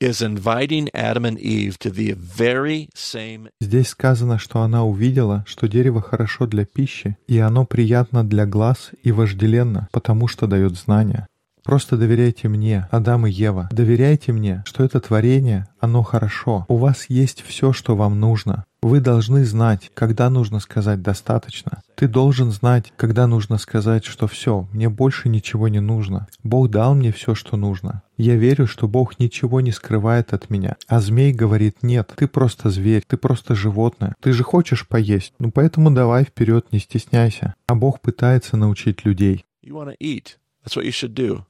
is 0.00 0.20
inviting 0.20 0.90
Adam 0.92 1.24
and 1.24 1.38
Eve 1.38 1.78
to 1.78 1.90
the 1.90 2.12
very 2.12 2.88
same 2.94 3.48
Здесь 3.60 3.88
сказано, 3.88 4.38
что 4.38 4.60
она 4.60 4.84
увидела, 4.84 5.44
что 5.46 5.68
дерево 5.68 6.02
хорошо 6.02 6.46
для 6.46 6.64
пищи, 6.64 7.16
и 7.26 7.38
оно 7.38 7.64
приятно 7.64 8.22
для 8.24 8.46
глаз 8.46 8.90
и 9.02 9.12
вожделенно, 9.12 9.88
потому 9.92 10.28
что 10.28 10.46
дает 10.46 10.76
знания. 10.76 11.26
Просто 11.66 11.96
доверяйте 11.96 12.48
мне, 12.48 12.86
Адам 12.92 13.26
и 13.26 13.30
Ева. 13.30 13.68
Доверяйте 13.72 14.32
мне, 14.32 14.62
что 14.66 14.84
это 14.84 15.00
творение, 15.00 15.66
оно 15.80 16.04
хорошо. 16.04 16.64
У 16.68 16.76
вас 16.76 17.06
есть 17.08 17.42
все, 17.42 17.72
что 17.72 17.96
вам 17.96 18.20
нужно. 18.20 18.64
Вы 18.82 19.00
должны 19.00 19.44
знать, 19.44 19.90
когда 19.94 20.30
нужно 20.30 20.60
сказать 20.60 21.02
«достаточно». 21.02 21.82
Ты 21.96 22.06
должен 22.06 22.52
знать, 22.52 22.92
когда 22.96 23.26
нужно 23.26 23.58
сказать, 23.58 24.04
что 24.04 24.28
все, 24.28 24.68
мне 24.70 24.88
больше 24.88 25.28
ничего 25.28 25.66
не 25.66 25.80
нужно. 25.80 26.28
Бог 26.44 26.70
дал 26.70 26.94
мне 26.94 27.10
все, 27.10 27.34
что 27.34 27.56
нужно. 27.56 28.02
Я 28.16 28.36
верю, 28.36 28.68
что 28.68 28.86
Бог 28.86 29.18
ничего 29.18 29.60
не 29.60 29.72
скрывает 29.72 30.34
от 30.34 30.50
меня. 30.50 30.76
А 30.86 31.00
змей 31.00 31.32
говорит, 31.32 31.82
нет, 31.82 32.12
ты 32.14 32.28
просто 32.28 32.70
зверь, 32.70 33.02
ты 33.04 33.16
просто 33.16 33.56
животное. 33.56 34.14
Ты 34.20 34.32
же 34.32 34.44
хочешь 34.44 34.86
поесть, 34.86 35.32
ну 35.40 35.50
поэтому 35.50 35.90
давай 35.90 36.24
вперед, 36.24 36.66
не 36.70 36.78
стесняйся. 36.78 37.56
А 37.66 37.74
Бог 37.74 38.00
пытается 38.00 38.56
научить 38.56 39.04
людей. 39.04 39.44
You 39.64 41.46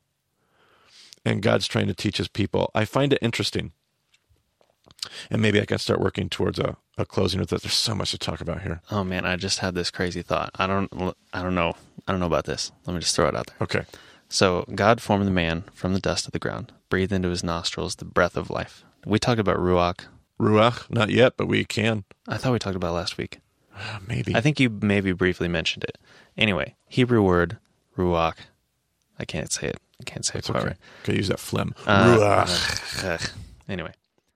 And 1.26 1.42
God's 1.42 1.66
trying 1.66 1.88
to 1.88 1.94
teach 1.94 2.18
his 2.18 2.28
people. 2.28 2.70
I 2.72 2.84
find 2.84 3.12
it 3.12 3.18
interesting. 3.20 3.72
And 5.28 5.42
maybe 5.42 5.60
I 5.60 5.64
can 5.64 5.78
start 5.78 6.00
working 6.00 6.28
towards 6.28 6.60
a, 6.60 6.76
a 6.96 7.04
closing 7.04 7.40
with 7.40 7.50
this. 7.50 7.62
There's 7.62 7.74
so 7.74 7.96
much 7.96 8.12
to 8.12 8.18
talk 8.18 8.40
about 8.40 8.62
here. 8.62 8.80
Oh 8.92 9.02
man, 9.02 9.26
I 9.26 9.34
just 9.34 9.58
had 9.58 9.74
this 9.74 9.90
crazy 9.90 10.22
thought. 10.22 10.50
I 10.54 10.68
don't 10.68 10.88
I 11.32 11.42
don't 11.42 11.56
know. 11.56 11.74
I 12.06 12.12
don't 12.12 12.20
know 12.20 12.26
about 12.26 12.44
this. 12.44 12.70
Let 12.86 12.94
me 12.94 13.00
just 13.00 13.16
throw 13.16 13.26
it 13.26 13.34
out 13.34 13.48
there. 13.48 13.56
Okay. 13.60 13.82
So 14.28 14.64
God 14.72 15.00
formed 15.00 15.26
the 15.26 15.32
man 15.32 15.64
from 15.74 15.94
the 15.94 16.00
dust 16.00 16.26
of 16.26 16.32
the 16.32 16.38
ground, 16.38 16.72
breathed 16.88 17.12
into 17.12 17.28
his 17.30 17.42
nostrils 17.42 17.96
the 17.96 18.04
breath 18.04 18.36
of 18.36 18.48
life. 18.48 18.84
We 19.04 19.18
talked 19.18 19.40
about 19.40 19.56
ruach. 19.56 20.04
Ruach, 20.40 20.88
not 20.90 21.10
yet, 21.10 21.36
but 21.36 21.48
we 21.48 21.64
can. 21.64 22.04
I 22.28 22.36
thought 22.36 22.52
we 22.52 22.60
talked 22.60 22.76
about 22.76 22.90
it 22.90 23.00
last 23.00 23.18
week. 23.18 23.40
Maybe. 24.06 24.36
I 24.36 24.40
think 24.40 24.60
you 24.60 24.70
maybe 24.70 25.10
briefly 25.12 25.48
mentioned 25.48 25.82
it. 25.82 25.98
Anyway, 26.36 26.76
Hebrew 26.86 27.22
word 27.22 27.58
ruach 27.98 28.36
I 29.18 29.24
can't 29.24 29.50
say 29.50 29.68
it. 29.70 29.78
I 30.00 30.04
can't 30.04 30.24
say 30.24 30.38
It's 30.38 30.48
it 30.48 30.52
quite 30.52 30.60
okay. 30.62 30.68
right. 30.68 30.78
Okay, 31.04 31.16
use 31.16 31.28
that 31.28 31.40
phlegm. 31.40 31.74
Uh, 31.86 32.16
Ruach. 32.16 33.04
ugh. 33.04 33.20
anyway, 33.68 33.92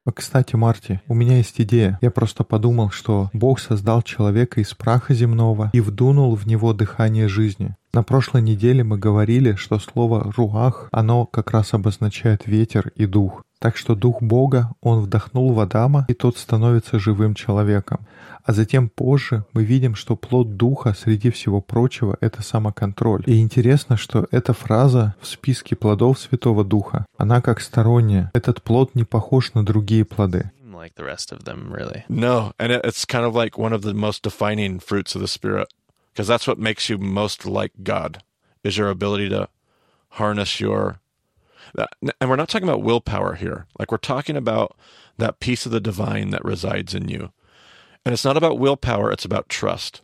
А, 0.07 0.13
Кстати, 0.13 0.57
Марти, 0.57 1.01
у 1.09 1.15
меня 1.15 1.37
есть 1.37 1.61
идея. 1.61 1.99
Я 2.01 2.11
просто 2.11 2.43
подумал, 2.43 2.91
что 2.91 3.29
Бог 3.35 3.61
создал 3.61 4.01
человека 4.03 4.61
из 4.61 4.73
праха 4.75 5.13
земного 5.13 5.69
и 5.75 5.81
вдунул 5.81 6.35
в 6.35 6.47
него 6.47 6.73
дыхание 6.73 7.29
жизни. 7.29 7.77
На 7.93 8.03
прошлой 8.03 8.41
неделе 8.41 8.83
мы 8.83 8.97
говорили, 8.97 9.57
что 9.57 9.79
слово 9.79 10.33
«руах», 10.37 10.89
оно 10.93 11.27
как 11.27 11.51
раз 11.51 11.75
обозначает 11.75 12.47
ветер 12.47 12.93
и 12.97 13.05
дух. 13.05 13.43
Так 13.59 13.77
что 13.77 13.95
дух 13.95 14.23
Бога, 14.23 14.71
он 14.81 15.01
вдохнул 15.01 15.53
в 15.53 15.61
Адама, 15.61 16.07
и 16.09 16.15
тот 16.15 16.39
становится 16.39 16.99
живым 16.99 17.35
человеком. 17.35 18.01
А 18.51 18.53
затем 18.53 18.89
позже 18.89 19.45
мы 19.53 19.63
видим, 19.63 19.95
что 19.95 20.17
плод 20.17 20.57
духа, 20.57 20.93
среди 20.93 21.31
всего 21.31 21.61
прочего, 21.61 22.19
это 22.21 22.43
самоконтроль. 22.43 23.23
И 23.27 23.39
интересно, 23.39 23.97
что 23.97 24.27
эта 24.33 24.53
фраза 24.53 25.15
в 25.21 25.27
списке 25.29 25.77
плодов 25.77 26.19
Святого 26.19 26.65
Духа, 26.65 27.07
она 27.17 27.41
как 27.43 27.61
сторонняя. 27.61 28.29
Этот 28.35 28.61
плод 28.61 28.97
не 28.97 29.05
похож 29.05 29.55
на 29.55 29.65
другие 29.65 30.05
плоды. 30.05 30.51
like 30.75 30.97
the 30.97 31.05
rest 31.05 31.31
of 31.31 31.45
them, 31.45 31.73
really. 31.73 32.03
No, 32.09 32.53
and 32.59 32.73
it, 32.73 32.85
it's 32.85 33.05
kind 33.05 33.25
of 33.25 33.37
like 33.37 33.57
one 33.57 33.73
of 33.73 33.83
the 33.83 33.95
most 33.95 34.25
defining 34.25 34.81
fruits 34.81 35.15
of 35.15 35.21
the 35.21 35.29
Spirit, 35.29 35.69
because 36.13 36.27
that's 36.27 36.49
what 36.49 36.59
makes 36.59 36.89
you 36.89 36.99
most 36.99 37.47
like 37.47 37.71
God, 37.85 38.21
is 38.65 38.77
your 38.77 38.91
ability 38.91 39.29
to 39.29 39.49
harness 40.19 40.59
your. 40.59 40.99
And 42.21 42.29
we're 42.29 42.35
not 42.35 42.49
talking 42.49 42.69
about 42.69 42.83
willpower 42.83 43.37
here. 43.37 43.67
Like 43.79 43.93
we're 43.93 43.99
talking 43.99 44.37
about 44.37 44.77
that 45.19 45.39
piece 45.39 45.67
of 45.67 45.71
the 45.71 45.81
divine 45.81 46.31
that 46.31 46.45
resides 46.45 46.97
in 46.97 47.07
you. 47.07 47.31
And 48.05 48.13
it's 48.13 48.25
not 48.25 48.37
about 48.37 48.59
willpower, 48.59 49.13
it's 49.13 49.25
about 49.25 49.49
trust. 49.49 50.03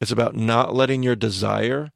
It's 0.00 0.10
about 0.10 0.36
not 0.36 0.74
letting 0.74 1.02
your 1.02 1.16
desire. 1.16 1.92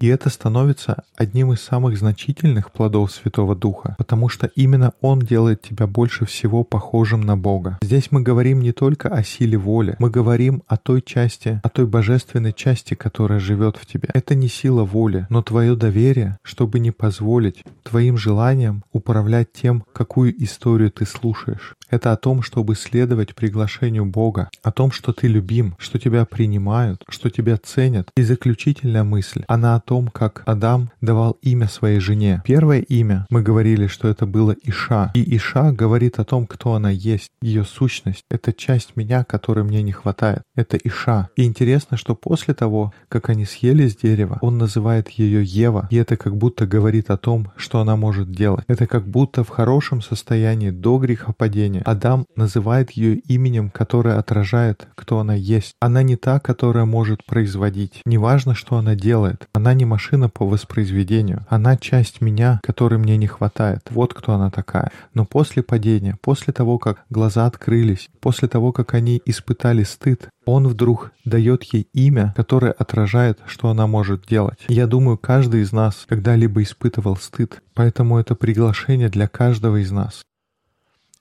И 0.00 0.06
это 0.06 0.30
становится 0.30 1.04
одним 1.16 1.52
из 1.52 1.60
самых 1.60 1.98
значительных 1.98 2.70
плодов 2.70 3.12
Святого 3.12 3.54
Духа, 3.54 3.94
потому 3.98 4.28
что 4.28 4.50
именно 4.54 4.92
Он 5.00 5.20
делает 5.20 5.62
тебя 5.62 5.86
больше 5.86 6.26
всего 6.26 6.64
похожим 6.64 7.22
на 7.22 7.36
Бога. 7.36 7.78
Здесь 7.82 8.10
мы 8.10 8.22
говорим 8.22 8.60
не 8.60 8.72
только 8.72 9.08
о 9.08 9.22
силе 9.22 9.58
воли, 9.58 9.96
мы 9.98 10.10
говорим 10.10 10.62
о 10.66 10.76
той 10.76 11.02
части, 11.02 11.60
о 11.62 11.68
той 11.68 11.86
божественной 11.86 12.52
части, 12.52 12.94
которая 12.94 13.40
живет 13.40 13.76
в 13.76 13.86
тебе. 13.86 14.08
Это 14.14 14.34
не 14.34 14.48
сила 14.48 14.84
воли, 14.84 15.26
но 15.30 15.42
твое 15.42 15.74
доверие, 15.76 16.38
чтобы 16.42 16.78
не 16.78 16.90
позволить 16.90 17.64
твоим 17.82 18.16
желаниям 18.16 18.84
управлять 18.92 19.52
тем, 19.52 19.84
какую 19.92 20.42
историю 20.42 20.90
ты 20.90 21.06
слушаешь. 21.06 21.74
Это 21.90 22.12
о 22.12 22.16
том, 22.16 22.42
чтобы 22.42 22.74
следовать 22.74 23.34
приглашению 23.34 24.04
Бога, 24.04 24.50
о 24.62 24.72
том, 24.72 24.92
что 24.92 25.12
ты 25.12 25.26
любим, 25.26 25.74
что 25.78 25.98
тебя 25.98 26.26
принимают, 26.26 27.02
что 27.08 27.30
тебя 27.30 27.56
ценят. 27.56 28.10
И 28.16 28.22
заключительная 28.22 29.04
мысль, 29.04 29.44
она 29.48 29.74
о 29.74 29.80
том, 29.80 30.08
как 30.08 30.42
Адам 30.46 30.90
давал 31.00 31.32
имя 31.42 31.66
своей 31.66 31.98
жене. 31.98 32.42
Первое 32.44 32.80
имя, 32.80 33.26
мы 33.30 33.42
говорили, 33.42 33.86
что 33.86 34.06
это 34.06 34.26
было 34.26 34.54
Иша. 34.62 35.10
И 35.14 35.36
Иша 35.36 35.72
говорит 35.72 36.18
о 36.18 36.24
том, 36.24 36.46
кто 36.46 36.74
она 36.74 36.90
есть, 36.90 37.30
ее 37.40 37.64
сущность. 37.64 38.24
Это 38.30 38.52
часть 38.52 38.96
меня, 38.96 39.24
которой 39.24 39.64
мне 39.64 39.82
не 39.82 39.92
хватает. 39.92 40.42
Это 40.54 40.76
Иша. 40.76 41.30
И 41.36 41.44
интересно, 41.44 41.96
что 41.96 42.14
после 42.14 42.54
того, 42.54 42.92
как 43.08 43.30
они 43.30 43.44
съели 43.44 43.88
с 43.88 43.96
дерева, 43.96 44.38
он 44.42 44.58
называет 44.58 45.08
ее 45.10 45.42
Ева. 45.42 45.88
И 45.90 45.96
это 45.96 46.16
как 46.16 46.36
будто 46.36 46.66
говорит 46.66 47.10
о 47.10 47.16
том, 47.16 47.50
что 47.56 47.80
она 47.80 47.96
может 47.96 48.30
делать. 48.30 48.64
Это 48.68 48.86
как 48.86 49.08
будто 49.08 49.44
в 49.44 49.48
хорошем 49.48 50.02
состоянии 50.02 50.70
до 50.70 50.98
грехопадения 50.98 51.82
Адам 51.84 52.26
называет 52.36 52.90
ее 52.90 53.16
именем, 53.16 53.70
которое 53.70 54.18
отражает, 54.18 54.88
кто 54.94 55.18
она 55.20 55.34
есть. 55.34 55.74
Она 55.80 56.02
не 56.02 56.16
та, 56.16 56.38
которая 56.40 56.84
может 56.84 57.24
производить. 57.24 58.02
Неважно, 58.04 58.54
что 58.54 58.76
она 58.76 58.94
делает. 58.94 59.37
Она 59.52 59.74
не 59.74 59.84
машина 59.84 60.28
по 60.28 60.46
воспроизведению. 60.46 61.46
Она 61.48 61.76
часть 61.76 62.20
меня, 62.20 62.60
которой 62.62 62.98
мне 62.98 63.16
не 63.16 63.26
хватает. 63.26 63.82
Вот 63.90 64.14
кто 64.14 64.32
она 64.32 64.50
такая. 64.50 64.90
Но 65.14 65.24
после 65.24 65.62
падения, 65.62 66.16
после 66.20 66.52
того, 66.52 66.78
как 66.78 67.04
глаза 67.10 67.46
открылись, 67.46 68.08
после 68.20 68.48
того, 68.48 68.72
как 68.72 68.94
они 68.94 69.20
испытали 69.24 69.82
стыд, 69.82 70.28
он 70.44 70.66
вдруг 70.66 71.12
дает 71.24 71.62
ей 71.64 71.88
имя, 71.92 72.32
которое 72.36 72.72
отражает, 72.72 73.38
что 73.46 73.68
она 73.68 73.86
может 73.86 74.26
делать. 74.26 74.58
Я 74.68 74.86
думаю, 74.86 75.18
каждый 75.18 75.62
из 75.62 75.72
нас 75.72 76.06
когда-либо 76.08 76.62
испытывал 76.62 77.16
стыд, 77.16 77.62
поэтому 77.74 78.18
это 78.18 78.34
приглашение 78.34 79.08
для 79.08 79.28
каждого 79.28 79.76
из 79.76 79.90
нас. 79.90 80.22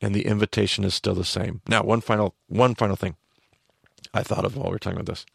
and 0.01 0.13
the 0.13 0.26
invitation 0.26 0.84
is 0.84 0.93
still 0.93 1.15
the 1.15 1.24
same. 1.24 1.61
Now, 1.68 1.84
one 1.84 2.01
final 2.01 2.36
one 2.47 2.76
final 2.76 2.95
thing 2.95 3.15
I 4.13 4.24
thought 4.24 4.45
of 4.45 4.55
while 4.55 4.68
we 4.68 4.74
were 4.74 4.80
talking 4.80 4.99
about 4.99 5.07
this. 5.07 5.26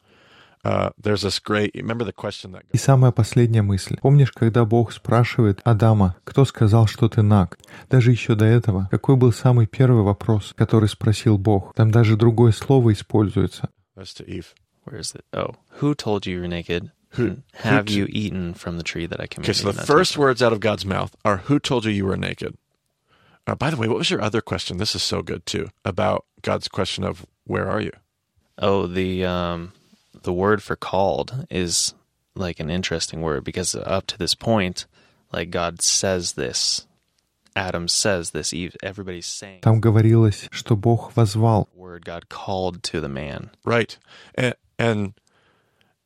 И 0.64 2.78
самая 2.78 3.12
последняя 3.12 3.62
мысль. 3.62 3.96
Помнишь, 4.02 4.32
когда 4.32 4.66
Бог 4.66 4.92
спрашивает 4.92 5.62
Адама, 5.64 6.16
кто 6.24 6.46
сказал, 6.46 6.88
что 6.88 7.08
ты 7.08 7.22
наг? 7.22 7.58
Даже 7.90 8.12
еще 8.12 8.36
до 8.36 8.46
этого, 8.46 8.88
какой 8.92 9.16
был 9.16 9.32
самый 9.32 9.68
первый 9.68 10.04
вопрос, 10.04 10.54
который 10.58 10.90
спросил 10.90 11.38
Бог? 11.38 11.74
Там 11.76 11.92
даже 11.92 12.18
другое 12.18 12.52
слово 12.52 12.94
используется. 12.94 13.70
that's 13.96 14.14
to 14.14 14.26
Eve. 14.28 14.54
Where 14.86 15.00
is 15.00 15.14
it? 15.16 15.24
Oh, 15.34 15.56
who 15.82 15.94
told 15.96 16.26
you 16.26 16.34
you're 16.40 16.48
naked? 16.48 16.92
Who- 17.18 17.28
And 17.28 17.44
Have 17.64 17.86
who 17.86 17.86
t- 17.86 17.94
you 18.00 18.06
eaten 18.08 18.54
from 18.54 18.78
the 18.78 18.84
tree 18.84 19.08
that 19.08 19.20
I 19.20 19.24
Okay, 19.24 19.36
commanded? 19.36 19.56
so 19.56 19.68
you 19.68 19.72
the 19.74 19.78
not 19.78 19.86
to 19.88 19.94
first 19.94 20.12
eat 20.12 20.16
from? 20.16 20.24
words 20.24 20.42
out 20.42 20.54
of 20.54 20.60
God's 20.60 20.86
mouth 20.86 21.16
are, 21.26 21.38
"Who 21.48 21.60
told 21.60 21.86
you 21.86 21.92
you 21.92 22.06
were 22.06 22.18
naked?" 22.18 22.56
Uh, 23.48 23.56
by 23.56 23.70
the 23.72 23.78
way, 23.78 23.88
what 23.88 23.98
was 23.98 24.10
your 24.12 24.22
other 24.22 24.42
question? 24.42 24.78
This 24.78 24.94
is 24.96 25.02
so 25.04 25.22
good 25.24 25.46
too 25.46 25.70
about 25.84 26.26
God's 26.42 26.68
question 26.68 27.04
of 27.06 27.26
"Where 27.46 27.68
are 27.70 27.82
you?" 27.82 27.92
Oh, 28.60 28.88
the 28.88 29.26
um, 29.26 29.72
the 30.24 30.34
word 30.34 30.62
for 30.64 30.76
called 30.76 31.46
is 31.50 31.94
like 32.36 32.60
an 32.60 32.70
interesting 32.70 33.22
word 33.22 33.44
because 33.44 33.76
up 33.76 34.08
to 34.08 34.18
this 34.18 34.36
point, 34.36 34.86
like 35.32 35.50
God 35.50 35.82
says 35.82 36.34
this, 36.34 36.88
Adam 37.56 37.88
says 37.88 38.32
this, 38.32 38.54
Eve, 38.54 38.76
everybody's 38.84 39.26
saying 39.26 39.62
Там 39.62 39.82
говорилось, 39.82 40.48
что 40.52 40.76
Бог 40.76 41.14
возвал. 41.16 41.68
the 41.74 41.80
word 41.80 42.06
God 42.06 42.30
called 42.30 42.84
to 42.84 43.02
the 43.02 43.10
man. 43.10 43.50
Right, 43.66 43.98
and 44.36 44.54
and 44.78 45.14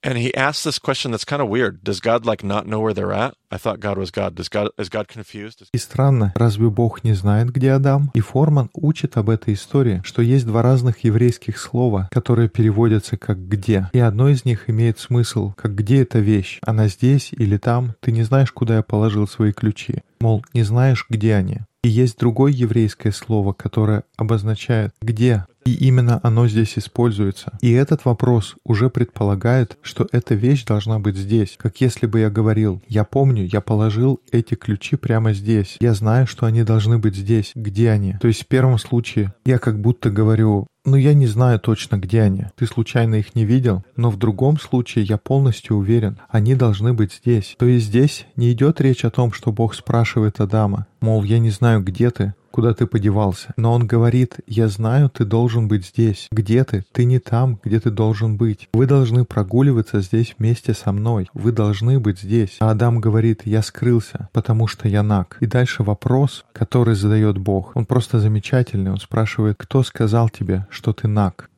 and 0.02 0.16
he 0.18 0.32
asked 0.34 0.64
this 0.64 0.78
question 0.78 1.10
that's 1.12 1.24
kind 1.24 1.40
of 1.42 1.48
weird. 1.48 1.82
Does 1.82 2.00
God 2.00 2.24
like 2.24 2.44
not 2.44 2.66
know 2.66 2.80
where 2.80 2.94
they're 2.94 3.12
at? 3.12 3.34
I 3.50 3.58
thought 3.58 3.80
God 3.80 3.96
was 3.98 4.10
God. 4.10 4.34
Does 4.34 4.48
God 4.48 4.68
is 4.78 4.88
God 4.88 5.06
confused? 5.08 5.62
Is- 5.62 5.68
И 5.72 5.78
странно, 5.78 6.32
разве 6.36 6.68
Бог 6.70 7.02
не 7.04 7.12
знает, 7.14 7.50
где 7.50 7.72
Адам? 7.72 8.10
И 8.14 8.20
Форман 8.20 8.70
учит 8.74 9.16
об 9.16 9.30
этой 9.30 9.54
истории, 9.54 10.00
что 10.04 10.22
есть 10.22 10.46
два 10.46 10.62
разных 10.62 11.04
еврейских 11.04 11.58
слова, 11.58 12.08
которые 12.10 12.48
переводятся 12.48 13.16
как 13.16 13.48
«где». 13.48 13.88
И 13.92 13.98
одно 13.98 14.28
из 14.28 14.44
них 14.44 14.68
имеет 14.70 14.98
смысл, 14.98 15.52
как 15.56 15.74
«где 15.74 16.02
эта 16.02 16.18
вещь?» 16.18 16.58
Она 16.62 16.88
здесь 16.88 17.32
или 17.32 17.56
там? 17.56 17.94
Ты 18.00 18.12
не 18.12 18.22
знаешь, 18.22 18.52
куда 18.52 18.76
я 18.76 18.82
положил 18.82 19.26
свои 19.28 19.52
ключи. 19.52 20.02
Мол, 20.20 20.44
не 20.54 20.62
знаешь, 20.62 21.06
где 21.08 21.34
они. 21.34 21.60
И 21.84 21.88
есть 21.88 22.18
другое 22.18 22.50
еврейское 22.52 23.12
слово, 23.12 23.52
которое 23.52 24.02
обозначает 24.16 24.92
«где?». 25.00 25.44
И 25.66 25.74
именно 25.74 26.20
оно 26.22 26.46
здесь 26.46 26.78
используется. 26.78 27.58
И 27.60 27.72
этот 27.72 28.04
вопрос 28.04 28.54
уже 28.64 28.88
предполагает, 28.88 29.76
что 29.82 30.06
эта 30.12 30.34
вещь 30.34 30.64
должна 30.64 30.98
быть 30.98 31.16
здесь. 31.16 31.56
Как 31.58 31.80
если 31.80 32.06
бы 32.06 32.20
я 32.20 32.30
говорил, 32.30 32.80
я 32.88 33.04
помню, 33.04 33.44
я 33.44 33.60
положил 33.60 34.20
эти 34.30 34.54
ключи 34.54 34.96
прямо 34.96 35.32
здесь. 35.32 35.76
Я 35.80 35.94
знаю, 35.94 36.26
что 36.26 36.46
они 36.46 36.62
должны 36.62 36.98
быть 36.98 37.16
здесь. 37.16 37.50
Где 37.54 37.90
они? 37.90 38.14
То 38.20 38.28
есть 38.28 38.44
в 38.44 38.46
первом 38.46 38.78
случае 38.78 39.34
я 39.44 39.58
как 39.58 39.80
будто 39.80 40.10
говорю, 40.10 40.68
ну 40.84 40.96
я 40.96 41.14
не 41.14 41.26
знаю 41.26 41.58
точно, 41.58 41.96
где 41.96 42.22
они. 42.22 42.46
Ты 42.54 42.66
случайно 42.66 43.16
их 43.16 43.34
не 43.34 43.44
видел? 43.44 43.82
Но 43.96 44.10
в 44.10 44.16
другом 44.16 44.58
случае 44.58 45.04
я 45.04 45.18
полностью 45.18 45.76
уверен, 45.76 46.18
они 46.28 46.54
должны 46.54 46.94
быть 46.94 47.12
здесь. 47.12 47.56
То 47.58 47.66
есть 47.66 47.86
здесь 47.86 48.26
не 48.36 48.52
идет 48.52 48.80
речь 48.80 49.04
о 49.04 49.10
том, 49.10 49.32
что 49.32 49.52
Бог 49.52 49.74
спрашивает 49.74 50.40
Адама, 50.40 50.86
мол, 51.00 51.24
я 51.24 51.40
не 51.40 51.50
знаю, 51.50 51.82
где 51.82 52.10
ты, 52.10 52.34
куда 52.56 52.72
ты 52.72 52.86
подевался. 52.86 53.52
Но 53.58 53.74
он 53.74 53.86
говорит, 53.86 54.36
я 54.46 54.68
знаю, 54.68 55.10
ты 55.10 55.26
должен 55.26 55.68
быть 55.68 55.84
здесь. 55.84 56.26
Где 56.32 56.64
ты? 56.64 56.86
Ты 56.90 57.04
не 57.04 57.18
там, 57.18 57.60
где 57.62 57.78
ты 57.78 57.90
должен 57.90 58.38
быть. 58.38 58.70
Вы 58.72 58.86
должны 58.86 59.26
прогуливаться 59.26 60.00
здесь 60.00 60.34
вместе 60.38 60.72
со 60.72 60.90
мной. 60.90 61.28
Вы 61.34 61.52
должны 61.52 62.00
быть 62.00 62.20
здесь. 62.20 62.56
А 62.60 62.70
Адам 62.70 62.98
говорит, 62.98 63.42
я 63.44 63.60
скрылся, 63.60 64.30
потому 64.32 64.68
что 64.68 64.88
я 64.88 65.02
наг. 65.02 65.36
И 65.40 65.46
дальше 65.46 65.82
вопрос, 65.82 66.46
который 66.54 66.94
задает 66.94 67.36
Бог. 67.36 67.76
Он 67.76 67.84
просто 67.84 68.20
замечательный. 68.20 68.90
Он 68.90 69.00
спрашивает, 69.00 69.56
кто 69.58 69.82
сказал 69.82 70.30
тебе, 70.30 70.66
что 70.70 70.94
ты 70.94 71.08
наг? 71.08 71.50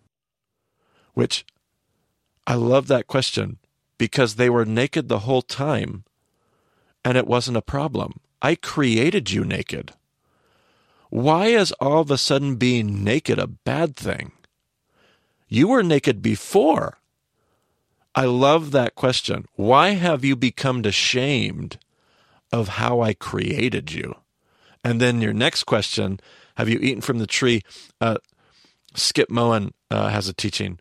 Which 1.14 1.44
I 2.44 2.56
love 2.56 2.88
that 2.88 3.06
question 3.06 3.58
because 3.98 4.34
they 4.34 4.50
were 4.50 4.66
naked 4.66 5.06
the 5.06 5.20
whole 5.20 5.42
time 5.42 6.02
and 7.04 7.16
it 7.16 7.28
wasn't 7.28 7.56
a 7.56 7.62
problem. 7.62 8.14
I 8.42 8.56
created 8.56 9.30
you 9.30 9.44
naked. 9.44 9.92
Why 11.10 11.46
is 11.46 11.72
all 11.72 12.00
of 12.00 12.10
a 12.10 12.18
sudden 12.18 12.56
being 12.56 13.02
naked 13.02 13.38
a 13.38 13.46
bad 13.46 13.96
thing? 13.96 14.32
You 15.48 15.68
were 15.68 15.82
naked 15.82 16.20
before. 16.20 16.98
I 18.14 18.24
love 18.24 18.72
that 18.72 18.94
question. 18.94 19.46
Why 19.54 19.90
have 19.90 20.24
you 20.24 20.36
become 20.36 20.84
ashamed 20.84 21.78
of 22.52 22.68
how 22.68 23.00
I 23.00 23.14
created 23.14 23.92
you? 23.92 24.16
And 24.84 25.00
then 25.00 25.20
your 25.20 25.32
next 25.32 25.64
question 25.64 26.20
Have 26.56 26.68
you 26.68 26.78
eaten 26.80 27.00
from 27.00 27.18
the 27.18 27.26
tree? 27.26 27.62
Uh, 28.00 28.18
Skip 28.94 29.30
Moen 29.30 29.72
uh, 29.90 30.08
has 30.08 30.28
a 30.28 30.32
teaching 30.34 30.80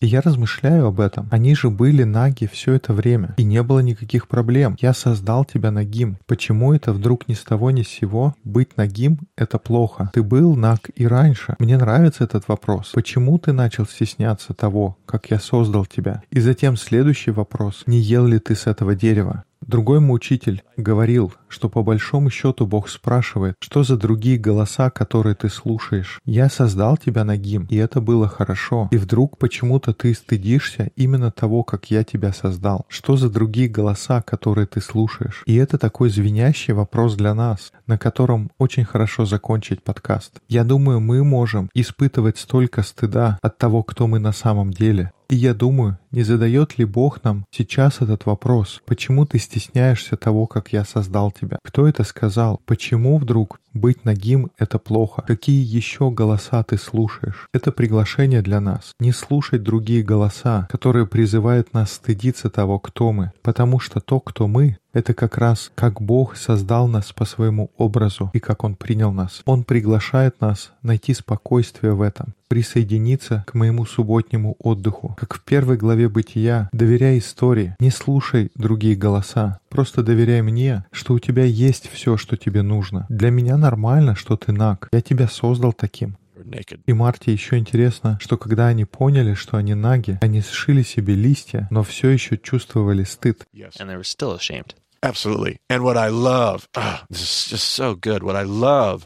И 0.00 0.06
я 0.06 0.20
размышляю 0.20 0.86
об 0.86 1.00
этом. 1.00 1.28
Они 1.30 1.54
же 1.54 1.70
были 1.70 2.02
наги 2.04 2.46
все 2.46 2.74
это 2.74 2.92
время, 2.92 3.34
и 3.36 3.44
не 3.44 3.62
было 3.62 3.80
никаких 3.80 4.28
проблем. 4.28 4.76
Я 4.80 4.92
создал 4.92 5.44
тебя 5.44 5.70
нагим. 5.70 6.18
Почему 6.26 6.74
это 6.74 6.92
вдруг 6.92 7.28
ни 7.28 7.34
с 7.34 7.42
того 7.42 7.70
ни 7.70 7.82
с 7.82 7.88
сего? 7.88 8.34
Быть 8.44 8.76
нагим— 8.76 9.20
это 9.36 9.58
плохо. 9.58 10.10
Ты 10.12 10.22
был 10.22 10.54
наг 10.54 10.90
и 10.94 11.06
раньше. 11.06 11.56
Мне 11.58 11.76
нравится 11.76 12.24
этот 12.24 12.48
вопрос. 12.48 12.92
Почему 12.94 13.38
ты 13.38 13.52
начал 13.52 13.86
стесняться 13.86 14.54
того, 14.54 14.96
как 15.06 15.30
я 15.30 15.38
создал 15.38 15.86
тебя? 15.86 16.22
И 16.30 16.40
затем 16.40 16.76
следующий 16.76 17.30
вопрос. 17.30 17.84
Не 17.86 17.98
ел 17.98 18.26
ли 18.26 18.38
ты 18.38 18.54
с 18.54 18.66
этого 18.66 18.94
дерева? 18.94 19.44
Другой 19.60 20.00
мой 20.00 20.16
учитель 20.16 20.62
говорил, 20.78 21.32
что 21.48 21.68
по 21.68 21.82
большому 21.82 22.30
счету 22.30 22.66
Бог 22.66 22.88
спрашивает, 22.88 23.54
что 23.60 23.82
за 23.82 23.96
другие 23.96 24.38
голоса, 24.38 24.90
которые 24.90 25.34
ты 25.34 25.48
слушаешь. 25.48 26.20
Я 26.24 26.48
создал 26.48 26.96
тебя 26.96 27.24
нагим, 27.24 27.66
и 27.68 27.76
это 27.76 28.00
было 28.00 28.28
хорошо. 28.28 28.88
И 28.90 28.96
вдруг 28.96 29.38
почему-то 29.38 29.92
ты 29.92 30.14
стыдишься 30.14 30.90
именно 30.96 31.30
того, 31.30 31.64
как 31.64 31.90
я 31.90 32.04
тебя 32.04 32.32
создал. 32.32 32.86
Что 32.88 33.16
за 33.16 33.30
другие 33.30 33.68
голоса, 33.68 34.22
которые 34.22 34.66
ты 34.66 34.80
слушаешь? 34.80 35.42
И 35.46 35.56
это 35.56 35.78
такой 35.78 36.10
звенящий 36.10 36.72
вопрос 36.72 37.14
для 37.16 37.34
нас, 37.34 37.72
на 37.86 37.98
котором 37.98 38.50
очень 38.58 38.84
хорошо 38.84 39.24
закончить 39.24 39.82
подкаст. 39.82 40.40
Я 40.48 40.64
думаю, 40.64 41.00
мы 41.00 41.24
можем 41.24 41.70
испытывать 41.74 42.38
столько 42.38 42.82
стыда 42.82 43.38
от 43.42 43.58
того, 43.58 43.82
кто 43.82 44.06
мы 44.06 44.18
на 44.18 44.32
самом 44.32 44.72
деле, 44.72 45.12
и 45.30 45.36
я 45.36 45.52
думаю, 45.52 45.98
не 46.10 46.22
задает 46.22 46.78
ли 46.78 46.86
Бог 46.86 47.22
нам 47.22 47.44
сейчас 47.50 48.00
этот 48.00 48.24
вопрос? 48.24 48.80
Почему 48.86 49.26
ты 49.26 49.38
стесняешься 49.38 50.16
того, 50.16 50.46
как 50.46 50.67
я 50.72 50.84
создал 50.84 51.30
тебя? 51.30 51.58
Кто 51.64 51.86
это 51.88 52.04
сказал? 52.04 52.60
Почему 52.64 53.18
вдруг 53.18 53.60
быть 53.74 54.04
нагим— 54.04 54.50
это 54.58 54.78
плохо? 54.78 55.22
Какие 55.26 55.64
еще 55.64 56.10
голоса 56.10 56.62
ты 56.62 56.78
слушаешь? 56.78 57.48
Это 57.52 57.72
приглашение 57.72 58.42
для 58.42 58.60
нас. 58.60 58.92
Не 58.98 59.12
слушать 59.12 59.62
другие 59.62 60.02
голоса, 60.02 60.66
которые 60.70 61.06
призывают 61.06 61.72
нас 61.72 61.92
стыдиться 61.92 62.50
того, 62.50 62.78
кто 62.78 63.12
мы. 63.12 63.32
Потому 63.42 63.80
что 63.80 64.00
то, 64.00 64.20
кто 64.20 64.46
мы, 64.48 64.78
это 64.92 65.14
как 65.14 65.38
раз 65.38 65.70
как 65.74 66.00
Бог 66.00 66.36
создал 66.36 66.88
нас 66.88 67.12
по 67.12 67.24
своему 67.24 67.70
образу 67.76 68.30
и 68.32 68.38
как 68.38 68.64
Он 68.64 68.74
принял 68.74 69.12
нас. 69.12 69.42
Он 69.44 69.64
приглашает 69.64 70.40
нас 70.40 70.72
найти 70.82 71.14
спокойствие 71.14 71.92
в 71.94 72.02
этом, 72.02 72.34
присоединиться 72.48 73.44
к 73.46 73.54
моему 73.54 73.84
субботнему 73.84 74.56
отдыху. 74.58 75.14
Как 75.18 75.34
в 75.34 75.42
первой 75.42 75.76
главе 75.76 76.08
Бытия, 76.08 76.68
доверяй 76.72 77.18
истории, 77.18 77.76
не 77.80 77.90
слушай 77.90 78.50
другие 78.54 78.96
голоса, 78.96 79.60
просто 79.68 80.02
доверяй 80.02 80.42
мне, 80.42 80.84
что 80.90 81.14
у 81.14 81.18
тебя 81.18 81.44
есть 81.44 81.88
все, 81.92 82.16
что 82.16 82.36
тебе 82.36 82.62
нужно. 82.62 83.06
Для 83.08 83.30
меня 83.30 83.56
нормально, 83.56 84.14
что 84.14 84.36
ты 84.36 84.52
наг. 84.52 84.88
Я 84.92 85.00
тебя 85.00 85.28
создал 85.28 85.72
таким. 85.72 86.16
"You're 86.37 86.45
naked." 86.45 86.81
И 86.85 86.93
Марте 86.93 87.31
еще 87.31 87.57
интересно, 87.57 88.17
что 88.21 88.37
когда 88.37 88.67
они 88.67 88.85
поняли, 88.85 89.33
что 89.33 89.57
они 89.57 89.73
наги, 89.73 90.17
они 90.21 90.41
сшили 90.41 90.83
себе 90.83 91.15
листья, 91.15 91.67
но 91.71 91.83
все 91.83 92.09
еще 92.09 92.37
чувствовали 92.37 93.03
стыд. 93.03 93.47
Yes. 93.53 93.77
And 93.79 93.89
they 93.89 93.97
were 93.97 94.03
still 94.03 94.31
ashamed. 94.31 94.75
Absolutely. 95.01 95.59
And 95.69 95.83
what 95.83 95.97
I 95.97 96.07
love, 96.07 96.69
ah, 96.75 97.05
this 97.09 97.21
is 97.21 97.49
just 97.49 97.69
so 97.69 97.93
good. 97.93 98.23
What 98.23 98.37
I 98.37 98.43
love 98.43 99.05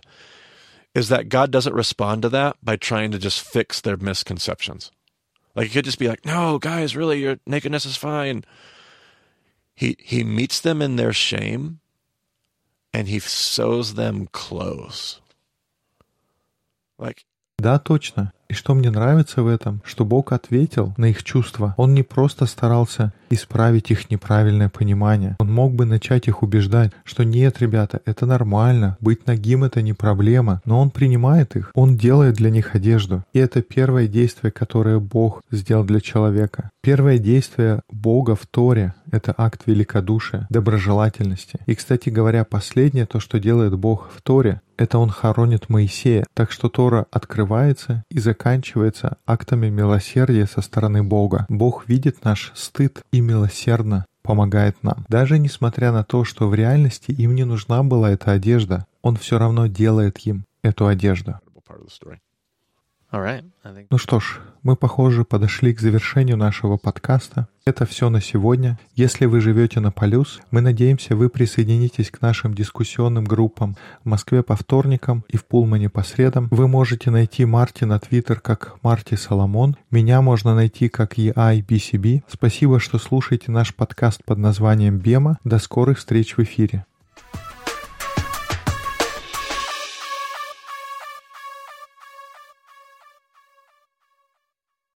is 0.93 1.09
that 1.09 1.29
God 1.29 1.51
doesn't 1.51 1.73
respond 1.73 2.21
to 2.21 2.29
that 2.29 2.55
by 2.63 2.75
trying 2.75 3.11
to 3.11 3.19
just 3.19 3.41
fix 3.41 3.81
their 3.81 3.97
misconceptions. 3.97 4.91
Like 5.55 5.67
he 5.67 5.73
could 5.73 5.85
just 5.85 5.99
be 5.99 6.07
like, 6.07 6.23
"No, 6.23 6.59
guys, 6.59 6.95
really, 6.95 7.19
your 7.19 7.37
nakedness 7.47 7.85
is 7.85 7.97
fine." 7.97 8.45
He 9.73 9.97
he 9.99 10.23
meets 10.23 10.59
them 10.59 10.81
in 10.81 10.95
their 10.95 11.13
shame, 11.13 11.79
and 12.93 13.07
he 13.07 13.19
sews 13.19 13.95
them 13.95 14.27
clothes. 14.31 15.19
Да, 17.58 17.78
точно. 17.78 18.32
И 18.52 18.54
что 18.54 18.74
мне 18.74 18.90
нравится 18.90 19.42
в 19.42 19.46
этом, 19.46 19.80
что 19.82 20.04
Бог 20.04 20.30
ответил 20.30 20.92
на 20.98 21.06
их 21.06 21.24
чувства. 21.24 21.72
Он 21.78 21.94
не 21.94 22.02
просто 22.02 22.44
старался 22.44 23.14
исправить 23.30 23.90
их 23.90 24.10
неправильное 24.10 24.68
понимание. 24.68 25.36
Он 25.38 25.50
мог 25.50 25.72
бы 25.72 25.86
начать 25.86 26.28
их 26.28 26.42
убеждать, 26.42 26.92
что 27.02 27.24
нет, 27.24 27.60
ребята, 27.60 28.02
это 28.04 28.26
нормально, 28.26 28.98
быть 29.00 29.26
нагим— 29.26 29.64
это 29.64 29.80
не 29.80 29.94
проблема. 29.94 30.60
Но 30.66 30.80
Он 30.80 30.90
принимает 30.90 31.56
их, 31.56 31.70
Он 31.74 31.96
делает 31.96 32.34
для 32.34 32.50
них 32.50 32.74
одежду. 32.74 33.24
И 33.32 33.38
это 33.38 33.62
первое 33.62 34.06
действие, 34.06 34.50
которое 34.50 34.98
Бог 34.98 35.40
сделал 35.50 35.84
для 35.84 36.00
человека. 36.00 36.68
Первое 36.82 37.16
действие 37.16 37.80
Бога 37.90 38.34
в 38.34 38.46
Торе— 38.46 38.92
это 39.10 39.32
акт 39.34 39.62
великодушия, 39.64 40.46
доброжелательности. 40.50 41.58
И, 41.64 41.74
кстати 41.74 42.10
говоря, 42.10 42.44
последнее, 42.44 43.06
то, 43.06 43.18
что 43.18 43.40
делает 43.40 43.78
Бог 43.78 44.10
в 44.14 44.20
Торе, 44.20 44.60
это 44.76 44.98
он 44.98 45.10
хоронит 45.10 45.68
Моисея. 45.68 46.26
Так 46.34 46.50
что 46.50 46.68
Тора 46.68 47.06
открывается 47.10 48.04
и 48.10 48.18
заканчивается 48.42 49.18
актами 49.24 49.68
милосердия 49.68 50.46
со 50.46 50.62
стороны 50.62 51.04
Бога. 51.04 51.46
Бог 51.48 51.88
видит 51.88 52.24
наш 52.24 52.50
стыд 52.56 53.00
и 53.12 53.20
милосердно 53.20 54.04
помогает 54.22 54.82
нам. 54.82 55.04
Даже 55.08 55.38
несмотря 55.38 55.92
на 55.92 56.02
то, 56.02 56.24
что 56.24 56.48
в 56.48 56.54
реальности 56.54 57.12
им 57.12 57.36
не 57.36 57.44
нужна 57.44 57.84
была 57.84 58.10
эта 58.10 58.32
одежда, 58.32 58.84
он 59.00 59.14
все 59.14 59.38
равно 59.38 59.68
делает 59.68 60.18
им 60.26 60.44
эту 60.64 60.88
одежду. 60.88 61.38
Ну 63.90 63.98
что 63.98 64.20
ж, 64.20 64.40
мы, 64.62 64.74
похоже, 64.74 65.24
подошли 65.24 65.74
к 65.74 65.80
завершению 65.80 66.36
нашего 66.36 66.78
подкаста. 66.78 67.46
Это 67.64 67.84
все 67.84 68.08
на 68.08 68.20
сегодня. 68.20 68.78
Если 68.94 69.26
вы 69.26 69.40
живете 69.40 69.80
на 69.80 69.92
Полюс, 69.92 70.40
мы 70.50 70.62
надеемся, 70.62 71.14
вы 71.14 71.28
присоединитесь 71.28 72.10
к 72.10 72.22
нашим 72.22 72.54
дискуссионным 72.54 73.24
группам 73.24 73.76
в 74.02 74.08
Москве 74.08 74.42
по 74.42 74.56
вторникам 74.56 75.24
и 75.28 75.36
в 75.36 75.44
Пулмане 75.44 75.90
по 75.90 76.02
средам. 76.02 76.48
Вы 76.50 76.68
можете 76.68 77.10
найти 77.10 77.44
Марти 77.44 77.84
на 77.84 78.00
Твиттер 78.00 78.40
как 78.40 78.76
Марти 78.82 79.14
Соломон. 79.14 79.76
Меня 79.90 80.22
можно 80.22 80.54
найти 80.54 80.88
как 80.88 81.18
EIBCB. 81.18 82.22
Спасибо, 82.28 82.80
что 82.80 82.98
слушаете 82.98 83.52
наш 83.52 83.74
подкаст 83.74 84.24
под 84.24 84.38
названием 84.38 84.98
«Бема». 84.98 85.38
До 85.44 85.58
скорых 85.58 85.98
встреч 85.98 86.36
в 86.36 86.40
эфире. 86.40 86.86